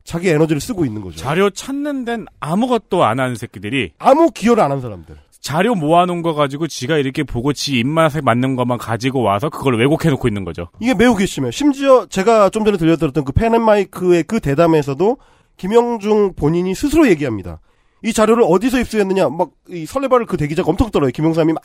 자기 0.05 0.29
에너지를 0.29 0.61
쓰고 0.61 0.85
있는 0.85 1.03
거죠. 1.03 1.19
자료 1.19 1.51
찾는 1.51 2.05
데는 2.05 2.27
아무것도 2.41 3.05
안 3.05 3.19
하는 3.21 3.35
새끼들이 3.35 3.93
아무 3.99 4.31
기여를 4.31 4.63
안 4.63 4.71
한 4.71 4.81
사람들. 4.81 5.17
자료 5.47 5.77
모아놓은 5.77 6.23
거 6.23 6.35
가지고 6.35 6.67
지가 6.67 6.99
이렇게 6.99 7.23
보고 7.23 7.53
지 7.53 7.79
입맛에 7.79 8.21
맞는 8.21 8.57
것만 8.57 8.79
가지고 8.79 9.23
와서 9.23 9.49
그걸 9.49 9.79
왜곡해놓고 9.79 10.27
있는 10.27 10.45
거죠. 10.45 10.71
이게 10.81 10.93
매우 10.93 11.15
괘씸해요. 11.15 11.53
심지어 11.53 12.05
제가 12.07 12.51
좀 12.51 12.65
전에 12.65 12.77
들려드렸던 12.77 13.25
그 13.25 13.31
펜앤마이크의 13.31 14.25
그 14.25 14.41
대담에서도 14.41 15.19
김영중 15.57 16.33
본인이 16.35 16.75
스스로 16.75 17.07
얘기합니다. 17.07 17.61
이 18.03 18.13
자료를 18.13 18.43
어디서 18.45 18.81
입수했느냐, 18.81 19.29
막, 19.29 19.51
이 19.69 19.87
설레발을 19.87 20.27
그 20.27 20.37
대기자가 20.37 20.69
엄청 20.69 20.91
떨어요. 20.91 21.13
김영삼이 21.13 21.53
막, 21.53 21.63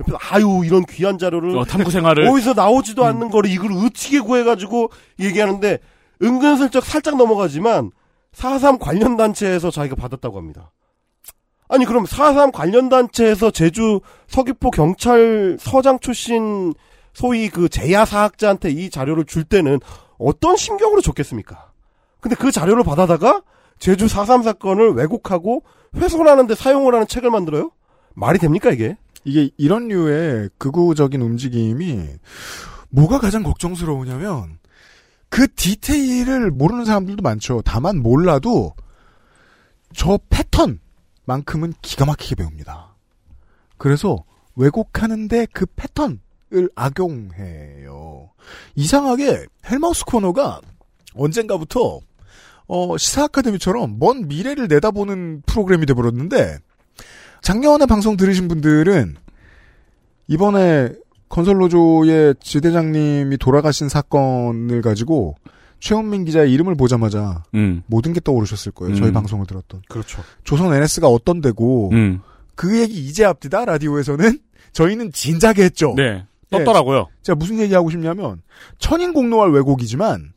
옆에서, 0.00 0.16
아유, 0.30 0.62
이런 0.64 0.86
귀한 0.86 1.18
자료를. 1.18 1.54
어, 1.58 1.66
탐구 1.66 1.90
생활을. 1.90 2.26
어디서 2.28 2.54
나오지도 2.54 3.04
않는 3.04 3.28
거를 3.28 3.50
이걸 3.50 3.72
어떻게 3.72 4.20
구해가지고 4.20 4.90
얘기하는데, 5.20 5.78
은근슬쩍 6.22 6.82
살짝 6.82 7.18
넘어가지만, 7.18 7.90
4.3 8.32 8.78
관련 8.80 9.18
단체에서 9.18 9.70
자기가 9.70 9.96
받았다고 9.96 10.38
합니다. 10.38 10.72
아니, 11.68 11.84
그럼 11.84 12.04
4.3 12.04 12.52
관련 12.52 12.88
단체에서 12.88 13.50
제주 13.50 14.00
서귀포 14.28 14.70
경찰서장 14.70 16.00
출신 16.00 16.74
소위 17.12 17.48
그 17.48 17.68
제야사학자한테 17.68 18.70
이 18.70 18.90
자료를 18.90 19.24
줄 19.24 19.44
때는 19.44 19.80
어떤 20.18 20.56
심경으로 20.56 21.00
줬겠습니까? 21.02 21.72
근데 22.20 22.34
그 22.36 22.50
자료를 22.50 22.84
받아다가 22.84 23.42
제주 23.78 24.06
4.3 24.06 24.42
사건을 24.42 24.92
왜곡하고 24.92 25.62
훼손하는데 25.94 26.54
사용을 26.54 26.94
하는 26.94 27.06
책을 27.06 27.30
만들어요? 27.30 27.70
말이 28.14 28.38
됩니까, 28.38 28.70
이게? 28.70 28.96
이게 29.24 29.50
이런 29.56 29.88
류의 29.88 30.50
극우적인 30.58 31.20
움직임이 31.20 32.08
뭐가 32.90 33.18
가장 33.18 33.42
걱정스러우냐면 33.42 34.58
그 35.28 35.46
디테일을 35.54 36.50
모르는 36.50 36.84
사람들도 36.84 37.22
많죠. 37.22 37.62
다만 37.64 38.02
몰라도 38.02 38.72
저 39.94 40.18
패턴 40.30 40.80
만큼은 41.28 41.74
기가 41.82 42.06
막히게 42.06 42.36
배웁니다. 42.36 42.96
그래서 43.76 44.24
왜곡하는데 44.56 45.46
그 45.52 45.66
패턴 45.76 46.20
악용해요. 46.74 48.30
이상하게 48.74 49.46
헬마우스 49.70 50.06
코너가 50.06 50.62
언젠가부터 51.14 52.00
어, 52.66 52.96
시사 52.96 53.24
아카데미처럼 53.24 53.98
먼 53.98 54.26
미래를 54.26 54.68
내다보는 54.68 55.42
프로그램이 55.46 55.84
돼버렸는데 55.86 56.58
작년에 57.42 57.84
방송 57.84 58.16
들으신 58.16 58.48
분들은 58.48 59.16
이번에 60.28 60.94
건설노조의 61.28 62.36
지대장님이 62.40 63.36
돌아가신 63.36 63.90
사건을 63.90 64.80
가지고 64.80 65.36
최원민 65.80 66.24
기자의 66.24 66.52
이름을 66.52 66.74
보자마자 66.74 67.44
음. 67.54 67.82
모든 67.86 68.12
게 68.12 68.20
떠오르셨을 68.20 68.72
거예요. 68.72 68.96
저희 68.96 69.08
음. 69.08 69.12
방송을 69.12 69.46
들었던. 69.46 69.82
그렇죠. 69.88 70.22
조선 70.44 70.72
NS가 70.72 71.08
어떤 71.08 71.40
데고 71.40 71.90
음. 71.92 72.20
그 72.54 72.80
얘기 72.80 73.06
이제 73.06 73.24
앞디다 73.24 73.64
라디오에서는 73.64 74.38
저희는 74.72 75.12
진작에 75.12 75.64
했죠. 75.64 75.94
네. 75.96 76.24
떴더라고요. 76.50 76.98
예, 77.00 77.22
제가 77.22 77.36
무슨 77.36 77.58
얘기하고 77.60 77.90
싶냐면 77.90 78.42
천인공노할 78.78 79.50
왜곡이지만 79.50 80.32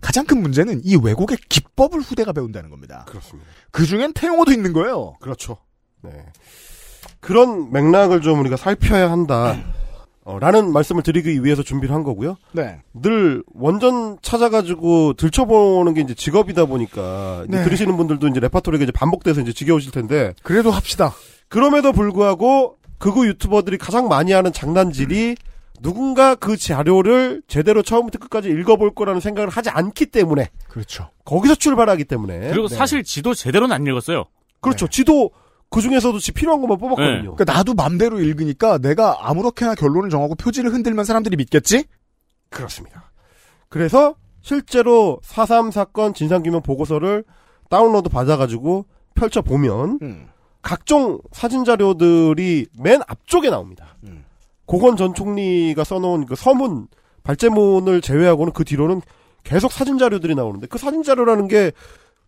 가장 0.00 0.24
큰 0.24 0.40
문제는 0.40 0.82
이 0.84 0.96
왜곡의 0.96 1.38
기법을 1.48 2.00
후대가 2.00 2.32
배운다는 2.32 2.70
겁니다. 2.70 3.04
그렇습니다. 3.08 3.48
그 3.72 3.84
중엔 3.84 4.12
태용어도 4.12 4.52
있는 4.52 4.72
거예요. 4.72 5.16
그렇죠. 5.20 5.56
네. 6.02 6.10
그런 7.20 7.72
맥락을 7.72 8.20
좀 8.20 8.38
우리가 8.40 8.56
살펴야 8.56 9.10
한다. 9.10 9.56
어, 10.26 10.40
라는 10.40 10.72
말씀을 10.72 11.04
드리기 11.04 11.44
위해서 11.44 11.62
준비를 11.62 11.94
한 11.94 12.02
거고요. 12.02 12.36
네. 12.50 12.80
늘 12.92 13.44
원전 13.54 14.18
찾아가지고 14.22 15.12
들춰보는 15.12 15.94
게 15.94 16.00
이제 16.00 16.14
직업이다 16.14 16.66
보니까 16.66 17.44
이제 17.48 17.58
네. 17.58 17.64
들으시는 17.64 17.96
분들도 17.96 18.26
이제 18.26 18.40
레파토리가 18.40 18.82
이제 18.82 18.90
반복돼서 18.90 19.40
이제 19.40 19.52
지겨우실 19.52 19.92
텐데 19.92 20.34
그래도 20.42 20.72
합시다. 20.72 21.12
그럼에도 21.46 21.92
불구하고 21.92 22.76
극우 22.98 23.24
유튜버들이 23.28 23.78
가장 23.78 24.08
많이 24.08 24.32
하는 24.32 24.52
장난질이 24.52 25.36
누군가 25.80 26.34
그 26.34 26.56
자료를 26.56 27.42
제대로 27.46 27.82
처음부터 27.82 28.18
끝까지 28.18 28.48
읽어볼 28.48 28.96
거라는 28.96 29.20
생각을 29.20 29.48
하지 29.48 29.70
않기 29.70 30.06
때문에 30.06 30.48
그렇죠. 30.68 31.08
거기서 31.24 31.54
출발하기 31.54 32.04
때문에 32.04 32.50
그리고 32.50 32.66
네. 32.66 32.74
사실 32.74 33.04
지도 33.04 33.32
제대로는 33.32 33.72
안 33.72 33.86
읽었어요. 33.86 34.24
그렇죠. 34.60 34.88
지도 34.88 35.30
그 35.70 35.80
중에서도 35.80 36.18
지 36.18 36.32
필요한 36.32 36.60
것만 36.60 36.78
뽑았거든요. 36.78 37.34
그러니까 37.34 37.44
나도 37.44 37.74
맘대로 37.74 38.20
읽으니까 38.20 38.78
내가 38.78 39.28
아무렇게나 39.28 39.74
결론을 39.74 40.10
정하고 40.10 40.34
표지를 40.34 40.72
흔들면 40.72 41.04
사람들이 41.04 41.36
믿겠지? 41.36 41.84
그렇습니다. 42.50 43.10
그래서 43.68 44.14
실제로 44.40 45.20
4.3 45.24 45.72
사건 45.72 46.14
진상규명 46.14 46.62
보고서를 46.62 47.24
다운로드 47.68 48.08
받아가지고 48.08 48.86
펼쳐보면 49.14 49.98
음. 50.02 50.28
각종 50.62 51.20
사진 51.32 51.64
자료들이 51.64 52.66
맨 52.78 53.00
앞쪽에 53.06 53.50
나옵니다. 53.50 53.96
음. 54.04 54.24
고건 54.66 54.96
전 54.96 55.14
총리가 55.14 55.84
써놓은 55.84 56.26
그 56.26 56.36
서문 56.36 56.88
발제문을 57.22 58.00
제외하고는 58.00 58.52
그 58.52 58.64
뒤로는 58.64 59.02
계속 59.42 59.72
사진 59.72 59.98
자료들이 59.98 60.34
나오는데 60.34 60.66
그 60.66 60.78
사진 60.78 61.02
자료라는 61.02 61.48
게 61.48 61.72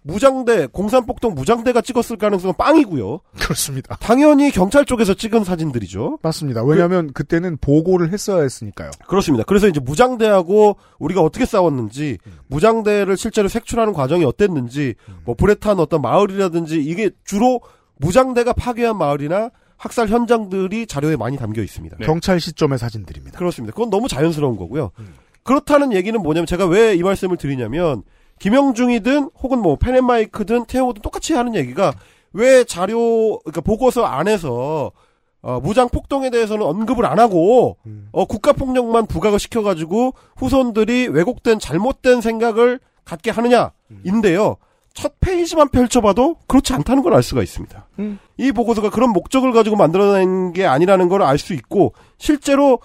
무장대 0.03 0.67
공산폭동 0.67 1.35
무장대가 1.35 1.81
찍었을 1.81 2.17
가능성은 2.17 2.55
빵이고요. 2.57 3.21
그렇습니다. 3.39 3.97
당연히 4.01 4.51
경찰 4.51 4.85
쪽에서 4.85 5.13
찍은 5.15 5.45
사진들이죠. 5.45 6.19
맞습니다. 6.23 6.65
왜냐하면 6.65 7.13
그, 7.13 7.25
때는 7.25 7.59
보고를 7.61 8.13
했어야 8.13 8.43
했으니까요. 8.43 8.91
그렇습니다. 9.07 9.45
그래서 9.45 9.69
이제 9.69 9.81
무장대하고 9.81 10.77
우리가 10.99 11.21
어떻게 11.21 11.45
싸웠는지, 11.45 12.19
무장대를 12.47 13.17
실제로 13.17 13.49
색출하는 13.49 13.93
과정이 13.93 14.25
어땠는지, 14.25 14.95
뭐 15.25 15.35
불에 15.35 15.55
탄 15.55 15.79
어떤 15.79 16.01
마을이라든지 16.01 16.79
이게 16.83 17.11
주로 17.25 17.61
무장대가 17.99 18.53
파괴한 18.53 18.97
마을이나 18.97 19.51
학살 19.77 20.09
현장들이 20.09 20.87
자료에 20.87 21.17
많이 21.17 21.37
담겨 21.37 21.63
있습니다. 21.63 21.99
경찰 21.99 22.41
시점의 22.41 22.79
사진들입니다. 22.79 23.39
그렇습니다. 23.39 23.75
그건 23.75 23.91
너무 23.91 24.09
자연스러운 24.09 24.57
거고요. 24.57 24.91
그렇다는 25.43 25.93
얘기는 25.93 26.19
뭐냐면 26.21 26.47
제가 26.47 26.67
왜 26.67 26.95
이 26.95 27.03
말씀을 27.03 27.37
드리냐면 27.37 28.03
김영중이든 28.39 29.31
혹은 29.43 29.59
뭐 29.61 29.77
펜앤마이크든 29.77 30.67
태호든 30.67 31.03
똑같이 31.03 31.35
하는 31.35 31.55
얘기가 31.55 31.93
왜 32.33 32.65
자료 32.65 33.39
그러니까 33.41 33.61
보고서 33.61 34.05
안에서 34.05 34.93
어, 35.41 35.61
무장 35.63 35.89
폭동에 35.89 36.31
대해서는 36.31 36.67
언급을 36.67 37.07
안 37.07 37.19
하고 37.19 37.77
어, 38.13 38.25
국가 38.25 38.53
폭력만 38.53 39.07
부각을 39.07 39.39
시켜가지고 39.39 40.15
후손들이 40.37 41.07
왜곡된 41.09 41.59
잘못된 41.61 42.21
생각을 42.21 42.81
갖게 43.05 43.31
하느냐인데요. 43.31 44.57
첫 44.95 45.15
페이지만 45.21 45.69
펼쳐봐도 45.69 46.37
그렇지 46.49 46.73
않다는 46.73 47.03
걸 47.05 47.15
알 47.15 47.23
수가 47.23 47.43
있습니다. 47.43 47.87
이 48.37 48.51
보고서가 48.53 48.91
그런 48.91 49.11
목적을 49.11 49.53
가지고 49.53 49.77
만들어낸 49.77 50.53
게 50.53 50.67
아니라는 50.67 51.09
걸 51.09 51.23
알 51.23 51.39
수 51.39 51.55
있고 51.55 51.93
실제로 52.19 52.81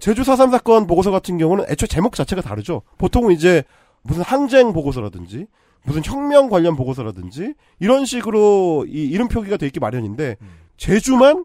제주 0.00 0.22
4.3 0.22 0.50
사건 0.50 0.86
보고서 0.86 1.10
같은 1.10 1.36
경우는 1.38 1.66
애초에 1.68 1.86
제목 1.88 2.14
자체가 2.14 2.40
다르죠. 2.40 2.82
보통은 2.96 3.32
이제 3.32 3.64
무슨 4.08 4.22
항쟁 4.22 4.72
보고서라든지 4.72 5.46
무슨 5.84 6.02
혁명 6.04 6.48
관련 6.48 6.76
보고서라든지 6.76 7.54
이런 7.78 8.04
식으로 8.04 8.86
이 8.88 9.04
이름 9.04 9.28
표기가 9.28 9.56
돼 9.56 9.66
있기 9.66 9.80
마련인데 9.80 10.36
제주만 10.76 11.44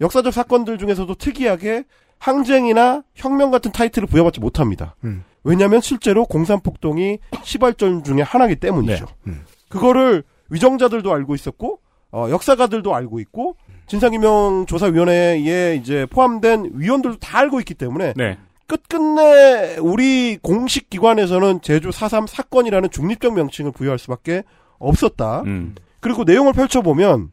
역사적 0.00 0.32
사건들 0.32 0.78
중에서도 0.78 1.12
특이하게 1.14 1.84
항쟁이나 2.18 3.02
혁명 3.14 3.50
같은 3.50 3.72
타이틀을 3.72 4.08
부여받지 4.08 4.40
못합니다. 4.40 4.94
음. 5.04 5.24
왜냐하면 5.42 5.80
실제로 5.80 6.24
공산폭동이 6.26 7.18
시발전 7.42 8.04
중에 8.04 8.22
하나이기 8.22 8.56
때문이죠. 8.56 9.06
네. 9.24 9.34
그거를 9.68 10.22
위정자들도 10.50 11.12
알고 11.12 11.34
있었고 11.34 11.80
어, 12.12 12.28
역사가들도 12.30 12.94
알고 12.94 13.20
있고 13.20 13.56
진상규명 13.86 14.66
조사위원회에 14.66 15.76
이제 15.76 16.06
포함된 16.06 16.72
위원들도 16.74 17.18
다 17.18 17.38
알고 17.38 17.60
있기 17.60 17.74
때문에 17.74 18.14
네. 18.16 18.38
끝끝내 18.66 19.76
우리 19.78 20.38
공식 20.42 20.90
기관에서는 20.90 21.60
제주 21.62 21.90
4.3 21.90 22.26
사건이라는 22.26 22.90
중립적 22.90 23.34
명칭을 23.34 23.72
부여할 23.72 23.98
수밖에 23.98 24.42
없었다. 24.78 25.42
음. 25.42 25.74
그리고 26.00 26.24
내용을 26.24 26.52
펼쳐보면 26.52 27.32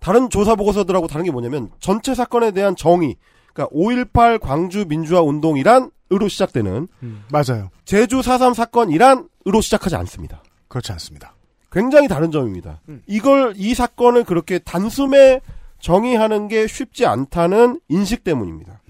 다른 0.00 0.30
조사 0.30 0.54
보고서들하고 0.54 1.06
다른 1.06 1.24
게 1.24 1.30
뭐냐면 1.30 1.70
전체 1.80 2.14
사건에 2.14 2.50
대한 2.50 2.76
정의, 2.76 3.16
그러니까 3.52 3.74
5.18 3.74 4.40
광주 4.40 4.84
민주화 4.86 5.20
운동이란 5.22 5.90
으로 6.12 6.28
시작되는 6.28 6.86
맞아요. 7.32 7.70
제주 7.84 8.20
4.3 8.20 8.54
사건이란 8.54 9.28
으로 9.48 9.60
시작하지 9.60 9.96
않습니다. 9.96 10.40
그렇지 10.68 10.92
않습니다. 10.92 11.34
굉장히 11.72 12.06
다른 12.06 12.30
점입니다. 12.30 12.80
이걸 13.06 13.54
이 13.56 13.74
사건을 13.74 14.22
그렇게 14.22 14.60
단숨에 14.60 15.40
정의하는 15.80 16.46
게 16.46 16.66
쉽지 16.68 17.06
않다는 17.06 17.80
인식 17.88 18.22
때문입니다. 18.22 18.80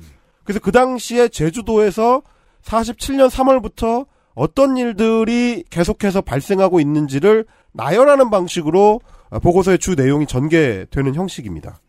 그래서 0.47 0.61
그 0.61 0.73
당시에 0.73 1.29
제주도에서 1.29 2.23
47년 2.63 3.29
3월부터 3.29 4.07
어떤 4.35 4.77
일들이 4.77 5.65
계속해서 5.71 6.21
발생하고 6.21 6.81
있는지를 6.81 7.47
나열하는 7.73 8.31
방식으로 8.31 9.01
보고서의 9.43 9.79
주 9.79 9.95
내용이 9.95 10.27
전개되는 10.27 11.15
형식입니다. 11.15 11.81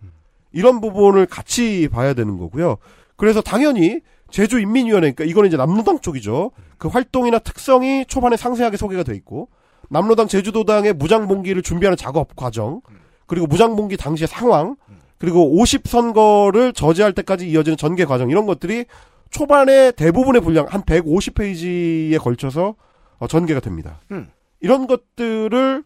이런 0.51 0.81
부분을 0.81 1.27
같이 1.27 1.87
봐야 1.91 2.13
되는 2.13 2.37
거고요. 2.37 2.77
그래서 3.15 3.41
당연히 3.41 3.99
제주인민위원회, 4.31 5.11
그러니까 5.11 5.23
이거는 5.25 5.47
이제 5.47 5.57
남로당 5.57 5.99
쪽이죠. 5.99 6.51
그 6.77 6.87
활동이나 6.87 7.39
특성이 7.39 8.05
초반에 8.05 8.37
상세하게 8.37 8.77
소개가 8.77 9.03
돼 9.03 9.15
있고, 9.15 9.49
남로당 9.89 10.27
제주도당의 10.27 10.93
무장봉기를 10.93 11.61
준비하는 11.61 11.95
작업 11.95 12.35
과정, 12.35 12.81
그리고 13.25 13.47
무장봉기 13.47 13.97
당시의 13.97 14.27
상황, 14.27 14.75
그리고 15.17 15.57
50선거를 15.57 16.75
저지할 16.75 17.13
때까지 17.13 17.49
이어지는 17.49 17.77
전개 17.77 18.05
과정, 18.05 18.29
이런 18.29 18.45
것들이 18.45 18.85
초반에 19.29 19.91
대부분의 19.91 20.41
분량, 20.41 20.65
한 20.67 20.83
150페이지에 20.83 22.19
걸쳐서 22.19 22.75
어, 23.19 23.27
전개가 23.27 23.59
됩니다. 23.59 23.99
음. 24.11 24.29
이런 24.59 24.87
것들을 24.87 25.83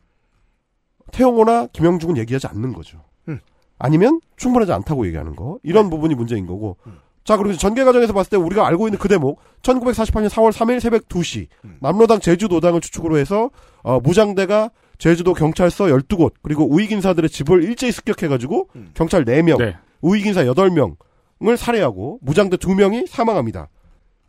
태용호나 1.11 1.67
김영중은 1.67 2.17
얘기하지 2.17 2.47
않는 2.47 2.73
거죠. 2.73 3.03
음. 3.27 3.39
아니면 3.79 4.19
충분하지 4.38 4.71
않다고 4.73 5.07
얘기하는 5.07 5.36
거. 5.36 5.59
이런 5.63 5.89
부분이 5.89 6.15
문제인 6.15 6.45
거고. 6.45 6.77
자, 7.23 7.38
그리고 7.38 7.55
전개 7.55 7.84
과정에서 7.84 8.13
봤을 8.13 8.32
때 8.32 8.38
우리가 8.38 8.65
알고 8.67 8.88
있는 8.88 8.99
그 8.99 9.07
대목, 9.07 9.39
1948년 9.61 10.29
4월 10.29 10.51
3일 10.51 10.79
새벽 10.79 11.07
2시, 11.07 11.47
남로당 11.79 12.19
제주도당을 12.19 12.82
추측으로 12.82 13.17
해서, 13.17 13.51
어, 13.84 13.99
무장대가 13.99 14.71
제주도 15.02 15.34
경찰서 15.34 15.86
12곳, 15.86 16.34
그리고 16.43 16.72
우익 16.72 16.91
인사들의 16.91 17.28
집을 17.28 17.64
일제히 17.64 17.91
습격해 17.91 18.28
가지고, 18.28 18.68
경찰 18.93 19.26
4명, 19.26 19.58
네. 19.58 19.76
우익 20.02 20.28
인사 20.28 20.43
8명을 20.43 21.58
살해하고, 21.58 22.20
무장대 22.22 22.58
2명이 22.58 23.08
사망합니다. 23.08 23.70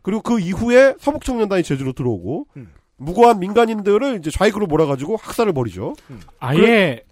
그리고 0.01 0.23
그 0.23 0.39
이후에 0.39 0.95
서북 0.99 1.23
청년단이 1.25 1.61
제주로 1.61 1.93
들어오고, 1.93 2.47
무고한 2.97 3.39
민간인들을 3.39 4.17
이제 4.17 4.31
좌익으로 4.31 4.65
몰아가지고 4.65 5.17
학살을 5.17 5.53
벌이죠. 5.53 5.93
아예 6.39 7.03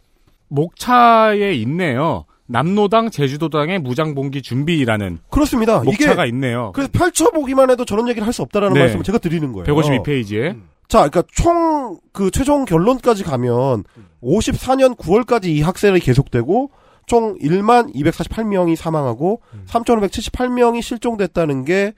목차에 0.47 1.53
있네요. 1.53 2.26
남로당 2.47 3.12
제주도당의 3.12 3.78
무장봉기 3.78 4.41
준비라는 4.41 5.20
그렇습니다. 5.30 5.84
목차가 5.84 6.26
이게 6.26 6.36
있네요. 6.36 6.72
그래서 6.74 6.89
펼쳐보기만 6.91 7.70
해도 7.70 7.86
저런 7.86 8.09
얘기를 8.09 8.26
할 8.26 8.34
수 8.34 8.41
없다라는 8.41 8.74
네. 8.74 8.80
말씀을 8.82 9.03
제가 9.03 9.20
드리는 9.20 9.53
거예요. 9.53 9.66
152페이지에 9.68 10.57
자, 10.91 11.09
그러니까 11.09 11.23
총 11.31 11.71
그 12.11 12.31
최종 12.31 12.65
결론까지 12.65 13.23
가면 13.23 13.83
54년 14.21 14.97
9월까지 14.97 15.45
이 15.45 15.61
학살이 15.61 15.99
계속되고 15.99 16.71
총 17.07 17.37
1만 17.39 17.93
248명이 17.95 18.75
사망하고 18.75 19.41
3,578명이 19.67 20.81
실종됐다는 20.81 21.65
게 21.65 21.93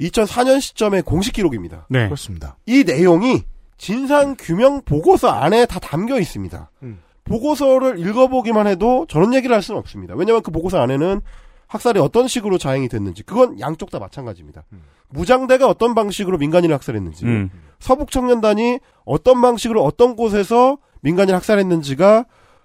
2004년 0.00 0.60
시점의 0.60 1.02
공식 1.02 1.32
기록입니다. 1.34 1.86
네. 1.88 2.06
그렇습니다. 2.06 2.56
이 2.66 2.84
내용이 2.84 3.44
진상 3.76 4.36
규명 4.38 4.82
보고서 4.82 5.28
안에 5.28 5.66
다 5.66 5.78
담겨 5.78 6.18
있습니다. 6.18 6.70
음. 6.82 7.00
보고서를 7.24 7.98
읽어보기만 7.98 8.66
해도 8.66 9.06
저런 9.08 9.34
얘기를 9.34 9.54
할 9.54 9.62
수는 9.62 9.78
없습니다. 9.78 10.14
왜냐하면 10.14 10.42
그 10.42 10.50
보고서 10.50 10.80
안에는 10.80 11.20
학살이 11.68 12.00
어떤 12.00 12.28
식으로 12.28 12.58
자행이 12.58 12.88
됐는지 12.88 13.22
그건 13.22 13.60
양쪽 13.60 13.90
다 13.90 13.98
마찬가지입니다. 13.98 14.64
무장대가 15.10 15.68
어떤 15.68 15.94
방식으로 15.94 16.38
민간인을 16.38 16.74
학살했는지 16.74 17.24
음. 17.24 17.50
서북 17.78 18.10
청년단이 18.10 18.80
어떤 19.04 19.40
방식으로 19.40 19.84
어떤 19.84 20.16
곳에서 20.16 20.78
민간인을 21.02 21.36
학살했는지가 21.36 22.24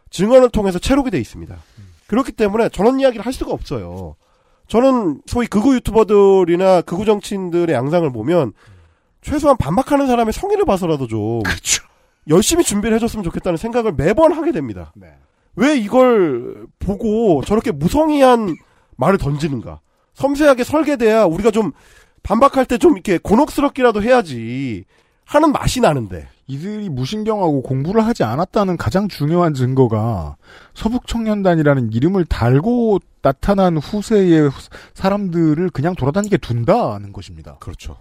증언을 0.09 0.49
통해서 0.49 0.79
채록이 0.79 1.11
돼 1.11 1.19
있습니다. 1.19 1.55
그렇기 2.07 2.31
때문에 2.31 2.69
저런 2.69 2.99
이야기를 2.99 3.25
할 3.25 3.33
수가 3.33 3.51
없어요. 3.51 4.15
저는 4.67 5.21
소위 5.25 5.47
극우 5.47 5.73
유튜버들이나 5.75 6.81
극우 6.81 7.05
정치인들의 7.05 7.73
양상을 7.73 8.11
보면 8.11 8.53
최소한 9.21 9.57
반박하는 9.57 10.07
사람의 10.07 10.33
성의를 10.33 10.65
봐서라도 10.65 11.07
좀 11.07 11.41
열심히 12.29 12.63
준비를 12.63 12.95
해줬으면 12.95 13.23
좋겠다는 13.23 13.57
생각을 13.57 13.93
매번 13.93 14.31
하게 14.33 14.51
됩니다. 14.51 14.93
왜 15.55 15.75
이걸 15.77 16.67
보고 16.79 17.41
저렇게 17.43 17.71
무성의한 17.71 18.55
말을 18.97 19.17
던지는가? 19.17 19.79
섬세하게 20.13 20.63
설계돼야 20.63 21.25
우리가 21.25 21.51
좀 21.51 21.71
반박할 22.23 22.65
때 22.65 22.77
좀 22.77 22.93
이렇게 22.93 23.17
곤혹스럽기라도 23.17 24.01
해야지 24.01 24.85
하는 25.25 25.51
맛이 25.51 25.81
나는데. 25.81 26.27
이들이 26.47 26.89
무신경하고 26.89 27.61
공부를 27.61 28.05
하지 28.05 28.23
않았다는 28.25 28.75
가장 28.75 29.07
중요한 29.07 29.53
증거가 29.53 30.35
서북청년단이라는 30.73 31.93
이름을 31.93 32.25
달고 32.25 32.99
나타난 33.21 33.77
후세의 33.77 34.51
사람들을 34.93 35.69
그냥 35.69 35.95
돌아다니게 35.95 36.37
둔다는 36.37 37.13
것입니다. 37.13 37.55
그렇죠. 37.59 37.95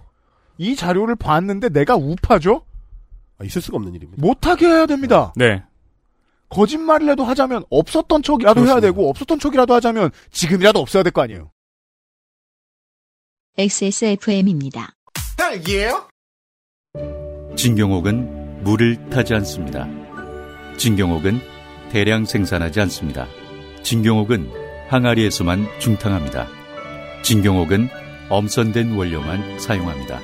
이 0.59 0.75
자료를 0.75 1.15
봤는데 1.15 1.69
내가 1.69 1.95
우파죠? 1.95 2.63
아, 3.39 3.45
있을 3.45 3.63
수가 3.63 3.77
없는 3.77 3.95
일입니다. 3.95 4.21
못하게 4.21 4.67
해야 4.67 4.87
됩니다. 4.87 5.33
네. 5.37 5.63
거짓말이라도 6.53 7.25
하자면 7.25 7.65
없었던 7.71 8.23
척이라도 8.23 8.61
해야 8.61 8.75
그렇습니다. 8.75 8.81
되고 8.87 9.09
없었던 9.11 9.39
척이라도 9.39 9.75
하자면 9.75 10.11
지금이라도 10.31 10.79
없어야 10.81 11.03
될 11.03 11.13
거 11.13 11.23
아니에요. 11.23 11.51
XSFM입니다. 13.59 14.95
딸기예요? 15.37 16.09
진경옥은 17.57 18.65
물을 18.65 19.11
타지 19.11 19.35
않습니다. 19.35 19.87
진경옥은 20.79 21.41
대량 21.91 22.25
생산하지 22.25 22.81
않습니다. 22.81 23.27
진경옥은 23.83 24.51
항아리에서만 24.89 25.67
중탕합니다. 25.79 26.47
진경옥은 27.23 27.89
엄선된 28.31 28.93
원료만 28.95 29.59
사용합니다. 29.59 30.21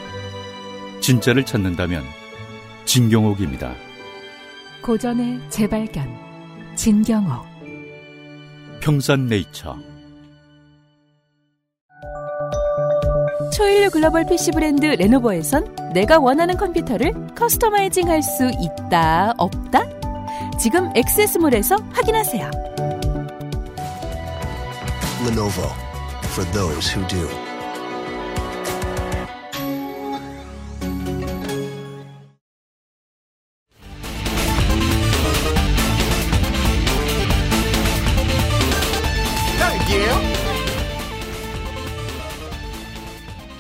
진짜를 1.00 1.44
찾는다면 1.44 2.02
진경옥입니다. 2.86 3.74
고전의 4.82 5.40
재발견 5.50 6.08
진경옥 6.76 7.46
평산네이처 8.80 9.76
초일류 13.54 13.90
글로벌 13.90 14.24
PC 14.26 14.52
브랜드 14.52 14.86
레노버에선 14.86 15.92
내가 15.94 16.18
원하는 16.18 16.56
컴퓨터를 16.56 17.12
customizing 17.34 18.08
할 18.08 18.22
수 18.22 18.44
있다 18.60 19.34
없다? 19.36 19.82
지금 20.60 20.90
엑세스몰에서 20.94 21.76
확인하세요. 21.92 22.50
Lenovo 25.26 25.68
for 26.32 26.44
those 26.52 26.88
who 26.94 27.06
do. 27.08 27.28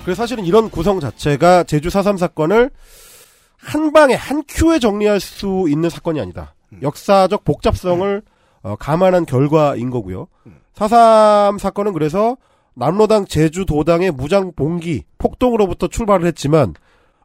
그래서 0.08 0.22
사실은 0.22 0.46
이런 0.46 0.70
구성 0.70 1.00
자체가 1.00 1.64
제주 1.64 1.90
4.3 1.90 2.16
사건을 2.16 2.70
한 3.58 3.92
방에 3.92 4.14
한 4.14 4.42
큐에 4.48 4.78
정리할 4.78 5.20
수 5.20 5.66
있는 5.68 5.90
사건이 5.90 6.18
아니다. 6.18 6.54
역사적 6.80 7.44
복잡성을 7.44 8.22
어, 8.62 8.76
감안한 8.76 9.26
결과인 9.26 9.90
거고요. 9.90 10.28
4.3 10.74 11.58
사건은 11.58 11.92
그래서 11.92 12.38
남로당 12.72 13.26
제주도당의 13.26 14.12
무장 14.12 14.52
봉기 14.56 15.02
폭동으로부터 15.18 15.88
출발을 15.88 16.26
했지만 16.28 16.72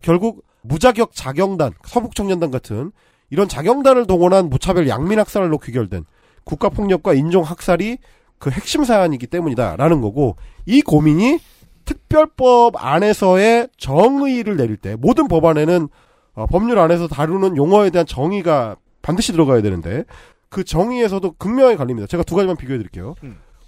결국 0.02 0.44
무자격 0.60 1.16
자경단 1.16 1.72
서북청년단 1.86 2.52
같은 2.52 2.92
이런 3.30 3.48
자경단을 3.48 4.08
동원한 4.08 4.50
무차별 4.50 4.90
양민학살로 4.90 5.58
귀결된 5.60 6.04
국가폭력과 6.44 7.14
인종학살이 7.14 8.00
그 8.40 8.50
핵심 8.50 8.84
사안이기 8.84 9.28
때문이다라는 9.28 10.02
거고 10.02 10.36
이 10.66 10.82
고민이 10.82 11.40
특별법 11.86 12.74
안에서의 12.78 13.70
정의를 13.78 14.58
내릴 14.58 14.78
때 14.78 14.96
모든 14.96 15.28
법안에는 15.28 15.88
어, 16.36 16.46
법률 16.48 16.80
안에서 16.80 17.08
다루는 17.08 17.58
용어에 17.58 17.90
대한 17.90 18.06
정의가 18.06 18.76
반드시 19.02 19.32
들어가야 19.32 19.62
되는데 19.62 20.04
그 20.50 20.64
정의에서도 20.64 21.34
극명하게 21.34 21.76
갈립니다. 21.76 22.08
제가 22.08 22.24
두 22.24 22.36
가지만 22.36 22.56
비교해 22.58 22.78
드릴게요. 22.78 23.16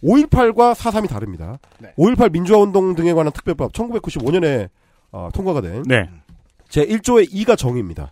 5.18과 0.03 0.73
4.3이 0.75 1.09
다릅니다. 1.09 1.59
5.18 1.97 2.31
민주화운동 2.31 2.95
등에 2.95 3.13
관한 3.13 3.33
특별법 3.33 3.73
1995년에 3.73 4.69
어, 5.11 5.29
통과가 5.33 5.61
된 5.61 5.83
네. 5.83 6.09
제 6.69 6.85
1조의 6.85 7.31
2가 7.31 7.57
정의입니다. 7.57 8.11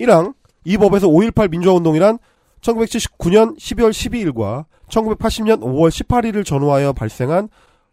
1항 0.00 0.34
이 0.64 0.76
법에서 0.76 1.08
5.18 1.08 1.50
민주화운동이란 1.50 2.18
1979년 2.60 3.56
12월 3.58 3.90
12일과 3.90 4.64
1980년 4.88 5.60
5월 5.60 5.90
18일을 5.90 6.44
전후하여 6.44 6.92
발생한 6.92 7.48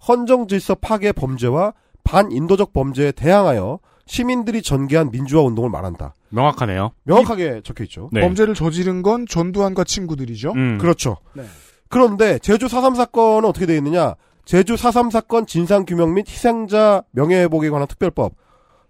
헌정 0.08 0.48
질서 0.48 0.76
파괴 0.76 1.12
범죄와 1.12 1.74
반인도적 2.04 2.74
범죄에 2.74 3.12
대항하여 3.12 3.80
시민들이 4.06 4.62
전개한 4.62 5.12
민주화 5.12 5.42
운동을 5.44 5.70
말한다. 5.70 6.14
명확하네요. 6.30 6.92
명확하게 7.04 7.62
적혀 7.64 7.84
있죠. 7.86 8.10
네. 8.12 8.22
범죄를 8.22 8.54
저지른 8.54 9.02
건 9.02 9.26
전두환과 9.28 9.84
친구들이죠. 9.84 10.54
음. 10.54 10.78
그렇죠. 10.78 11.18
네. 11.34 11.44
그런데 11.90 12.40
제주 12.40 12.68
4.3 12.68 12.96
사건은 12.96 13.50
어떻게 13.50 13.66
되어 13.66 13.78
있느냐? 13.78 14.16
제주 14.44 14.76
4.3 14.76 15.10
사건 15.10 15.48
진상규명 15.48 16.14
및 16.14 16.30
희생자 16.30 17.04
명예회복에 17.12 17.70
관한 17.70 17.88
특별법 17.88 18.34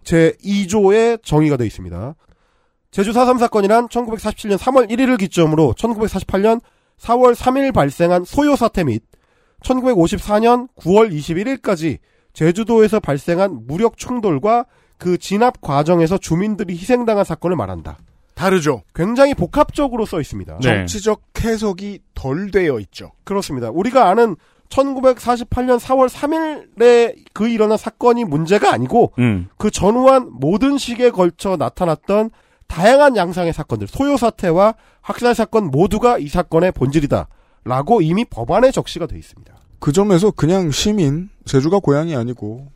제 0.03 0.33
2조에 0.43 1.23
정의가 1.23 1.55
되어 1.55 1.65
있습니다. 1.65 2.15
제주 2.91 3.11
4.3 3.11 3.39
사건이란 3.39 3.87
1947년 3.87 4.57
3월 4.57 4.89
1일을 4.89 5.17
기점으로 5.17 5.73
1948년 5.77 6.61
4월 6.99 7.35
3일 7.35 7.73
발생한 7.73 8.25
소요 8.25 8.55
사태 8.55 8.83
및 8.83 9.03
1954년 9.63 10.67
9월 10.77 11.11
21일까지 11.11 11.99
제주도에서 12.33 12.99
발생한 12.99 13.65
무력 13.67 13.97
충돌과 13.97 14.65
그 14.97 15.17
진압 15.17 15.61
과정에서 15.61 16.17
주민들이 16.17 16.73
희생당한 16.73 17.23
사건을 17.23 17.55
말한다. 17.55 17.97
다르죠. 18.33 18.83
굉장히 18.93 19.33
복합적으로 19.33 20.05
써 20.05 20.19
있습니다. 20.19 20.59
정치적 20.59 21.21
해석이 21.39 21.99
덜 22.13 22.51
되어 22.51 22.79
있죠. 22.81 23.11
그렇습니다. 23.23 23.69
우리가 23.69 24.09
아는 24.09 24.35
1948년 24.69 25.79
4월 25.79 26.09
3일에 26.09 27.15
그 27.33 27.47
일어난 27.47 27.77
사건이 27.77 28.25
문제가 28.25 28.73
아니고 28.73 29.13
음. 29.19 29.47
그 29.57 29.71
전후한 29.71 30.29
모든 30.31 30.77
시기에 30.77 31.11
걸쳐 31.11 31.55
나타났던 31.55 32.31
다양한 32.67 33.15
양상의 33.15 33.53
사건들, 33.53 33.87
소요 33.87 34.17
사태와 34.17 34.75
학살 35.01 35.35
사건 35.35 35.65
모두가 35.69 36.17
이 36.17 36.27
사건의 36.27 36.71
본질이다. 36.71 37.27
라고 37.65 38.01
이미 38.01 38.23
법안에 38.25 38.71
적시가 38.71 39.07
돼 39.07 39.17
있습니다. 39.17 39.53
그 39.79 39.91
점에서 39.91 40.31
그냥 40.31 40.71
시민, 40.71 41.29
제주가 41.45 41.79
고향이 41.79 42.15
아니고 42.15 42.71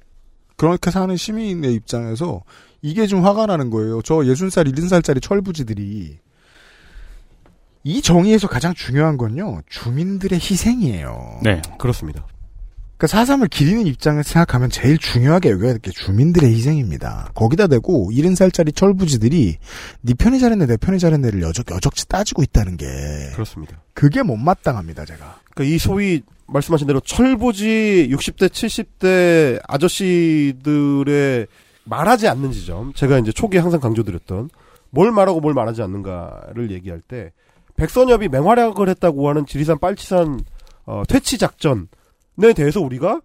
그렇게 0.58 0.92
사는 0.92 1.16
시민의 1.16 1.74
입장에서 1.76 2.44
이게 2.82 3.08
좀 3.08 3.24
화가 3.24 3.46
나는 3.46 3.70
거예요. 3.70 4.02
저 4.02 4.16
60살, 4.16 4.68
70살짜리 4.74 5.22
철부지들이 5.22 6.20
이 7.84 8.02
정의에서 8.02 8.48
가장 8.48 8.74
중요한 8.74 9.18
건요. 9.18 9.62
주민들의 9.70 10.38
희생이에요. 10.40 11.40
네. 11.44 11.62
그렇습니다. 11.78 12.26
그러니까 13.00 13.08
사삼을 13.18 13.48
기리는 13.48 13.88
입장에서 13.88 14.30
생각하면 14.30 14.70
제일 14.70 14.98
중요하게 14.98 15.52
여겨야 15.52 15.72
될 15.72 15.80
게 15.80 15.90
주민들의 15.92 16.52
희생입니다. 16.52 17.32
거기다 17.34 17.68
대고 17.68 18.12
70살짜리 18.12 18.76
철부지들이 18.76 19.56
네 20.02 20.14
편이 20.14 20.38
잘했네, 20.40 20.66
내 20.66 20.76
편이 20.76 21.00
잘했네를 21.00 21.42
여적, 21.42 21.72
여적지 21.72 22.10
따지고 22.10 22.44
있다는 22.44 22.76
게 22.76 22.86
그렇습니다. 23.34 23.82
그게 23.94 24.22
못마땅합니다, 24.22 25.06
제가. 25.06 25.40
그러니까 25.54 25.74
이 25.74 25.78
소위 25.78 26.24
말씀하신 26.48 26.88
대로 26.88 27.00
철부지 27.00 28.10
60대, 28.12 28.50
70대 28.50 29.62
아저씨들의 29.66 31.48
말하지 31.86 32.28
않는 32.28 32.52
지점. 32.52 32.92
제가 32.94 33.18
이제 33.20 33.32
초기에 33.32 33.62
항상 33.62 33.80
강조드렸던 33.80 34.50
뭘 34.90 35.12
말하고 35.14 35.40
뭘 35.40 35.54
말하지 35.54 35.82
않는가를 35.84 36.72
얘기할 36.72 37.00
때 37.00 37.32
백선엽이 37.78 38.28
맹활약을 38.28 38.90
했다고 38.90 39.30
하는 39.30 39.46
지리산 39.46 39.80
빨치산 39.80 40.42
어, 40.86 41.04
퇴치 41.08 41.38
작전 41.38 41.88
에 42.42 42.54
대해서 42.54 42.82
우리가 42.82 43.22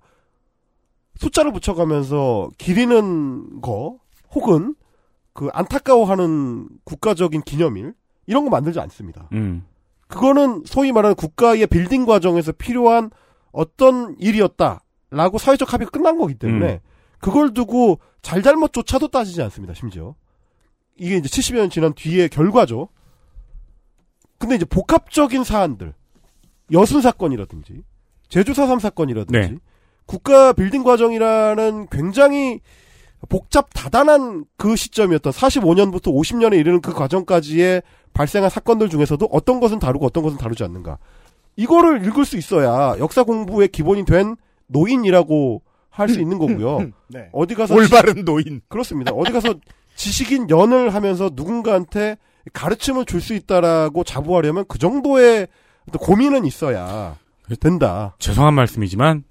숫자를 1.16 1.52
붙여가면서 1.52 2.50
기리는 2.58 3.60
거 3.60 3.98
혹은 4.32 4.74
그 5.32 5.48
안타까워하는 5.52 6.68
국가적인 6.84 7.42
기념일 7.42 7.94
이런 8.26 8.44
거 8.44 8.50
만들지 8.50 8.80
않습니다. 8.80 9.28
음. 9.32 9.64
그거는 10.08 10.62
소위 10.66 10.92
말하는 10.92 11.14
국가의 11.14 11.66
빌딩 11.66 12.04
과정에서 12.06 12.52
필요한 12.52 13.10
어떤 13.52 14.16
일이었다라고 14.18 15.38
사회적 15.38 15.72
합의가 15.72 15.90
끝난 15.90 16.18
거기 16.18 16.34
때문에 16.34 16.74
음. 16.74 16.78
그걸 17.20 17.54
두고 17.54 18.00
잘잘못조차도 18.22 19.08
따지지 19.08 19.42
않습니다. 19.42 19.74
심지어 19.74 20.14
이게 20.96 21.16
이제 21.16 21.28
70여 21.28 21.56
년 21.56 21.70
지난 21.70 21.94
뒤의 21.94 22.28
결과죠. 22.28 22.88
근데 24.38 24.56
이제 24.56 24.64
복합적인 24.64 25.44
사안들 25.44 25.94
여순 26.72 27.00
사건이라든지 27.00 27.82
제주 28.34 28.50
4.3 28.50 28.80
사건이라든지 28.80 29.38
네. 29.38 29.56
국가 30.06 30.52
빌딩 30.52 30.82
과정이라는 30.82 31.86
굉장히 31.88 32.58
복잡 33.28 33.68
다단한 33.72 34.44
그 34.56 34.74
시점이었던 34.74 35.32
45년부터 35.32 36.12
50년에 36.12 36.58
이르는 36.58 36.80
그 36.80 36.92
과정까지의 36.92 37.84
발생한 38.12 38.50
사건들 38.50 38.88
중에서도 38.88 39.24
어떤 39.30 39.60
것은 39.60 39.78
다루고 39.78 40.06
어떤 40.06 40.24
것은 40.24 40.36
다루지 40.36 40.64
않는가. 40.64 40.98
이거를 41.54 42.04
읽을 42.04 42.24
수 42.24 42.36
있어야 42.36 42.96
역사 42.98 43.22
공부의 43.22 43.68
기본이 43.68 44.04
된 44.04 44.34
노인이라고 44.66 45.62
할 45.88 46.08
수 46.08 46.18
있는 46.18 46.38
거고요. 46.38 46.90
네. 47.06 47.28
어디 47.30 47.54
가서 47.54 47.72
올바른 47.76 48.24
노인. 48.24 48.62
그렇습니다. 48.66 49.12
어디 49.12 49.30
가서 49.30 49.54
지식인 49.94 50.50
연을 50.50 50.92
하면서 50.92 51.30
누군가한테 51.32 52.16
가르침을 52.52 53.04
줄 53.04 53.20
수 53.20 53.32
있다라고 53.34 54.02
자부하려면 54.02 54.64
그 54.66 54.78
정도의 54.78 55.46
고민은 56.00 56.46
있어야 56.46 57.16
된다. 57.60 58.16
죄송한 58.18 58.54
말씀이지만 58.54 59.24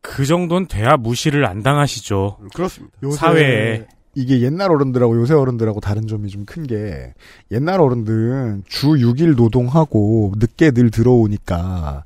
그 0.00 0.24
정도는 0.24 0.68
돼야 0.68 0.96
무시를 0.96 1.44
안 1.46 1.62
당하시죠. 1.62 2.38
그렇습니다. 2.54 2.96
요새 3.02 3.16
사회에 3.16 3.86
이게 4.14 4.40
옛날 4.40 4.70
어른들하고 4.70 5.16
요새 5.16 5.34
어른들하고 5.34 5.80
다른 5.80 6.06
점이 6.06 6.28
좀 6.30 6.46
큰 6.46 6.66
게 6.66 7.12
옛날 7.50 7.80
어른들은 7.80 8.64
주 8.66 8.88
6일 8.92 9.36
노동하고 9.36 10.32
늦게 10.36 10.70
늘 10.70 10.90
들어오니까 10.90 12.02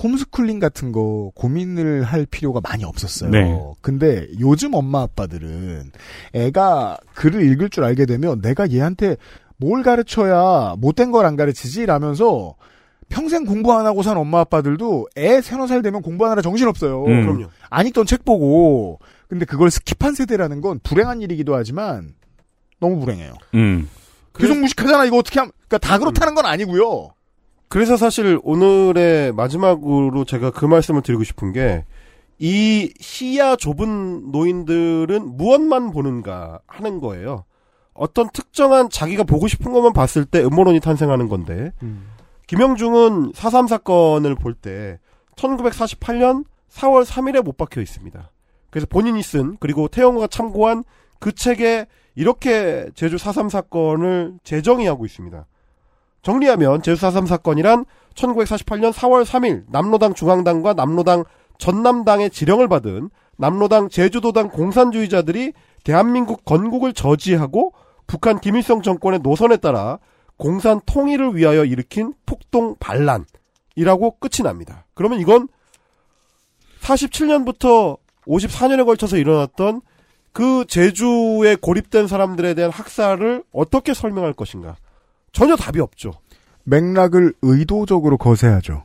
홈스쿨링 0.00 0.60
같은 0.60 0.92
거 0.92 1.32
고민을 1.34 2.04
할 2.04 2.26
필요가 2.26 2.60
많이 2.62 2.84
없었어요. 2.84 3.30
네. 3.30 3.58
근데 3.80 4.28
요즘 4.38 4.74
엄마 4.74 5.02
아빠들은 5.02 5.90
애가 6.34 6.98
글을 7.14 7.42
읽을 7.50 7.70
줄 7.70 7.82
알게 7.82 8.06
되면 8.06 8.40
내가 8.40 8.70
얘한테 8.70 9.16
뭘 9.56 9.82
가르쳐야 9.82 10.76
못된 10.78 11.10
걸 11.10 11.26
안 11.26 11.34
가르치지? 11.34 11.86
라면서 11.86 12.54
평생 13.08 13.44
공부 13.44 13.72
안 13.72 13.86
하고 13.86 14.02
산 14.02 14.16
엄마 14.16 14.40
아빠들도 14.40 15.08
애 15.16 15.40
서너 15.40 15.66
살 15.66 15.82
되면 15.82 16.02
공부하느라 16.02 16.42
정신없어요. 16.42 17.04
음. 17.04 17.22
그럼요. 17.22 17.46
안 17.70 17.86
읽던 17.86 18.06
책 18.06 18.24
보고 18.24 18.98
근데 19.28 19.44
그걸 19.44 19.68
skip한 19.68 20.14
세대라는 20.14 20.60
건 20.60 20.80
불행한 20.82 21.20
일이기도 21.22 21.54
하지만 21.54 22.14
너무 22.80 23.00
불행해요. 23.00 23.34
음. 23.54 23.88
계속 24.34 24.58
무식하잖아. 24.58 25.04
이거 25.04 25.16
어떻게 25.16 25.40
함? 25.40 25.50
그러니까 25.68 25.78
다 25.78 25.98
그렇다는 25.98 26.34
건 26.34 26.46
아니고요. 26.46 27.10
그래서 27.68 27.96
사실 27.96 28.38
오늘의 28.42 29.32
마지막으로 29.32 30.24
제가 30.24 30.50
그 30.50 30.64
말씀을 30.64 31.02
드리고 31.02 31.24
싶은 31.24 31.52
게 31.52 31.84
이 32.38 32.92
시야 33.00 33.56
좁은 33.56 34.30
노인들은 34.30 35.36
무엇만 35.36 35.90
보는가 35.90 36.60
하는 36.66 37.00
거예요. 37.00 37.44
어떤 37.94 38.30
특정한 38.32 38.88
자기가 38.90 39.24
보고 39.24 39.48
싶은 39.48 39.72
것만 39.72 39.92
봤을 39.92 40.24
때 40.24 40.40
음모론이 40.44 40.78
탄생하는 40.78 41.28
건데 41.28 41.72
김영중은 42.48 43.32
4.3 43.32 43.68
사건을 43.68 44.34
볼 44.34 44.54
때 44.54 44.98
1948년 45.36 46.44
4월 46.70 47.04
3일에 47.04 47.42
못 47.42 47.56
박혀 47.56 47.80
있습니다. 47.80 48.30
그래서 48.70 48.86
본인이 48.90 49.22
쓴 49.22 49.56
그리고 49.60 49.86
태영호가 49.88 50.26
참고한 50.26 50.82
그 51.20 51.32
책에 51.32 51.86
이렇게 52.16 52.88
제주 52.94 53.16
4.3 53.16 53.50
사건을 53.50 54.38
재정의하고 54.42 55.04
있습니다. 55.06 55.46
정리하면 56.22 56.82
제주 56.82 57.00
4.3 57.00 57.26
사건이란 57.26 57.84
1948년 58.14 58.92
4월 58.92 59.24
3일 59.24 59.64
남로당 59.68 60.14
중앙당과 60.14 60.72
남로당 60.72 61.24
전남당의 61.58 62.30
지령을 62.30 62.66
받은 62.68 63.10
남로당 63.36 63.88
제주도당 63.90 64.48
공산주의자들이 64.48 65.52
대한민국 65.84 66.44
건국을 66.44 66.92
저지하고 66.92 67.72
북한 68.06 68.40
김일성 68.40 68.82
정권의 68.82 69.20
노선에 69.20 69.58
따라 69.58 69.98
공산 70.38 70.80
통일을 70.86 71.36
위하여 71.36 71.64
일으킨 71.64 72.14
폭동 72.24 72.76
반란이라고 72.78 74.18
끝이 74.18 74.42
납니다. 74.44 74.86
그러면 74.94 75.20
이건 75.20 75.48
47년부터 76.80 77.98
54년에 78.26 78.86
걸쳐서 78.86 79.18
일어났던 79.18 79.82
그 80.32 80.64
제주에 80.68 81.56
고립된 81.56 82.06
사람들에 82.06 82.54
대한 82.54 82.70
학살을 82.70 83.42
어떻게 83.52 83.92
설명할 83.92 84.32
것인가? 84.32 84.76
전혀 85.32 85.56
답이 85.56 85.80
없죠. 85.80 86.12
맥락을 86.62 87.34
의도적으로 87.42 88.16
거세하죠. 88.16 88.84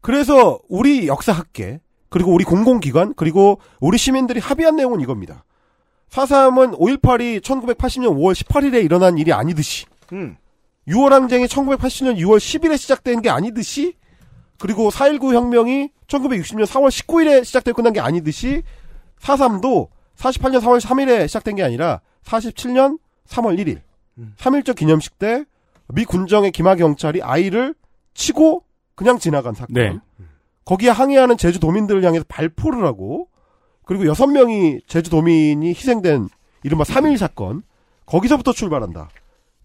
그래서 0.00 0.58
우리 0.68 1.06
역사학계 1.06 1.80
그리고 2.08 2.32
우리 2.32 2.44
공공기관 2.44 3.14
그리고 3.14 3.60
우리 3.80 3.98
시민들이 3.98 4.40
합의한 4.40 4.76
내용은 4.76 5.00
이겁니다. 5.00 5.44
4.3은 6.10 6.78
5.18이 6.78 7.40
1980년 7.40 8.16
5월 8.16 8.34
18일에 8.34 8.82
일어난 8.82 9.18
일이 9.18 9.32
아니듯이 9.32 9.84
음. 10.12 10.36
6월 10.86 11.10
항쟁이 11.10 11.46
1980년 11.46 12.16
6월 12.18 12.38
10일에 12.38 12.78
시작된 12.78 13.22
게 13.22 13.30
아니듯이 13.30 13.94
그리고 14.58 14.90
4.19 14.90 15.34
혁명이 15.34 15.90
1960년 16.06 16.64
4월 16.64 16.88
19일에 16.88 17.44
시작되고 17.44 17.76
끝난 17.76 17.92
게 17.92 18.00
아니듯이 18.00 18.62
4.3도 19.20 19.88
48년 20.16 20.60
4월 20.60 20.80
3일에 20.80 21.28
시작된 21.28 21.56
게 21.56 21.62
아니라 21.62 22.00
47년 22.24 22.98
3월 23.28 23.58
1일 23.58 23.80
3.1절 24.36 24.74
기념식 24.74 25.18
때 25.18 25.44
미 25.88 26.04
군정의 26.04 26.52
김하 26.52 26.74
경찰이 26.74 27.22
아이를 27.22 27.74
치고 28.14 28.64
그냥 28.94 29.18
지나간 29.18 29.54
사건. 29.54 29.74
네. 29.74 29.98
거기에 30.64 30.90
항의하는 30.90 31.38
제주도민들을 31.38 32.04
향해서 32.04 32.24
발포를 32.28 32.84
하고 32.84 33.28
그리고 33.84 34.06
여섯 34.06 34.26
명이 34.26 34.80
제주도민이 34.86 35.68
희생된 35.70 36.28
이른바 36.62 36.84
3.1 36.84 37.16
사건 37.16 37.62
거기서부터 38.04 38.52
출발한다. 38.52 39.08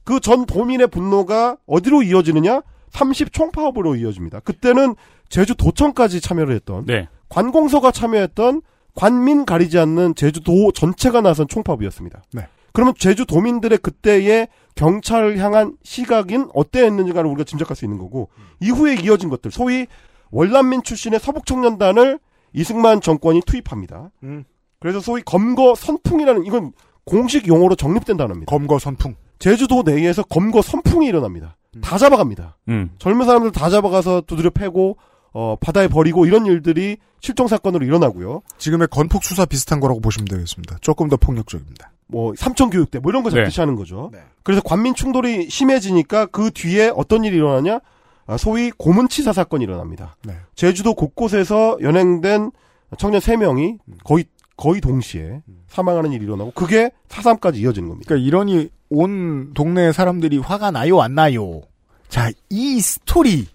그 0.04 0.20
전 0.20 0.46
도민의 0.46 0.88
분노가 0.88 1.58
어디로 1.66 2.04
이어지느냐? 2.04 2.62
30 2.92 3.34
총파업으로 3.34 3.96
이어집니다. 3.96 4.42
그때는 4.42 4.96
제주 5.30 5.56
도청까지 5.56 6.22
참여를 6.22 6.54
했던 6.56 6.86
네. 6.86 7.08
관공서가 7.30 7.92
참여했던 7.92 8.62
관민 8.96 9.46
가리지 9.46 9.80
않는 9.80 10.14
제주도 10.16 10.72
전체가 10.72 11.22
나선 11.22 11.48
총파업이었습니다. 11.48 12.22
네. 12.34 12.48
그러면 12.72 12.94
제주도민들의 12.98 13.80
그때의 13.80 14.48
경찰을 14.76 15.38
향한 15.40 15.76
시각인 15.84 16.50
어때했는지를 16.54 17.26
우리가 17.26 17.44
짐작할 17.44 17.76
수 17.76 17.86
있는 17.86 17.98
거고 17.98 18.30
이후에 18.60 18.96
이어진 18.96 19.30
것들 19.30 19.52
소위 19.52 19.88
월남민 20.32 20.84
출신의 20.84 21.20
서북청년단을 21.20 22.20
이승만 22.54 23.02
정권이 23.02 23.42
투입합니다. 23.46 24.12
음. 24.24 24.44
그래서 24.80 25.00
소위 25.00 25.22
검거 25.24 25.76
선풍이라는 25.76 26.46
이건 26.46 26.74
공식 27.06 27.48
용어로 27.48 27.76
정립된 27.76 28.18
단어입니다. 28.18 28.50
검거 28.50 28.80
선풍. 28.80 29.16
제주도 29.44 29.84
내에서 29.84 30.24
검거 30.24 30.62
선풍이 30.62 31.06
일어납니다. 31.06 31.58
다 31.82 31.98
잡아갑니다. 31.98 32.56
음. 32.70 32.92
젊은 32.98 33.26
사람들 33.26 33.52
다 33.52 33.70
잡아가서 33.70 34.22
두드려 34.22 34.50
패고 34.52 34.96
어, 35.34 35.58
바다에 35.60 35.90
버리고 35.90 36.26
이런 36.26 36.46
일들이 36.46 36.96
실종 37.20 37.50
사건으로 37.50 37.84
일어나고요. 37.84 38.42
지금의 38.58 38.88
건폭 38.90 39.22
수사 39.26 39.44
비슷한 39.44 39.82
거라고 39.82 40.00
보시면 40.00 40.30
되겠습니다. 40.30 40.78
조금 40.80 41.10
더 41.10 41.18
폭력적입니다. 41.18 41.92
뭐 42.08 42.32
삼천 42.38 42.70
교육대 42.70 43.00
뭐 43.00 43.12
이런 43.12 43.22
거 43.22 43.32
잡듯이 43.32 43.58
네. 43.58 43.62
하는 43.64 43.76
거죠. 43.76 44.12
그래서 44.44 44.62
관민 44.64 44.96
충돌이 44.96 45.50
심해지니까 45.50 46.28
그 46.28 46.50
뒤에 46.52 46.94
어떤 46.96 47.26
일이 47.26 47.36
일어나냐? 47.36 47.82
아, 48.26 48.38
소위 48.38 48.72
고문치사 48.72 49.34
사건이 49.34 49.66
일어납니다. 49.66 50.16
네. 50.24 50.38
제주도 50.56 50.94
곳곳에서 50.94 51.80
연행된 51.82 52.52
청년 52.98 53.20
3명이 53.20 53.80
거의 54.06 54.24
거의 54.56 54.82
동시에 54.82 55.42
사망하는 55.68 56.12
일이 56.12 56.26
일어나고 56.26 56.52
그게 56.52 56.92
사삼까지 57.10 57.60
이어지는 57.60 57.90
겁니다. 57.90 58.08
그러니까 58.08 58.28
이러니 58.28 58.70
온 58.90 59.54
동네 59.54 59.92
사람들이 59.92 60.38
화가 60.38 60.72
나요, 60.72 61.02
안 61.02 61.16
나요. 61.16 61.62
자, 62.10 62.30
이 62.50 62.80
스토리를 62.80 63.48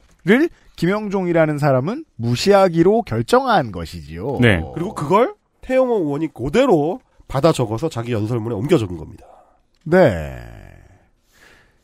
김영종이라는 0.76 1.58
사람은 1.58 2.04
무시하기로 2.16 3.02
결정한 3.02 3.72
것이지요. 3.72 4.38
네. 4.40 4.62
그리고 4.74 4.94
그걸 4.94 5.34
태영호 5.60 5.98
의원이 5.98 6.28
그대로 6.34 7.00
받아 7.28 7.52
적어서 7.52 7.88
자기 7.88 8.12
연설문에 8.12 8.54
옮겨 8.54 8.78
적은 8.78 8.96
겁니다. 8.96 9.26
네. 9.84 10.38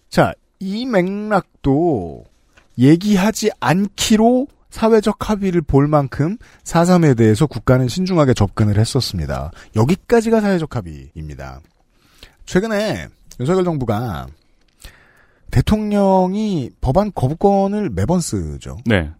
자, 0.08 0.32
이 0.58 0.86
맥락도 0.86 2.24
얘기하지 2.78 3.50
않기로 3.60 4.46
사회적 4.74 5.30
합의를 5.30 5.62
볼 5.62 5.86
만큼 5.86 6.36
4.3에 6.64 7.16
대해서 7.16 7.46
국가는 7.46 7.86
신중하게 7.86 8.34
접근을 8.34 8.76
했었습니다. 8.76 9.52
여기까지가 9.76 10.40
사회적 10.40 10.74
합의입니다. 10.74 11.60
최근에 12.44 13.06
윤석열 13.38 13.62
정부가 13.62 14.26
대통령이 15.52 16.70
법안 16.80 17.12
거부권을 17.14 17.90
매번 17.90 18.18
쓰죠. 18.18 18.78
네. 18.84 19.12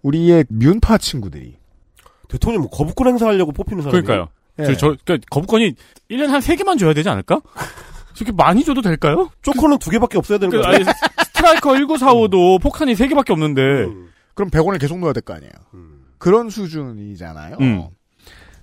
우리의 0.00 0.46
뮨파 0.48 0.96
친구들이 0.96 1.58
대통령 2.30 2.62
뭐 2.62 2.70
거부권 2.70 3.08
행사하려고 3.08 3.52
뽑히는 3.52 3.82
사람이 3.82 4.02
그러니까요. 4.02 4.28
예. 4.60 4.64
저, 4.64 4.74
저, 4.74 4.96
그러니까 5.04 5.26
거부권이 5.30 5.74
1년에 6.10 6.28
한 6.28 6.40
3개만 6.40 6.78
줘야 6.78 6.94
되지 6.94 7.10
않을까? 7.10 7.42
저렇게 8.14 8.32
많이 8.34 8.64
줘도 8.64 8.80
될까요? 8.80 9.28
쪼커는 9.42 9.80
두 9.80 9.90
개밖에 9.90 10.16
없어야 10.16 10.38
되는 10.38 10.50
그, 10.50 10.62
거예요. 10.62 10.76
아니, 10.76 10.84
스트라이커 11.26 11.72
1945도 11.74 12.62
폭탄이 12.62 12.94
3개밖에 12.94 13.32
없는데. 13.32 14.08
그럼 14.38 14.50
100원을 14.50 14.80
계속 14.80 14.98
넣어야 15.00 15.12
될 15.12 15.22
거 15.22 15.34
아니에요. 15.34 15.50
그런 16.18 16.48
수준이잖아요. 16.50 17.56
음. 17.60 17.88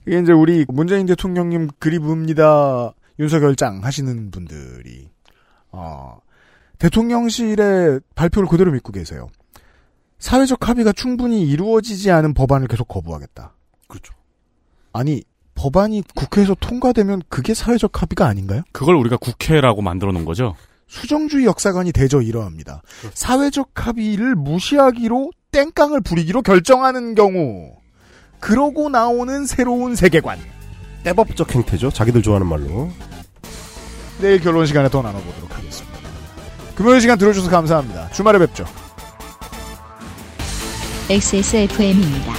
이게 0.07 0.19
이제 0.19 0.31
우리 0.31 0.65
문재인 0.69 1.05
대통령님 1.05 1.69
그리브입니다. 1.79 2.93
윤석열장 3.19 3.83
하시는 3.83 4.31
분들이 4.31 5.09
어, 5.71 6.19
대통령실의 6.79 8.01
발표를 8.15 8.47
그대로 8.47 8.71
믿고 8.71 8.91
계세요. 8.91 9.27
사회적 10.19 10.67
합의가 10.67 10.91
충분히 10.91 11.43
이루어지지 11.47 12.11
않은 12.11 12.33
법안을 12.33 12.67
계속 12.67 12.87
거부하겠다. 12.87 13.53
그렇죠. 13.87 14.13
아니 14.93 15.23
법안이 15.55 16.03
국회에서 16.15 16.55
통과되면 16.59 17.23
그게 17.29 17.53
사회적 17.53 18.01
합의가 18.01 18.27
아닌가요? 18.27 18.61
그걸 18.71 18.95
우리가 18.95 19.17
국회라고 19.17 19.81
만들어 19.81 20.11
놓은 20.11 20.25
거죠? 20.25 20.55
수정주의 20.87 21.45
역사관이 21.45 21.91
대저 21.91 22.21
이러합니다. 22.21 22.81
사회적 23.13 23.71
합의를 23.73 24.35
무시하기로 24.35 25.31
땡깡을 25.55 26.01
부리기로 26.01 26.41
결정하는 26.41 27.15
경우 27.15 27.71
그러고 28.41 28.89
나오는 28.89 29.45
새로운 29.45 29.95
세계관 29.95 30.37
떼법적 31.05 31.55
행태죠. 31.55 31.91
자기들 31.91 32.21
좋아하는 32.21 32.45
말로. 32.45 32.91
내일 34.19 34.41
결론 34.41 34.65
시간에 34.65 34.89
더 34.89 35.01
나눠보도록 35.01 35.57
하겠습니다. 35.57 35.97
금요일 36.75 36.99
시간 36.99 37.17
들어주셔서 37.17 37.49
감사합니다. 37.49 38.09
주말에 38.09 38.37
뵙죠. 38.39 38.65
XSFM입니다. 41.09 42.33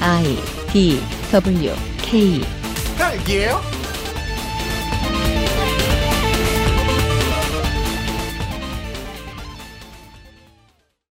I 0.00 0.36
D 0.70 1.00
W 1.32 1.72
K 2.02 2.42
딸기예요? 2.98 3.75